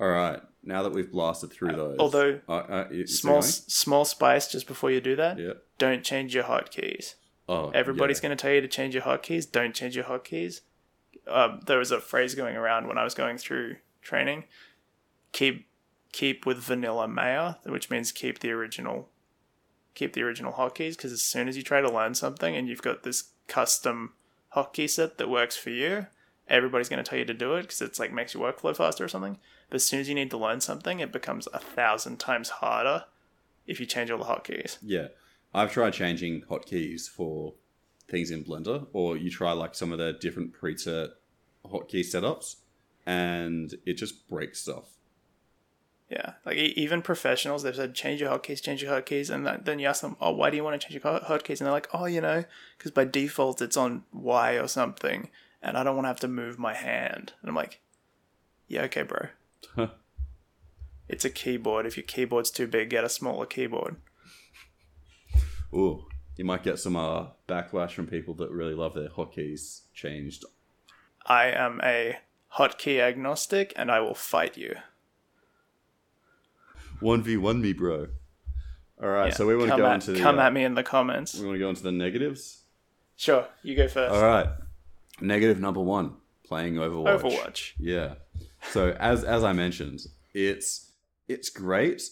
[0.00, 0.40] All right.
[0.64, 5.00] Now that we've blasted through those, although uh, uh, Small small spice just before you
[5.00, 5.38] do that.
[5.38, 5.54] yeah.
[5.78, 7.14] Don't change your hotkeys.
[7.48, 8.28] Oh, Everybody's yeah.
[8.28, 9.50] going to tell you to change your hotkeys.
[9.50, 10.60] Don't change your hotkeys.
[11.26, 14.44] Um, there was a phrase going around when I was going through training.
[15.32, 15.66] Keep
[16.12, 19.08] keep with vanilla Maya, which means keep the original
[19.94, 20.96] keep the original hotkeys.
[20.96, 24.12] Because as soon as you try to learn something and you've got this custom
[24.54, 26.06] hotkey set that works for you,
[26.48, 29.04] everybody's going to tell you to do it because it's like makes your workflow faster
[29.04, 29.38] or something.
[29.72, 33.06] But as soon as you need to learn something, it becomes a thousand times harder
[33.66, 34.76] if you change all the hotkeys.
[34.82, 35.06] Yeah,
[35.54, 37.54] I've tried changing hotkeys for
[38.06, 41.12] things in Blender, or you try like some of the different preset
[41.64, 42.56] hotkey setups,
[43.06, 44.98] and it just breaks stuff.
[46.10, 49.78] Yeah, like even professionals, they've said change your hotkeys, change your hotkeys, and that, then
[49.78, 51.60] you ask them, oh, why do you want to change your hotkeys?
[51.60, 52.44] And they're like, oh, you know,
[52.76, 55.30] because by default it's on Y or something,
[55.62, 57.32] and I don't want to have to move my hand.
[57.40, 57.80] And I'm like,
[58.68, 59.28] yeah, okay, bro.
[61.08, 61.84] It's a keyboard.
[61.84, 63.96] If your keyboard's too big, get a smaller keyboard.
[65.74, 66.06] Ooh,
[66.36, 70.44] you might get some uh, backlash from people that really love their hotkeys changed.
[71.26, 72.18] I am a
[72.56, 74.76] hotkey agnostic, and I will fight you.
[77.00, 78.08] One v one me, bro.
[79.02, 80.64] All right, Yeah, so we want to go at, into the come uh, at me
[80.64, 81.38] in the comments.
[81.38, 82.62] we want to go into the negatives.
[83.16, 84.14] Sure, you go first.
[84.14, 84.48] All right,
[85.20, 87.20] negative number one: playing Overwatch.
[87.20, 87.72] Overwatch.
[87.78, 88.14] Yeah.
[88.70, 90.00] So as as I mentioned,
[90.34, 90.92] it's
[91.28, 92.02] it's great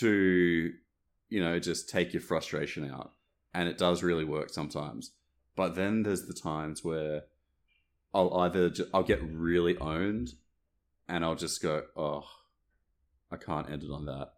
[0.00, 0.72] to
[1.28, 3.12] you know just take your frustration out,
[3.52, 5.12] and it does really work sometimes.
[5.54, 7.24] But then there's the times where
[8.14, 10.34] I'll either ju- I'll get really owned,
[11.08, 12.24] and I'll just go, oh,
[13.30, 14.32] I can't end it on that.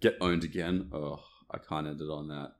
[0.00, 2.52] Get owned again, oh, I can't end it on that.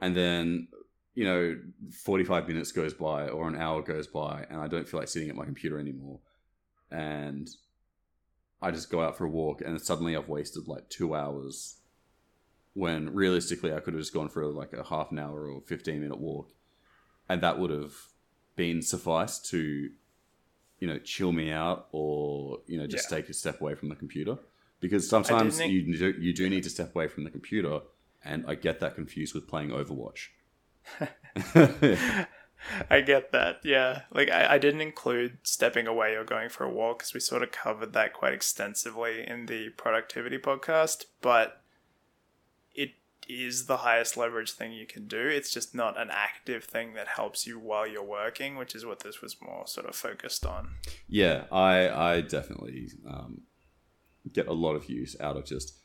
[0.00, 0.68] And then
[1.16, 1.58] you know,
[2.04, 5.30] 45 minutes goes by or an hour goes by and I don't feel like sitting
[5.30, 6.20] at my computer anymore.
[6.90, 7.48] And
[8.62, 11.76] I just go out for a walk and suddenly I've wasted like two hours
[12.74, 16.00] when realistically I could have just gone for like a half an hour or 15
[16.00, 16.50] minute walk.
[17.28, 17.94] And that would have
[18.54, 19.90] been suffice to,
[20.78, 23.18] you know, chill me out or, you know, just Yeah.
[23.18, 24.38] take a step away from the computer.
[24.80, 27.80] Because sometimes think- you do, you do need to step away from the computer.
[28.24, 30.28] And I get that confused with playing Overwatch.
[32.90, 33.60] I get that.
[33.64, 34.02] Yeah.
[34.12, 37.42] Like, I, I didn't include stepping away or going for a walk because we sort
[37.42, 41.62] of covered that quite extensively in the productivity podcast, but
[42.74, 42.90] it
[43.28, 45.20] is the highest leverage thing you can do.
[45.20, 49.00] It's just not an active thing that helps you while you're working, which is what
[49.00, 50.70] this was more sort of focused on.
[51.08, 53.42] Yeah, I I definitely um,
[54.32, 55.78] get a lot of use out of just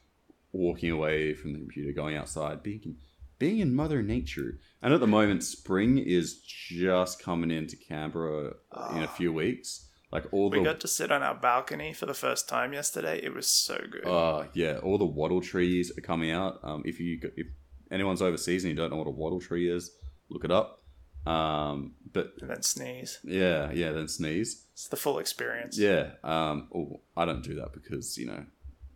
[0.52, 2.96] walking away from the computer, going outside, being in,
[3.42, 4.60] being in Mother Nature.
[4.84, 8.54] And at the moment, spring is just coming into Canberra
[8.96, 9.88] in a few weeks.
[10.12, 13.20] Like all We the got to sit on our balcony for the first time yesterday.
[13.24, 14.06] It was so good.
[14.06, 16.60] uh yeah, all the wattle trees are coming out.
[16.64, 17.48] Um, if you if
[17.90, 19.90] anyone's overseas and you don't know what a wattle tree is,
[20.30, 20.84] look it up.
[21.26, 23.20] Um, but and then sneeze.
[23.24, 24.68] yeah, yeah, then sneeze.
[24.74, 25.80] It's the full experience.
[25.80, 26.12] Yeah.
[26.24, 26.68] Um.
[26.76, 28.46] Oh, I don't do that because you know,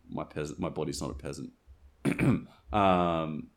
[0.08, 1.50] my peasant, my body's not a peasant.
[2.72, 3.48] um.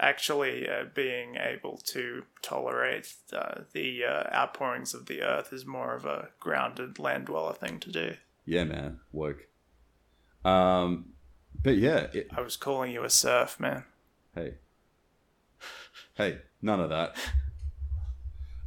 [0.00, 5.94] Actually, uh, being able to tolerate uh, the uh, outpourings of the earth is more
[5.94, 8.14] of a grounded land dweller thing to do.
[8.44, 9.00] Yeah, man.
[9.12, 9.46] Woke.
[10.44, 11.12] Um.
[11.60, 12.06] But yeah.
[12.12, 13.84] It, I was calling you a surf man.
[14.34, 14.54] hey.
[16.14, 16.38] Hey.
[16.62, 17.16] None of that.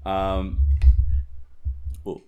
[0.05, 0.59] Um.
[2.05, 2.21] Oh,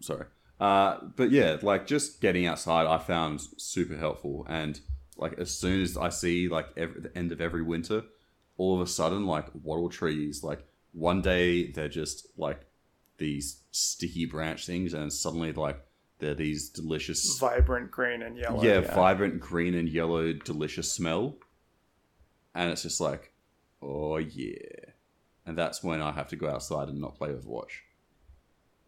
[0.00, 0.26] sorry.
[0.58, 0.98] Uh.
[1.16, 4.80] But yeah, like just getting outside, I found super helpful, and
[5.16, 8.02] like as soon as I see like every, the end of every winter,
[8.56, 12.60] all of a sudden like wattle trees, like one day they're just like
[13.18, 15.84] these sticky branch things, and suddenly like
[16.18, 18.62] they're these delicious Vibrant green and yellow.
[18.62, 21.36] yeah, vibrant green and yellow, delicious smell.
[22.54, 23.32] And it's just like,
[23.82, 24.92] oh yeah.
[25.46, 27.80] And that's when I have to go outside and not play Overwatch.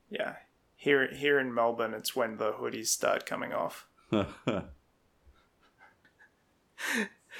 [0.09, 0.37] Yeah.
[0.77, 3.87] Here, here in Melbourne, it's when the hoodies start coming off.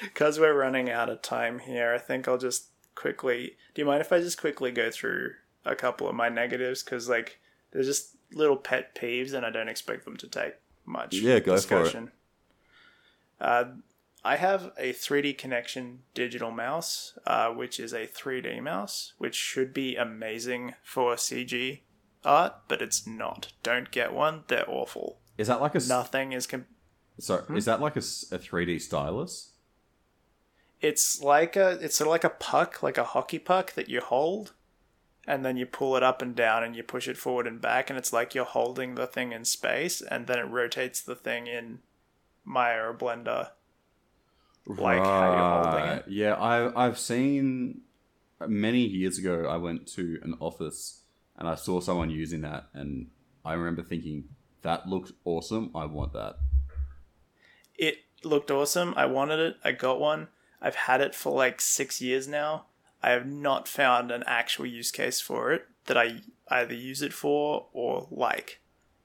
[0.01, 3.55] Because we're running out of time here, I think I'll just quickly.
[3.73, 5.31] Do you mind if I just quickly go through
[5.65, 6.83] a couple of my negatives?
[6.83, 7.39] Because, like,
[7.71, 10.55] they're just little pet peeves, and I don't expect them to take
[10.85, 12.09] much Yeah, go for it.
[13.39, 13.65] Uh,
[14.23, 19.95] I have a 3Dconnexion digital mouse, uh, which is a 3D mouse, which should be
[19.95, 21.79] amazing for CG
[22.25, 23.53] art, but it's not.
[23.63, 25.19] Don't get one; they're awful.
[25.37, 26.47] is that like a Nothing is.
[26.47, 26.65] Com-
[27.19, 27.43] sorry?
[27.57, 29.51] Is that like a, a 3D stylus?
[30.81, 34.01] It's like a it's sort of like a puck, like a hockey puck that you
[34.01, 34.53] hold,
[35.27, 37.89] and then you pull it up and down and you push it forward and back,
[37.89, 41.47] and it's like you're holding the thing in space, and then it rotates the thing
[41.47, 41.79] in
[42.45, 43.49] Maya or Blender.
[44.65, 46.05] Like how you're holding it.
[46.07, 47.81] Yeah, I I've seen
[48.45, 49.45] many years ago.
[49.45, 51.01] I went to an office
[51.37, 53.07] and I saw someone using that, and
[53.45, 54.25] I remember thinking
[54.63, 55.71] that looks awesome.
[55.73, 56.37] I want that.
[57.77, 58.93] It looked awesome.
[58.97, 59.55] I wanted it.
[59.63, 60.27] I got one.
[60.61, 62.65] I've had it for like six years now.
[63.03, 67.13] I have not found an actual use case for it that I either use it
[67.13, 68.59] for or like.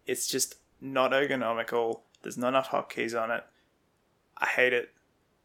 [0.06, 2.00] It's just not ergonomical.
[2.22, 3.44] There's not enough hotkeys on it.
[4.38, 4.90] I hate it,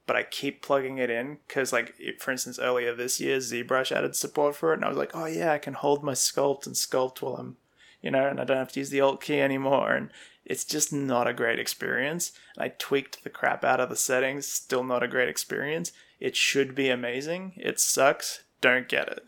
[0.05, 3.91] but I keep plugging it in because, like, it, for instance, earlier this year, ZBrush
[3.91, 6.65] added support for it, and I was like, oh yeah, I can hold my sculpt
[6.65, 7.57] and sculpt while I'm,
[8.01, 9.91] you know, and I don't have to use the Alt key anymore.
[9.91, 10.09] And
[10.47, 12.31] it's just not a great experience.
[12.57, 15.91] I tweaked the crap out of the settings, still not a great experience.
[16.19, 17.53] It should be amazing.
[17.57, 18.43] It sucks.
[18.61, 19.25] Don't get it.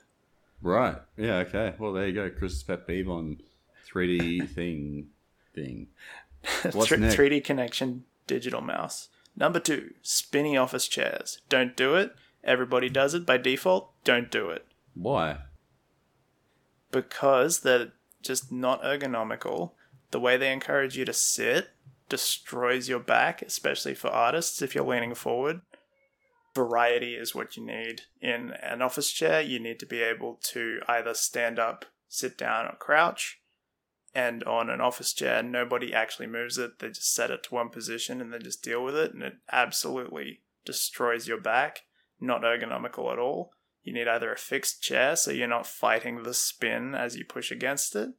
[0.61, 0.97] Right.
[1.15, 1.37] Yeah.
[1.37, 1.75] Okay.
[1.77, 2.29] Well, there you go.
[2.29, 3.37] Chris's pet peeve on
[3.87, 5.09] 3D thing
[5.53, 5.87] thing.
[6.71, 7.15] What's next?
[7.15, 9.09] 3D connection digital mouse.
[9.35, 11.39] Number two, spinny office chairs.
[11.47, 12.15] Don't do it.
[12.43, 13.91] Everybody does it by default.
[14.03, 14.65] Don't do it.
[14.95, 15.37] Why?
[16.91, 17.91] because they're
[18.21, 19.71] just not ergonomical.
[20.11, 21.69] The way they encourage you to sit
[22.07, 25.61] destroys your back, especially for artists if you're leaning forward.
[26.55, 28.01] Variety is what you need.
[28.19, 32.65] In an office chair, you need to be able to either stand up, sit down,
[32.65, 33.39] or crouch.
[34.15, 36.79] And on an office chair, nobody actually moves it.
[36.79, 39.13] They just set it to one position and then just deal with it.
[39.13, 41.83] And it absolutely destroys your back.
[42.19, 43.51] Not ergonomical at all.
[43.83, 47.51] You need either a fixed chair so you're not fighting the spin as you push
[47.51, 48.09] against it,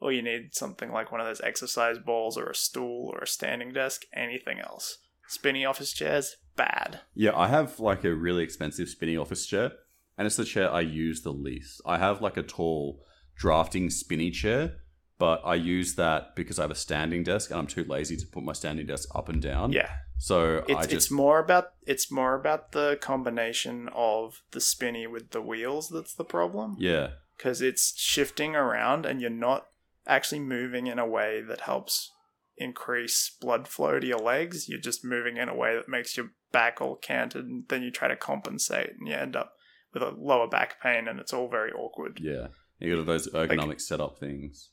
[0.00, 3.26] or you need something like one of those exercise balls or a stool or a
[3.26, 4.98] standing desk, anything else.
[5.26, 7.00] Spinny office chairs, bad.
[7.14, 9.72] Yeah, I have like a really expensive spinny office chair,
[10.16, 11.80] and it's the chair I use the least.
[11.84, 13.02] I have like a tall
[13.36, 14.76] drafting spinny chair,
[15.18, 18.26] but I use that because I have a standing desk and I'm too lazy to
[18.26, 19.72] put my standing desk up and down.
[19.72, 19.90] Yeah.
[20.18, 25.06] So It's, I just it's more about it's more about the combination of the spinny
[25.06, 26.76] with the wheels that's the problem.
[26.80, 27.10] yeah.
[27.36, 29.67] because it's shifting around and you're not
[30.08, 32.12] actually moving in a way that helps
[32.56, 34.68] increase blood flow to your legs.
[34.68, 37.90] You're just moving in a way that makes your back all canted, and then you
[37.90, 39.54] try to compensate, and you end up
[39.92, 42.18] with a lower back pain, and it's all very awkward.
[42.20, 42.48] Yeah.
[42.78, 44.70] You got to those ergonomic setup things.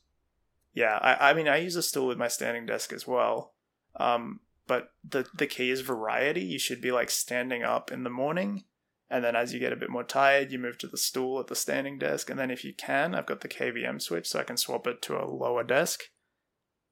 [0.72, 3.54] Yeah, I, I mean, I use a stool with my standing desk as well.
[3.96, 6.42] Um, but the the key is variety.
[6.42, 8.64] You should be like standing up in the morning,
[9.08, 11.46] and then as you get a bit more tired, you move to the stool at
[11.46, 12.28] the standing desk.
[12.28, 15.00] And then if you can, I've got the KVM switch, so I can swap it
[15.02, 16.04] to a lower desk.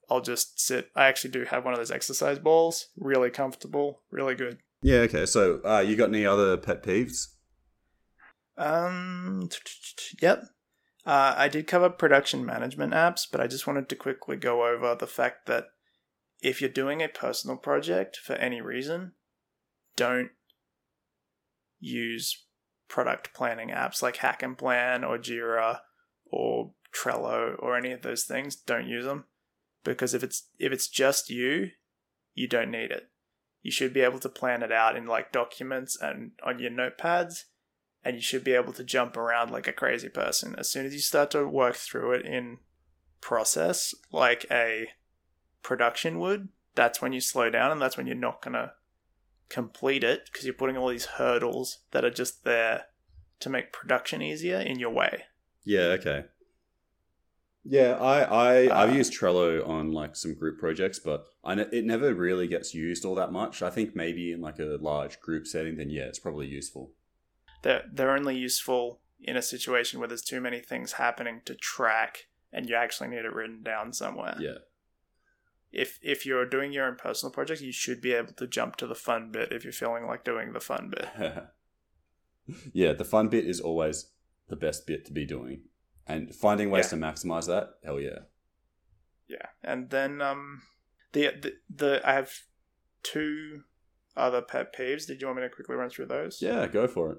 [0.08, 0.90] I'll just sit.
[0.94, 2.88] I actually do have one of those exercise balls.
[2.96, 4.58] Really comfortable, really good.
[4.82, 4.98] Yeah.
[4.98, 5.26] Okay.
[5.26, 7.28] So, uh, you got any other pet peeves?
[8.56, 9.48] Um.
[10.20, 10.44] Yep.
[11.06, 14.94] Uh, I did cover production management apps, but I just wanted to quickly go over
[14.94, 15.66] the fact that
[16.40, 19.12] if you're doing a personal project for any reason,
[19.96, 20.30] don't
[21.80, 22.44] use
[22.88, 25.80] product planning apps like HacknPlan or Jira
[26.26, 28.56] or Trello or any of those things.
[28.56, 29.24] Don't use them
[29.84, 31.70] because if it's if it's just you,
[32.34, 33.08] you don't need it.
[33.62, 37.44] You should be able to plan it out in like documents and on your notepads
[38.04, 40.54] and you should be able to jump around like a crazy person.
[40.58, 42.58] As soon as you start to work through it in
[43.20, 44.88] process like a
[45.62, 48.72] production would, that's when you slow down and that's when you're not going to
[49.48, 52.86] complete it because you're putting all these hurdles that are just there
[53.40, 55.24] to make production easier in your way.
[55.64, 55.96] Yeah.
[55.98, 56.24] Okay.
[57.66, 61.68] Yeah, I, I Uh, I've used Trello on like some group projects, but I ne-
[61.72, 63.62] it never really gets used all that much.
[63.62, 66.92] I think maybe in like a large group setting, then yeah, it's probably useful.
[67.62, 72.26] They're, they're only useful in a situation where there's too many things happening to track
[72.52, 74.36] and you actually need it written down somewhere.
[74.38, 74.58] Yeah.
[75.74, 78.86] If if you're doing your own personal project, you should be able to jump to
[78.86, 81.08] the fun bit if you're feeling like doing the fun bit.
[82.72, 84.10] yeah, the fun bit is always
[84.48, 85.62] the best bit to be doing,
[86.06, 86.90] and finding ways Yeah.
[86.98, 87.70] to maximize that.
[87.84, 88.20] Hell yeah.
[89.26, 90.62] Yeah, and then um,
[91.12, 92.30] the, the the I have
[93.02, 93.62] two
[94.16, 95.06] other pet peeves.
[95.06, 96.40] Did you want me to quickly run through those?
[96.40, 97.18] Yeah, go for it.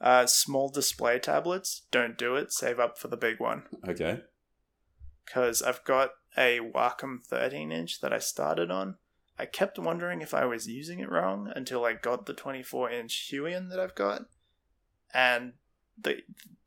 [0.00, 1.82] Uh, small display tablets.
[1.92, 2.52] Don't do it.
[2.52, 3.62] Save up for the big one.
[3.88, 4.20] Okay.
[5.24, 8.96] Because I've got a Wacom 13 inch that I started on.
[9.38, 13.30] I kept wondering if I was using it wrong until I got the 24 inch
[13.32, 14.26] Huion that I've got,
[15.12, 15.54] and
[15.98, 16.18] the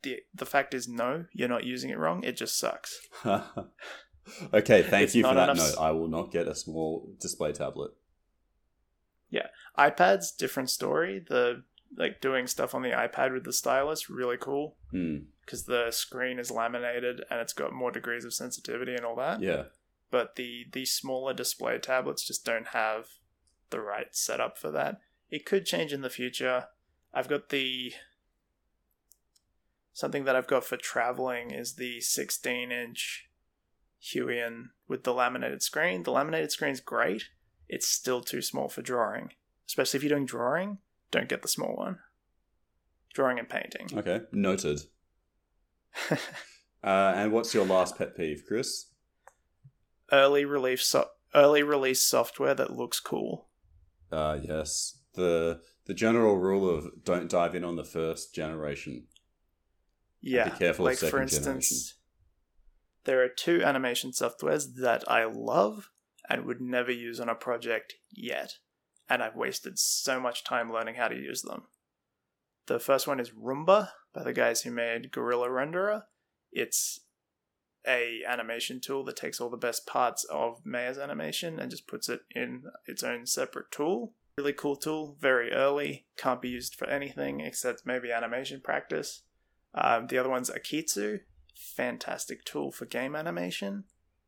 [0.02, 2.24] the the fact is no, you're not using it wrong.
[2.24, 3.00] It just sucks.
[3.24, 5.80] okay, thank It's you for that enough note.
[5.80, 7.92] I will not get a small display tablet.
[9.30, 9.48] Yeah,
[9.78, 11.24] iPad's different story.
[11.26, 11.62] The
[11.96, 15.18] like doing stuff on the iPad with the stylus really cool Hmm.
[15.46, 19.40] Because the screen is laminated and it's got more degrees of sensitivity and all that.
[19.40, 19.64] Yeah.
[20.10, 23.06] But the the smaller display tablets just don't have
[23.70, 25.00] the right setup for that.
[25.30, 26.66] It could change in the future.
[27.14, 27.92] I've got the
[29.92, 33.28] something that I've got for traveling is the 16 inch
[34.02, 36.02] Huion with the laminated screen.
[36.02, 37.24] The laminated screen's great.
[37.68, 39.32] It's still too small for drawing,
[39.66, 40.78] especially if you're doing drawing.
[41.10, 41.98] Don't get the small one.
[43.14, 43.88] Drawing and painting.
[43.96, 44.20] Okay.
[44.30, 44.82] Noted.
[46.84, 48.86] Uh, and what's your last pet peeve, Chris?
[50.12, 53.48] early release so- early release software that looks cool.
[54.12, 54.98] Uh, yes.
[55.14, 59.06] The the general rule of don't dive in on the first generation.
[60.20, 61.96] Yeah, Be careful of like for second instance, generation.
[63.04, 65.90] there are two animation softwares that I love
[66.28, 68.54] and would never use on a project yet,
[69.08, 71.64] and I've wasted so much time learning how to use them.
[72.66, 76.02] The first one is Rumba by the guys who made Guerilla Renderer.
[76.50, 77.00] It's
[77.86, 82.08] a animation tool that takes all the best parts of Maya's animation and just puts
[82.08, 84.14] it in its own separate tool.
[84.38, 89.22] Really cool tool, very early, can't be used for anything except maybe animation practice.
[89.74, 91.20] Um, the other one's Akeytsu,
[91.54, 93.84] fantastic tool for game animation.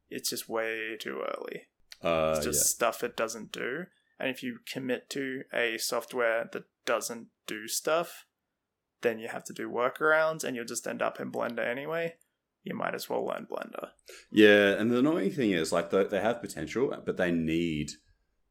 [0.09, 1.65] It's just way too early.
[2.02, 3.86] Uh, It's just stuff it doesn't do.
[4.20, 8.24] And if you commit to a software that doesn't do stuff,
[9.03, 12.15] then you have to do workarounds and you'll just end up in Blender anyway.
[12.65, 13.91] You might as well learn Blender.
[14.31, 17.93] Yeah, and the annoying thing is, like, they, they have potential, but they need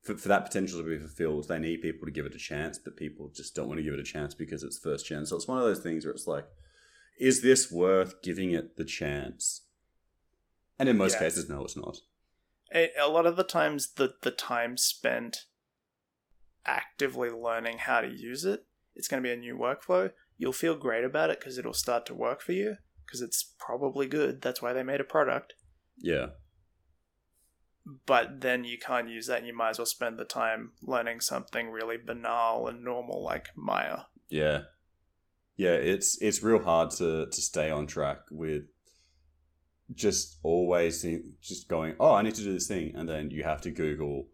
[0.01, 1.47] for, for that potential to be fulfilled.
[1.47, 3.93] They need people to give it a chance, but people just don't want to give
[3.93, 5.25] it a chance because it's first gen.
[5.25, 6.45] So it's one of those things where it's like,
[7.19, 9.63] is this worth giving it the chance?
[10.79, 11.19] And in most Yeah.
[11.19, 11.97] cases, no, it's not.
[12.73, 15.45] a, a lot of the times the the time spent
[16.65, 18.65] actively learning how to use it
[18.95, 22.05] it's going to be a new workflow you'll feel great about it because it'll start
[22.05, 25.53] to work for you because it's probably good that's why they made a product
[25.97, 26.27] Yeah,
[28.05, 31.21] but then you can't use that and you might as well spend the time learning
[31.21, 34.63] something really banal and normal like maya yeah,
[35.55, 35.73] yeah.
[35.73, 38.63] It's it's real hard to to stay on track with
[39.93, 41.95] just always think, just going.
[41.99, 44.27] Oh, I need to do this thing, and then you have to Google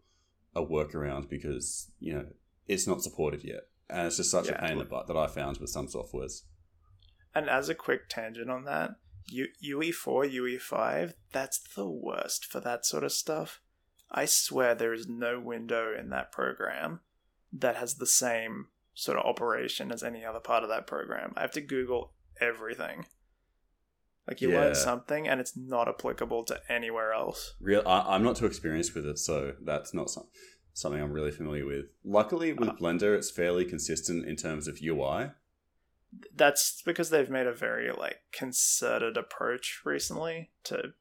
[0.54, 2.26] a workaround because you know
[2.66, 4.56] it's not supported yet, and it's just such Yeah.
[4.56, 6.42] a pain in the butt that I found with some softwares.
[7.34, 8.92] And as a quick tangent on that,
[9.28, 13.60] U- UE4, UE5, that's the worst for that sort of stuff.
[14.10, 17.00] I swear there is no window in that program
[17.52, 21.32] that has the same sort of operation as any other part of that program.
[21.36, 23.06] I have to Google everything.
[24.28, 27.54] Like you learn something and it's not applicable to anywhere else.
[27.60, 30.28] Real, I, I'm not too experienced with it, so that's not some,
[30.74, 31.86] something I'm really familiar with.
[32.04, 32.74] Luckily, with Uh.
[32.74, 35.30] Blender, it's fairly consistent in terms of UI.
[36.34, 40.92] That's because they've made a very like concerted approach recently to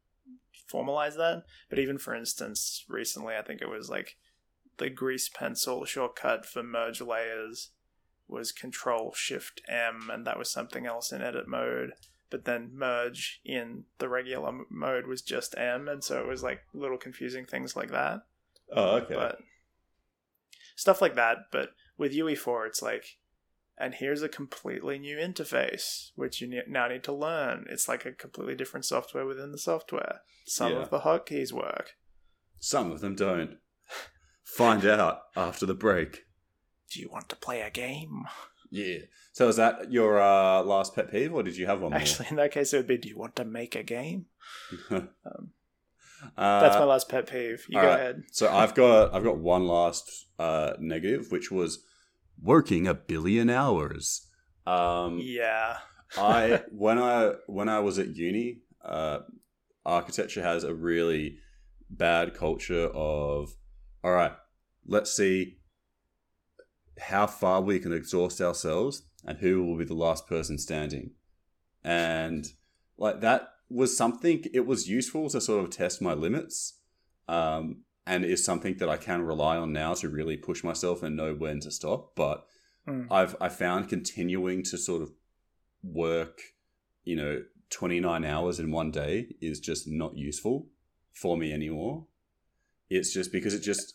[0.71, 1.43] formalize that.
[1.69, 4.15] But even for instance, recently I think it was like
[4.77, 7.69] the grease pencil shortcut for merge layers
[8.27, 11.91] was control shift M and that was something else in edit mode.
[12.31, 16.61] But then merge in the regular mode was just M and so it was like
[16.73, 18.21] little confusing things like that.
[18.71, 19.13] Oh, okay.
[19.13, 19.37] But
[20.75, 21.37] stuff like that.
[21.51, 23.17] But with UE4, it's like,
[23.77, 27.65] and here's a completely new interface, which you ne- now need to learn.
[27.69, 30.21] It's like a completely different software within the software.
[30.45, 30.79] Some Yeah.
[30.79, 31.95] of the hotkeys work.
[32.59, 33.57] Some of them don't.
[34.43, 36.25] Find out after the break.
[36.91, 38.25] Do you want to play a game?
[38.69, 38.99] Yeah.
[39.31, 41.99] So is that your uh, last pet peeve, or did you have one more?
[41.99, 44.25] Actually, in that case, it would be, do you want to make a game?
[46.37, 47.65] uh, That's my last pet peeve.
[47.67, 47.99] You go right.
[47.99, 48.23] ahead.
[48.31, 51.83] So I've got I've got one last uh, negative, which was
[52.41, 54.27] working a billion hours.
[54.65, 55.77] Um, Yeah.
[56.17, 59.19] I when I when I was at uni, uh,
[59.85, 61.37] architecture has a really
[61.89, 63.53] bad culture of
[64.03, 64.33] all right.
[64.85, 65.57] Let's see
[66.99, 71.11] how far we can exhaust ourselves and who will be the last person standing,
[71.83, 72.45] and
[72.97, 74.43] like that was something.
[74.53, 76.79] It was useful to sort of test my limits,
[77.27, 81.15] um, and is something that I can rely on now to really push myself and
[81.15, 82.15] know when to stop.
[82.15, 82.45] But
[82.87, 83.07] Mm.
[83.09, 85.11] I've I found continuing to sort of
[85.83, 86.41] work,
[87.05, 90.67] you know, 29 hours in one day is just not useful
[91.13, 92.07] for me anymore.
[92.89, 93.93] It's just because it just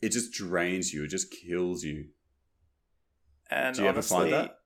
[0.00, 2.06] it just drains you, it just kills you.
[3.50, 4.60] And Do you ever find that?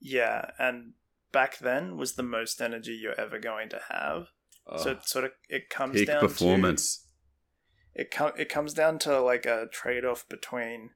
[0.00, 0.50] yeah.
[0.58, 0.94] And
[1.34, 4.28] back then was the most energy you're ever going to have.
[4.78, 7.04] so it sort of it comes down to performance.
[7.94, 10.90] it com- it comes down to like a trade off between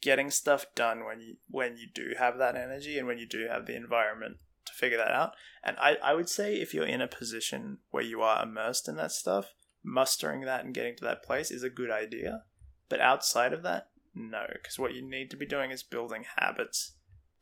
[0.00, 3.46] getting stuff done when you when you do have that energy and when you do
[3.50, 5.32] have the environment to figure that out.
[5.64, 8.96] And I, I would say if you're in a position where you are immersed in
[8.96, 9.52] that stuff,
[9.84, 12.44] mustering that and getting to that place is a good idea.
[12.88, 16.92] But outside of that, no, because what you need to be doing is building habits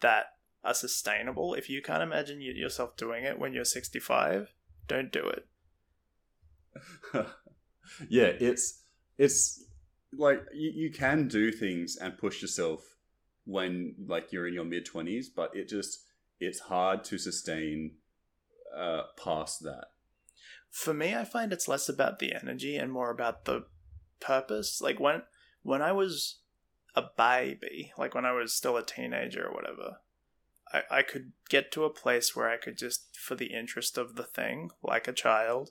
[0.01, 0.27] that
[0.65, 1.55] are sustainable.
[1.55, 4.53] If you can't imagine yourself doing it when you're 65,
[4.87, 5.47] don't do it.
[8.09, 8.82] yeah, it's
[9.19, 9.65] it's
[10.16, 12.97] like you, you can do things and push yourself
[13.45, 16.05] when like you're in your mid 20s, but it just
[16.41, 17.93] it's hard to sustain
[18.77, 19.87] uh past that.
[20.70, 23.65] for me i find it's less about the energy and more about the
[24.20, 25.23] purpose like when
[25.62, 26.41] when i was
[26.95, 29.97] a baby like when i was still a teenager or whatever
[30.73, 34.17] i i could get to a place where i could just for the interest of
[34.17, 35.71] the thing like a child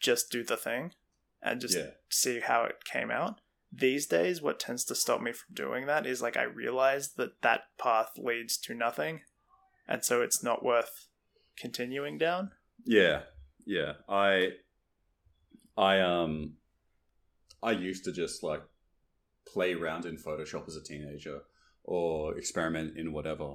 [0.00, 0.92] just do the thing
[1.42, 1.90] and just Yeah.
[2.08, 3.40] see how it came out
[3.72, 7.42] these days what tends to stop me from doing that is like i realize that
[7.42, 9.20] that path leads to nothing
[9.88, 11.08] and so it's not worth
[11.58, 12.50] continuing down
[12.84, 13.22] Yeah,
[13.66, 13.94] yeah.
[14.08, 14.50] I,
[15.76, 16.54] I um,
[17.62, 18.62] I used to just like
[19.46, 21.40] play around in Photoshop as a teenager
[21.84, 23.54] or experiment in whatever,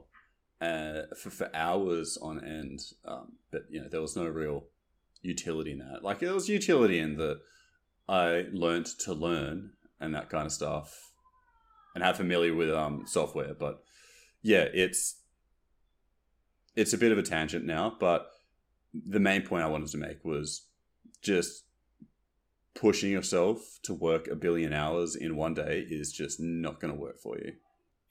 [0.61, 2.81] uh, for for hours on end.
[3.05, 4.65] Um, but you know, there was no real
[5.21, 6.03] utility in that.
[6.03, 7.39] Like there was utility in that
[8.07, 11.11] I learned to learn and that kind of stuff,
[11.93, 13.53] and have familiar with um software.
[13.53, 13.83] But
[14.41, 15.15] yeah, it's
[16.75, 18.31] it's a bit of a tangent now, but
[18.93, 20.65] the main point I wanted to make was
[21.21, 21.65] just
[22.73, 26.99] pushing yourself to work a billion hours in one day is just not going to
[26.99, 27.53] work for you.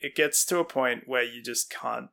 [0.01, 2.11] it gets to a point where you just can't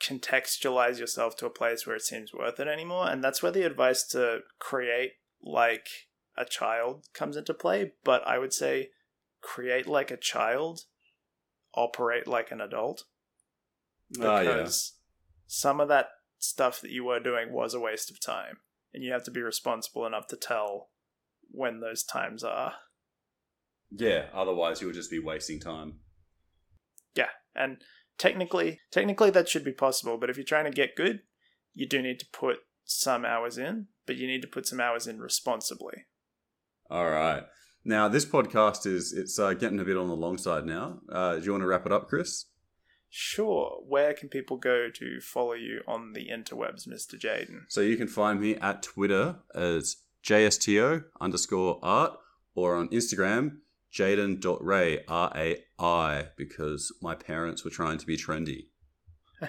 [0.00, 3.08] contextualize yourself to a place where it seems worth it anymore.
[3.08, 5.12] And that's where the advice to create
[5.42, 5.88] like
[6.36, 7.92] a child comes into play.
[8.04, 8.90] But i would say
[9.40, 10.82] create like a child
[11.74, 13.04] operate like an adult.
[14.20, 14.52] Ah, yeah.
[14.52, 14.94] because
[15.46, 16.08] some of that
[16.38, 18.58] stuff that you were doing was a waste of time.
[18.92, 20.88] And you have to be responsible enough to tell
[21.50, 22.74] when those times are.
[23.90, 26.00] Yeah, otherwise you'll just be wasting time.
[27.14, 27.78] Yeah, and
[28.18, 30.18] technically, technically that should be possible.
[30.18, 31.20] But if you're trying to get good,
[31.74, 35.06] you do need to put some hours in, but you need to put some hours
[35.06, 36.06] in responsibly.
[36.90, 37.44] All right.
[37.84, 41.00] Now this podcast is it's uh, getting a bit on the long side now.
[41.10, 42.46] Uh, do you want to wrap it up, Chris?
[43.08, 43.80] Sure.
[43.86, 47.14] Where can people go to follow you on the interwebs, Mr.
[47.14, 47.60] Jaden?
[47.68, 52.18] So you can find me at Twitter as JSTO underscore art
[52.54, 53.58] or on Instagram,
[53.96, 58.66] Jaden.rai, R A I, because my parents were trying to be trendy.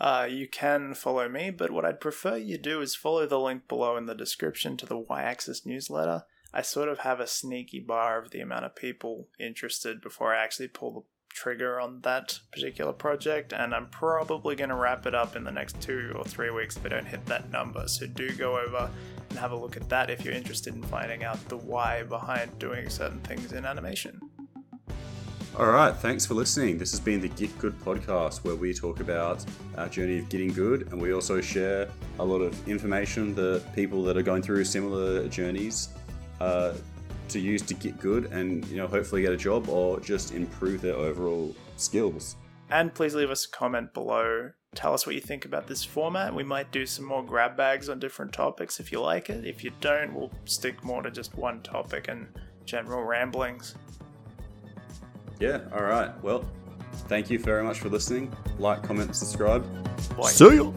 [0.00, 3.68] Uh, you can follow me, but what I'd prefer you do is follow the link
[3.68, 6.24] below in the description to the Y Axis newsletter.
[6.52, 10.42] I sort of have a sneaky bar of the amount of people interested before I
[10.42, 11.02] actually pull the
[11.32, 15.52] trigger on that particular project, and I'm probably going to wrap it up in the
[15.52, 17.86] next two or three weeks if I don't hit that number.
[17.86, 18.90] So do go over
[19.32, 22.58] and have a look at that if you're interested in finding out the why behind
[22.58, 24.20] doing certain things in animation.
[25.58, 26.76] All right, thanks for listening.
[26.76, 29.42] This has been the Get Good podcast where we talk about
[29.78, 31.88] our journey of getting good and we also share
[32.18, 35.88] a lot of information that people that are going through similar journeys
[36.40, 36.74] uh,
[37.28, 40.82] to use to get good and you know hopefully get a job or just improve
[40.82, 42.36] their overall skills.
[42.68, 44.50] And please leave us a comment below.
[44.74, 46.34] Tell us what you think about this format.
[46.34, 49.44] We might do some more grab bags on different topics if you like it.
[49.44, 52.26] If you don't, we'll stick more to just one topic and
[52.64, 53.74] general ramblings.
[55.40, 56.10] Yeah, all right.
[56.22, 56.44] Well,
[57.08, 58.34] thank you very much for listening.
[58.58, 59.62] Like, comment, subscribe.
[60.16, 60.30] Bye.
[60.30, 60.74] See you.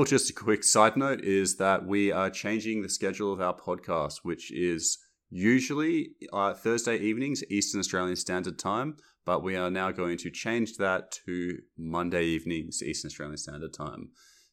[0.00, 3.40] Hey, all, just a quick side note is that we are changing the schedule of
[3.42, 4.96] our podcast, which is
[5.28, 8.96] usually uh, Thursday evenings, Eastern Australian Standard Time,
[9.26, 14.08] but we are now going to change that to Monday evenings, Eastern Australian Standard Time.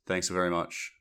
[0.05, 0.91] Thanks very much.